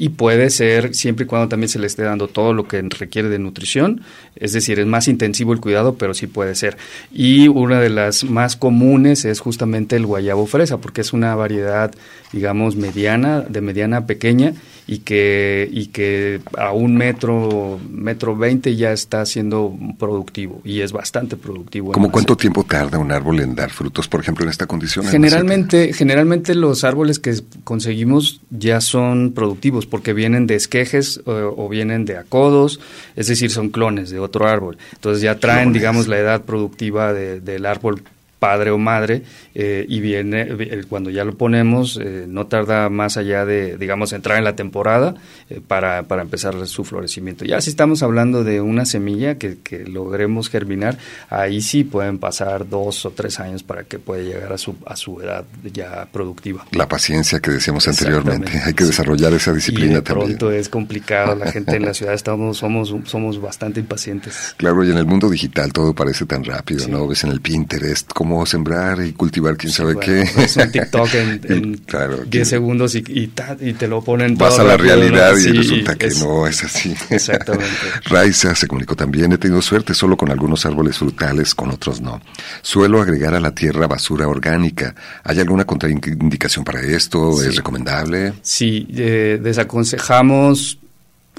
Y 0.00 0.10
puede 0.10 0.48
ser 0.50 0.94
siempre 0.94 1.24
y 1.24 1.26
cuando 1.26 1.48
también 1.48 1.68
se 1.68 1.80
le 1.80 1.88
esté 1.88 2.04
dando 2.04 2.28
todo 2.28 2.52
lo 2.52 2.68
que 2.68 2.80
requiere 2.80 3.28
de 3.28 3.40
nutrición, 3.40 4.02
es 4.36 4.52
decir, 4.52 4.78
es 4.78 4.86
más 4.86 5.08
intensivo 5.08 5.52
el 5.52 5.60
cuidado, 5.60 5.96
pero 5.96 6.14
sí 6.14 6.28
puede 6.28 6.54
ser. 6.54 6.76
Y 7.12 7.48
una 7.48 7.80
de 7.80 7.90
las 7.90 8.22
más 8.22 8.54
comunes 8.54 9.24
es 9.24 9.40
justamente 9.40 9.96
el 9.96 10.06
guayabo 10.06 10.46
fresa, 10.46 10.78
porque 10.78 11.00
es 11.00 11.12
una 11.12 11.34
variedad, 11.34 11.92
digamos, 12.32 12.76
mediana, 12.76 13.40
de 13.40 13.60
mediana 13.60 14.06
pequeña, 14.06 14.54
y 14.88 15.00
que, 15.00 15.68
y 15.70 15.88
que 15.88 16.40
a 16.56 16.72
un 16.72 16.96
metro, 16.96 17.78
metro 17.90 18.34
veinte 18.34 18.74
ya 18.74 18.90
está 18.90 19.26
siendo 19.26 19.76
productivo 19.98 20.62
y 20.64 20.80
es 20.80 20.92
bastante 20.92 21.36
productivo. 21.36 21.92
¿Cómo 21.92 22.10
cuánto 22.10 22.36
tiempo 22.36 22.64
tarda 22.64 22.98
un 22.98 23.12
árbol 23.12 23.40
en 23.40 23.54
dar 23.54 23.68
frutos, 23.68 24.08
por 24.08 24.20
ejemplo, 24.20 24.44
en 24.44 24.50
esta 24.50 24.66
condición? 24.66 25.04
Generalmente, 25.04 25.92
generalmente 25.92 26.54
los 26.54 26.84
árboles 26.84 27.18
que 27.18 27.34
conseguimos 27.64 28.40
ya 28.48 28.80
son 28.80 29.32
productivos 29.34 29.84
porque 29.84 30.14
vienen 30.14 30.46
de 30.46 30.54
esquejes 30.54 31.20
o, 31.26 31.68
vienen 31.68 32.06
de 32.06 32.16
acodos, 32.16 32.80
es 33.14 33.26
decir, 33.26 33.50
son 33.50 33.68
clones 33.68 34.08
de 34.08 34.20
otro 34.20 34.48
árbol. 34.48 34.78
Entonces 34.94 35.22
ya 35.22 35.38
traen, 35.38 35.74
digamos, 35.74 36.08
la 36.08 36.18
edad 36.18 36.44
productiva 36.44 37.12
del 37.12 37.66
árbol 37.66 38.02
padre 38.38 38.70
o 38.70 38.78
madre 38.78 39.22
eh, 39.54 39.84
y 39.88 40.00
viene 40.00 40.48
cuando 40.88 41.10
ya 41.10 41.24
lo 41.24 41.36
ponemos 41.36 41.98
eh, 42.00 42.26
no 42.28 42.46
tarda 42.46 42.88
más 42.88 43.16
allá 43.16 43.44
de 43.44 43.76
digamos 43.76 44.12
entrar 44.12 44.38
en 44.38 44.44
la 44.44 44.54
temporada 44.54 45.14
eh, 45.50 45.60
para, 45.66 46.04
para, 46.04 46.22
empezar 46.22 46.66
su 46.66 46.84
florecimiento. 46.84 47.44
Ya 47.44 47.60
si 47.60 47.70
estamos 47.70 48.02
hablando 48.02 48.44
de 48.44 48.60
una 48.60 48.84
semilla 48.84 49.38
que, 49.38 49.58
que, 49.58 49.84
logremos 49.84 50.50
germinar 50.50 50.98
ahí 51.30 51.60
sí 51.60 51.84
pueden 51.84 52.18
pasar 52.18 52.68
dos 52.68 53.04
o 53.06 53.10
tres 53.10 53.40
años 53.40 53.62
para 53.62 53.84
que 53.84 53.98
pueda 53.98 54.22
llegar 54.22 54.52
a 54.52 54.58
su 54.58 54.76
a 54.86 54.96
su 54.96 55.20
edad 55.20 55.44
ya 55.72 56.06
productiva. 56.12 56.66
La 56.72 56.86
paciencia 56.86 57.40
que 57.40 57.50
decíamos 57.50 57.88
anteriormente 57.88 58.60
hay 58.64 58.74
que 58.74 58.84
desarrollar 58.84 59.32
esa 59.32 59.52
disciplina 59.52 59.92
y 59.92 59.94
de 59.96 60.02
también. 60.02 60.28
pronto 60.28 60.52
es 60.52 60.68
complicado 60.68 61.34
la 61.34 61.50
gente 61.50 61.76
en 61.76 61.84
la 61.84 61.94
ciudad 61.98 62.14
estamos 62.14 62.58
somos 62.58 62.94
somos 63.04 63.40
bastante 63.40 63.80
impacientes. 63.80 64.54
Claro 64.56 64.84
y 64.84 64.90
en 64.90 64.98
el 64.98 65.06
mundo 65.06 65.28
digital 65.28 65.72
todo 65.72 65.94
parece 65.94 66.26
tan 66.26 66.44
rápido 66.44 66.86
no 66.88 67.08
ves 67.08 67.24
en 67.24 67.30
el 67.30 67.40
Pinterest 67.40 68.12
cómo 68.12 68.27
cómo 68.28 68.44
sembrar 68.44 69.00
y 69.00 69.14
cultivar 69.14 69.56
quién 69.56 69.72
sabe 69.72 69.96
qué. 69.98 70.20
Es 70.20 70.56
un 70.58 70.70
TikTok 70.70 71.08
en, 71.14 71.80
10 72.30 72.48
segundos 72.48 72.94
y, 72.94 73.02
y, 73.08 73.28
te 73.28 73.88
lo 73.88 74.02
ponen 74.02 74.36
Vas 74.36 74.58
a 74.58 74.64
la 74.64 74.76
realidad 74.76 75.34
y 75.36 75.52
resulta 75.52 75.94
que 75.94 76.10
no 76.20 76.46
es 76.46 76.62
así. 76.62 76.94
Exactamente. 77.10 77.66
Raiza 78.04 78.54
se 78.54 78.66
comunicó 78.66 78.94
también, 78.94 79.32
he 79.32 79.38
tenido 79.38 79.62
suerte 79.62 79.94
solo 79.94 80.16
con 80.16 80.30
algunos 80.30 80.66
árboles 80.66 80.98
frutales, 80.98 81.54
con 81.54 81.70
otros 81.70 82.02
no. 82.02 82.20
Suelo 82.60 83.00
agregar 83.00 83.34
a 83.34 83.40
la 83.40 83.54
tierra 83.54 83.86
basura 83.86 84.28
orgánica. 84.28 84.94
¿Hay 85.24 85.40
alguna 85.40 85.64
contraindicación 85.64 86.64
para 86.64 86.82
esto? 86.82 87.42
¿Es 87.42 87.56
recomendable? 87.56 88.34
Sí, 88.42 88.86
eh, 88.94 89.40
desaconsejamos 89.42 90.78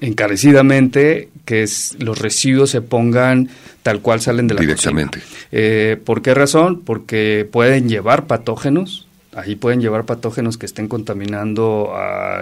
encarecidamente 0.01 1.29
que 1.45 1.65
los 1.99 2.19
residuos 2.19 2.69
se 2.69 2.81
pongan 2.81 3.49
tal 3.83 4.01
cual 4.01 4.21
salen 4.21 4.47
de 4.47 4.53
la 4.53 4.61
Directamente. 4.61 5.19
Eh, 5.51 5.97
¿Por 6.03 6.21
qué 6.21 6.33
razón? 6.33 6.81
Porque 6.85 7.47
pueden 7.51 7.89
llevar 7.89 8.27
patógenos, 8.27 9.07
ahí 9.39 9.55
pueden 9.55 9.81
llevar 9.81 10.05
patógenos 10.05 10.57
que 10.57 10.65
estén 10.65 10.87
contaminando 10.87 11.93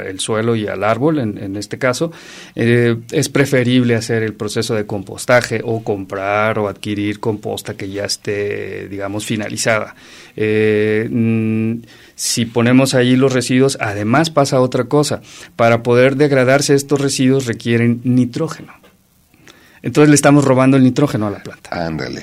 el 0.05 0.19
suelo 0.19 0.55
y 0.55 0.67
al 0.67 0.83
árbol, 0.83 1.19
en, 1.19 1.55
este 1.55 1.77
caso. 1.77 2.11
Eh, 2.55 2.97
es 3.11 3.29
preferible 3.29 3.95
hacer 3.95 4.23
el 4.23 4.33
proceso 4.33 4.75
de 4.75 4.85
compostaje 4.85 5.61
o 5.63 5.83
comprar 5.83 6.59
o 6.59 6.67
adquirir 6.67 7.19
composta 7.19 7.75
que 7.75 7.89
ya 7.89 8.05
esté, 8.05 8.87
digamos, 8.87 9.25
finalizada. 9.25 9.95
Eh, 10.35 11.07
mm, 11.09 11.81
si 12.15 12.45
ponemos 12.45 12.93
ahí 12.93 13.15
los 13.15 13.33
residuos, 13.33 13.77
además 13.81 14.29
pasa 14.29 14.61
otra 14.61 14.85
cosa. 14.85 15.21
Para 15.55 15.83
poder 15.83 16.15
degradarse 16.15 16.75
estos 16.75 17.01
residuos 17.01 17.45
requieren 17.45 18.01
nitrógeno. 18.03 18.73
Entonces 19.81 20.09
le 20.09 20.15
estamos 20.15 20.43
robando 20.43 20.77
el 20.77 20.83
nitrógeno 20.83 21.27
a 21.27 21.31
la 21.31 21.43
planta. 21.43 21.69
Ándale. 21.85 22.21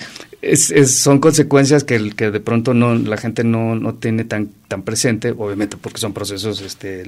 Es, 0.51 0.73
son 1.01 1.21
consecuencias 1.21 1.85
que, 1.85 1.99
de 1.99 2.41
pronto 2.41 2.75
no 2.75 2.95
la 2.95 3.17
gente 3.17 3.45
no, 3.45 3.95
tiene 3.95 4.25
tan 4.25 4.51
tan 4.69 4.83
presente, 4.83 5.31
obviamente 5.31 5.77
porque 5.77 5.99
son 5.99 6.13
procesos 6.13 6.61
este, 6.61 7.05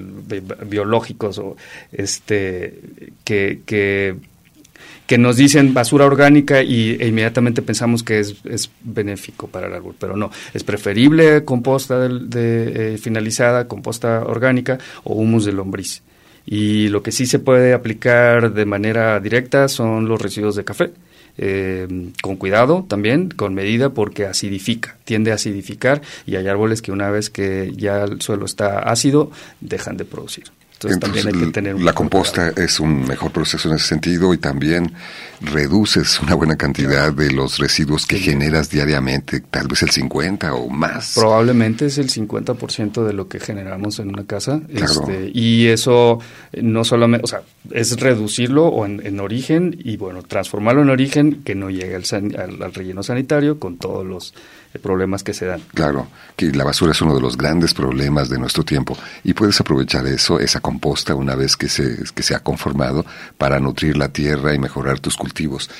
biológicos 0.66 1.38
o 1.38 1.56
este 1.92 2.74
que 5.06 5.18
nos 5.18 5.36
dicen 5.36 5.72
basura 5.72 6.04
orgánica 6.04 6.62
y, 6.62 6.96
e 7.00 7.06
inmediatamente 7.06 7.62
pensamos 7.62 8.02
que 8.02 8.18
es, 8.18 8.36
es, 8.44 8.70
benéfico 8.82 9.46
para 9.46 9.68
el 9.68 9.74
árbol, 9.74 9.94
pero 9.98 10.16
no, 10.16 10.30
es 10.52 10.64
preferible 10.64 11.44
composta 11.44 12.08
de, 12.08 12.94
eh, 12.94 12.98
finalizada, 12.98 13.68
composta 13.68 14.24
orgánica 14.26 14.78
o 15.04 15.14
humus 15.14 15.44
de 15.44 15.52
lombriz. 15.52 16.02
Y 16.44 16.88
lo 16.88 17.02
que 17.02 17.12
sí 17.12 17.26
se 17.26 17.40
puede 17.40 17.72
aplicar 17.72 18.52
de 18.52 18.66
manera 18.66 19.18
directa 19.20 19.68
son 19.68 20.08
los 20.08 20.20
residuos 20.20 20.54
de 20.54 20.64
café. 20.64 20.92
Eh, 21.38 21.86
con 22.22 22.36
cuidado 22.36 22.86
también, 22.88 23.28
con 23.28 23.54
medida, 23.54 23.90
porque 23.90 24.26
acidifica, 24.26 24.96
tiende 25.04 25.32
a 25.32 25.34
acidificar 25.34 26.00
y 26.26 26.36
hay 26.36 26.48
árboles 26.48 26.82
que 26.82 26.92
una 26.92 27.10
vez 27.10 27.30
que 27.30 27.72
ya 27.76 28.04
el 28.04 28.20
suelo 28.22 28.46
está 28.46 28.78
ácido, 28.78 29.30
dejan 29.60 29.96
de 29.96 30.04
producir. 30.04 30.44
Entonces, 30.76 31.00
también 31.00 31.26
hay 31.28 31.32
que 31.32 31.52
tener 31.52 31.80
la 31.80 31.94
composta 31.94 32.52
es 32.54 32.80
un 32.80 33.06
mejor 33.06 33.32
proceso 33.32 33.68
en 33.70 33.76
ese 33.76 33.86
sentido 33.86 34.34
y 34.34 34.38
también 34.38 34.92
reduces 35.40 36.20
una 36.20 36.34
buena 36.34 36.56
cantidad 36.56 37.12
de 37.14 37.32
los 37.32 37.58
residuos 37.58 38.04
que 38.04 38.18
generas 38.18 38.68
diariamente, 38.68 39.40
tal 39.40 39.68
vez 39.68 39.82
el 39.82 39.90
50 39.90 40.52
o 40.52 40.68
más. 40.68 41.14
Probablemente 41.14 41.86
es 41.86 41.96
el 41.96 42.10
50% 42.10 43.06
de 43.06 43.12
lo 43.14 43.26
que 43.26 43.40
generamos 43.40 43.98
en 44.00 44.08
una 44.08 44.26
casa. 44.26 44.60
Este, 44.68 45.30
y 45.32 45.68
eso 45.68 46.18
no 46.52 46.84
solamente, 46.84 47.24
o 47.24 47.26
sea, 47.26 47.40
es 47.70 47.98
reducirlo 47.98 48.66
o 48.66 48.84
en, 48.84 49.20
origen 49.20 49.74
y 49.82 49.96
bueno, 49.96 50.22
transformarlo 50.22 50.82
en 50.82 50.90
origen 50.90 51.42
que 51.42 51.54
no 51.54 51.70
llegue 51.70 51.94
al 51.96 52.74
relleno 52.74 53.02
sanitario 53.02 53.58
con 53.58 53.78
todos 53.78 54.04
los 54.04 54.34
problemas 54.78 55.22
que 55.22 55.34
se 55.34 55.46
dan. 55.46 55.60
Claro, 55.74 56.08
que 56.36 56.52
la 56.52 56.64
basura 56.64 56.92
es 56.92 57.00
uno 57.00 57.14
de 57.14 57.20
los 57.20 57.36
grandes 57.36 57.74
problemas 57.74 58.28
de 58.28 58.38
nuestro 58.38 58.64
tiempo 58.64 58.96
y 59.24 59.34
puedes 59.34 59.60
aprovechar 59.60 60.06
eso, 60.06 60.40
esa 60.40 60.60
composta, 60.60 61.14
una 61.14 61.34
vez 61.34 61.56
que 61.56 61.68
se, 61.68 62.04
que 62.14 62.22
se 62.22 62.34
ha 62.34 62.40
conformado, 62.40 63.04
para 63.38 63.60
nutrir 63.60 63.96
la 63.96 64.08
tierra 64.08 64.54
y 64.54 64.58
mejorar 64.58 65.00
tus 65.00 65.16
cultivos. 65.16 65.70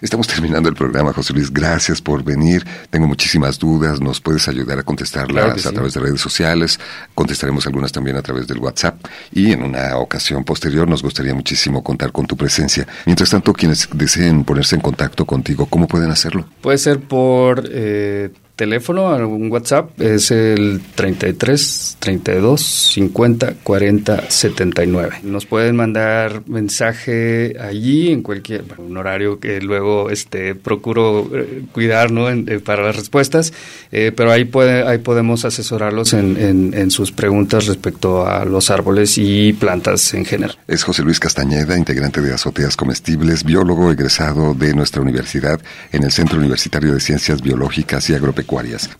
Estamos 0.00 0.26
terminando 0.36 0.68
el 0.68 0.74
programa, 0.74 1.12
José 1.12 1.32
Luis. 1.32 1.52
Gracias 1.52 2.00
por 2.00 2.22
venir. 2.22 2.64
Tengo 2.90 3.06
muchísimas 3.06 3.58
dudas. 3.58 4.00
Nos 4.00 4.20
puedes 4.20 4.48
ayudar 4.48 4.78
a 4.78 4.82
contestarlas 4.82 5.66
a 5.66 5.72
través 5.72 5.94
de 5.94 6.00
redes 6.00 6.20
sociales. 6.20 6.78
Contestaremos 7.14 7.66
algunas 7.66 7.92
también 7.92 8.16
a 8.16 8.22
través 8.22 8.46
del 8.46 8.58
WhatsApp. 8.58 9.04
Y 9.32 9.52
en 9.52 9.62
una 9.62 9.96
ocasión 9.96 10.44
posterior 10.44 10.88
nos 10.88 11.02
gustaría 11.02 11.34
muchísimo 11.34 11.82
contar 11.82 12.12
con 12.12 12.26
tu 12.26 12.36
presencia. 12.36 12.86
Mientras 13.06 13.30
tanto, 13.30 13.52
quienes 13.52 13.88
deseen 13.92 14.44
ponerse 14.44 14.76
en 14.76 14.82
contacto 14.82 15.24
contigo, 15.24 15.66
¿cómo 15.66 15.86
pueden 15.86 16.10
hacerlo? 16.10 16.46
Puede 16.60 16.78
ser 16.78 17.00
por... 17.00 17.68
Eh 17.70 18.30
teléfono, 18.56 19.14
un 19.28 19.52
WhatsApp, 19.52 20.00
es 20.00 20.30
el 20.30 20.80
33 20.94 21.98
32 22.00 22.60
50 22.94 23.54
40 23.62 24.30
79. 24.30 25.18
Nos 25.22 25.44
pueden 25.44 25.76
mandar 25.76 26.42
mensaje 26.46 27.56
allí 27.60 28.10
en 28.10 28.22
cualquier 28.22 28.64
un 28.78 28.96
horario 28.96 29.38
que 29.38 29.60
luego 29.60 30.10
este 30.10 30.54
procuro 30.54 31.30
eh, 31.34 31.64
cuidar 31.72 32.10
¿no? 32.10 32.30
Eh, 32.30 32.60
para 32.60 32.82
las 32.82 32.96
respuestas, 32.96 33.52
eh, 33.92 34.10
pero 34.16 34.32
ahí 34.32 34.46
puede 34.46 34.86
ahí 34.86 34.98
podemos 34.98 35.44
asesorarlos 35.44 36.14
en, 36.14 36.36
en, 36.38 36.74
en, 36.74 36.90
sus 36.90 37.12
preguntas 37.12 37.66
respecto 37.66 38.26
a 38.26 38.44
los 38.46 38.70
árboles 38.70 39.18
y 39.18 39.52
plantas 39.52 40.14
en 40.14 40.24
general. 40.24 40.56
Es 40.66 40.82
José 40.82 41.02
Luis 41.02 41.20
Castañeda, 41.20 41.76
integrante 41.76 42.22
de 42.22 42.32
Azoteas 42.32 42.76
Comestibles, 42.76 43.44
biólogo 43.44 43.92
egresado 43.92 44.54
de 44.54 44.72
nuestra 44.74 45.02
universidad 45.02 45.60
en 45.92 46.04
el 46.04 46.12
Centro 46.12 46.38
Universitario 46.38 46.94
de 46.94 47.00
Ciencias 47.00 47.42
Biológicas 47.42 48.08
y 48.08 48.14
Agropecuarias 48.14 48.45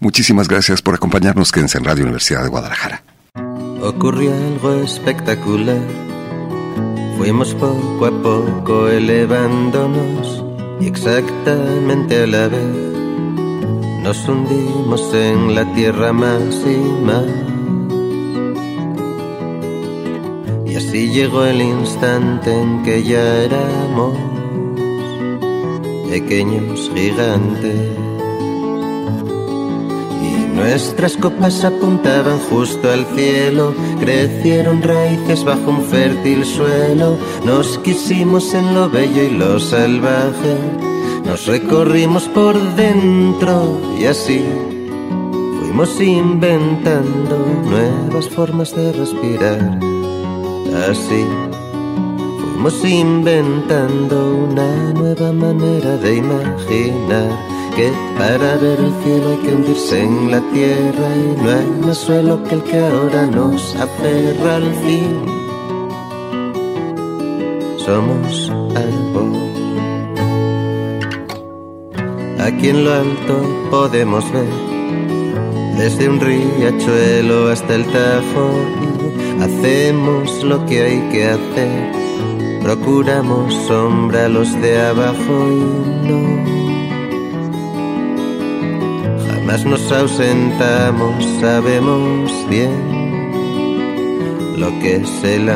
Muchísimas 0.01 0.49
gracias 0.49 0.82
por 0.82 0.94
acompañarnos, 0.94 1.53
quédense 1.53 1.78
en 1.78 1.84
Radio 1.84 2.05
Universidad 2.05 2.42
de 2.42 2.49
Guadalajara. 2.49 3.03
Ocurrió 3.82 4.34
algo 4.34 4.74
espectacular. 4.82 5.80
Fuimos 7.16 7.55
poco 7.55 8.07
a 8.07 8.22
poco 8.22 8.88
elevándonos 8.88 10.44
y 10.80 10.88
exactamente 10.88 12.22
a 12.22 12.26
la 12.26 12.49
vez 12.49 12.97
nos 14.03 14.28
hundimos 14.28 15.12
en 15.14 15.55
la 15.55 15.64
tierra 15.74 16.12
más 16.12 16.62
y 16.64 16.76
más. 17.05 17.24
Y 20.66 20.76
así 20.76 21.09
llegó 21.11 21.44
el 21.44 21.61
instante 21.61 22.53
en 22.53 22.82
que 22.84 23.03
ya 23.03 23.44
éramos 23.44 24.16
pequeños 26.09 26.90
gigantes. 26.94 28.16
Nuestras 30.69 31.17
copas 31.17 31.64
apuntaban 31.64 32.41
justo 32.51 32.91
al 32.91 33.07
cielo, 33.14 33.73
crecieron 34.01 34.83
raíces 34.83 35.45
bajo 35.45 35.71
un 35.71 35.85
fértil 35.85 36.45
suelo, 36.45 37.17
nos 37.45 37.79
quisimos 37.79 38.53
en 38.53 38.75
lo 38.75 38.91
bello 38.91 39.23
y 39.23 39.31
lo 39.31 39.61
salvaje, 39.61 40.57
nos 41.25 41.47
recorrimos 41.47 42.25
por 42.25 42.59
dentro 42.75 43.81
y 43.97 44.07
así 44.07 44.45
fuimos 45.61 46.01
inventando 46.01 47.39
nuevas 47.64 48.29
formas 48.29 48.75
de 48.75 48.93
respirar. 48.93 49.79
Así 50.91 51.25
fuimos 52.41 52.85
inventando 52.85 54.49
una 54.51 54.93
nueva 54.95 55.33
manera 55.33 55.97
de 55.97 56.17
imaginar 56.17 57.55
que 57.77 57.93
para 58.16 58.57
ver 58.57 58.81
el 58.81 58.93
cielo 59.03 59.29
hay 59.33 59.37
que 59.37 59.55
hundirse 59.55 60.03
en 60.03 60.31
la 60.31 60.41
tierra 60.51 61.09
y 61.14 61.43
no 61.43 61.51
hay 61.51 61.87
más 61.87 61.99
suelo 61.99 62.43
que 62.45 62.55
el 62.55 62.62
que 62.62 62.79
ahora 62.79 63.27
nos 63.27 63.77
aferra 63.77 64.57
al 64.57 64.74
fin. 64.77 65.27
Somos 67.77 68.51
árbol. 68.74 69.33
Aquí 72.41 72.68
en 72.70 72.85
lo 72.85 72.93
alto 72.95 73.68
podemos 73.70 74.24
ver 74.33 74.77
desde 75.77 76.09
un 76.09 76.18
riachuelo 76.18 77.49
hasta 77.49 77.74
el 77.74 77.85
Tajo 77.85 78.51
hacemos 79.43 80.43
lo 80.43 80.64
que 80.64 80.81
hay 80.81 81.01
que 81.12 81.27
hacer. 81.27 81.93
Procuramos 82.62 83.53
sombra 83.66 84.24
a 84.24 84.29
los 84.29 84.51
de 84.62 84.81
abajo 84.81 85.49
y 85.53 86.09
no 86.09 86.66
mas 89.47 89.64
nos 89.64 89.92
ausentamos, 89.92 91.24
sabemos 91.40 92.32
bien 92.51 92.97
lo 94.59 94.68
que 94.80 94.97
es 94.97 95.24
el. 95.24 95.51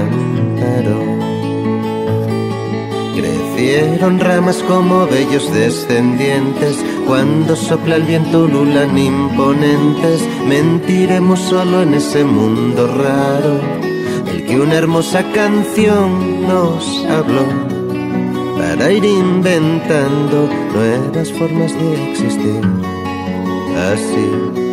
Crecieron 3.16 4.20
ramas 4.20 4.62
como 4.68 5.06
bellos 5.06 5.52
descendientes, 5.52 6.76
cuando 7.06 7.56
sopla 7.56 7.96
el 7.96 8.04
viento 8.04 8.46
lulan 8.46 8.96
imponentes, 8.96 10.22
mentiremos 10.46 11.40
solo 11.40 11.82
en 11.82 11.94
ese 11.94 12.24
mundo 12.24 12.86
raro, 12.86 13.60
el 14.32 14.46
que 14.46 14.60
una 14.60 14.76
hermosa 14.76 15.24
canción 15.32 16.46
nos 16.46 17.04
habló, 17.06 17.44
para 18.56 18.90
ir 18.92 19.04
inventando 19.04 20.48
nuevas 20.72 21.32
formas 21.32 21.74
de 21.74 22.12
existir 22.12 22.89
así 23.92 24.70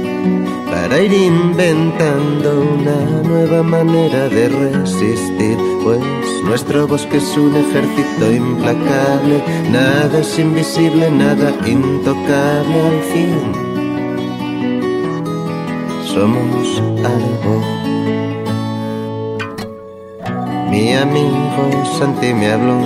para 0.87 1.01
ir 1.01 1.11
inventando 1.11 2.61
una 2.61 3.21
nueva 3.27 3.63
manera 3.63 4.29
de 4.29 4.47
resistir, 4.47 5.57
pues 5.83 5.99
nuestro 6.43 6.87
bosque 6.87 7.17
es 7.17 7.37
un 7.37 7.55
ejército 7.55 8.31
implacable, 8.31 9.43
nada 9.69 10.19
es 10.19 10.39
invisible, 10.39 11.09
nada 11.11 11.53
intocable 11.65 12.79
al 12.79 13.01
fin. 13.11 13.39
Somos 16.05 16.81
algo. 17.03 17.61
Mi 20.69 20.93
amigo 20.93 21.85
Santi 21.97 22.33
me 22.33 22.51
habló 22.51 22.77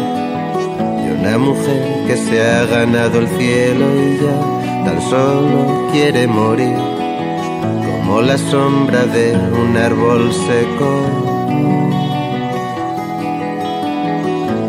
de 1.04 1.14
una 1.20 1.38
mujer 1.38 2.08
que 2.08 2.16
se 2.16 2.42
ha 2.42 2.66
ganado 2.66 3.20
el 3.20 3.28
cielo 3.28 3.86
y 3.96 4.18
ya 4.24 4.61
tan 4.84 5.02
solo 5.02 5.88
quiere 5.92 6.28
morir, 6.28 6.78
como 7.86 8.22
la 8.22 8.38
sombra 8.38 9.06
de 9.06 9.34
un 9.62 9.78
árbol 9.78 10.32
seco. 10.34 10.92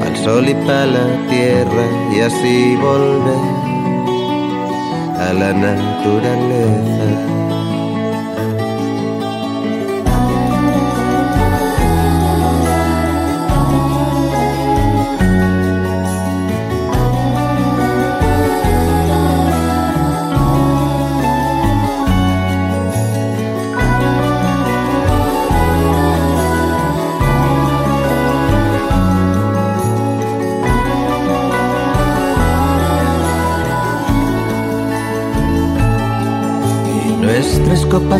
Al 0.07 0.17
sol 0.17 0.49
y 0.49 0.55
para 0.55 0.87
la 0.87 1.07
tierra 1.29 1.85
y 2.15 2.21
así 2.21 2.77
volver 2.77 3.63
a 5.19 5.33
la 5.33 5.53
naturaleza. 5.53 7.42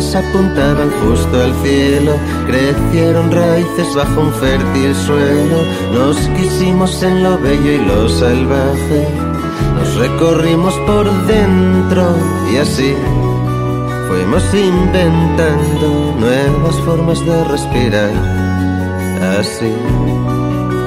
Copas 0.03 0.15
apuntaban 0.15 0.89
justo 1.01 1.41
al 1.41 1.53
cielo, 1.63 2.13
crecieron 2.45 3.31
raíces 3.31 3.95
bajo 3.95 4.21
un 4.21 4.33
fértil 4.33 4.95
suelo, 4.95 5.57
nos 5.93 6.17
quisimos 6.37 7.01
en 7.03 7.23
lo 7.23 7.37
bello 7.37 7.71
y 7.71 7.85
lo 7.85 8.09
salvaje, 8.09 9.07
nos 9.75 9.95
recorrimos 9.95 10.73
por 10.85 11.05
dentro 11.27 12.15
y 12.51 12.57
así 12.57 12.95
fuimos 14.07 14.43
inventando 14.53 16.15
nuevas 16.19 16.75
formas 16.85 17.19
de 17.25 17.43
respirar, 17.45 18.11
así 19.39 19.73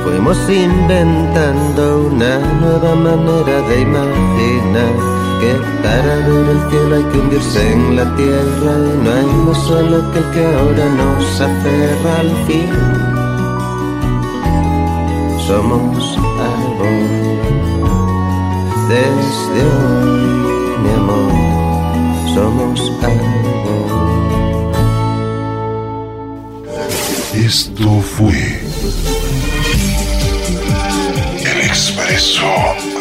fuimos 0.04 0.38
inventando 0.48 2.08
una 2.12 2.38
nueva 2.38 2.94
manera 2.94 3.60
de 3.68 3.80
imaginar 3.80 5.15
que 5.40 5.52
para 5.82 6.14
ver 6.26 6.46
el 6.54 6.70
cielo 6.70 6.96
hay 6.96 7.04
que 7.04 7.18
hundirse 7.18 7.72
en 7.72 7.96
la 7.96 8.16
tierra 8.16 8.72
y 8.92 9.04
no 9.04 9.12
hay 9.12 9.26
más 9.46 9.58
solo 9.66 10.12
que 10.12 10.18
el 10.18 10.30
que 10.32 10.44
ahora 10.44 10.84
nos 11.00 11.40
aferra 11.40 12.20
al 12.20 12.32
fin. 12.46 12.70
Somos 15.46 16.18
algo 16.52 17.26
desde 18.88 19.60
hoy, 19.74 20.24
mi 20.82 20.90
amor, 21.00 21.32
somos 22.34 22.92
algo. 23.02 23.36
Esto 27.34 28.00
fue 28.00 28.62
el 31.44 31.60
expreso 31.60 32.46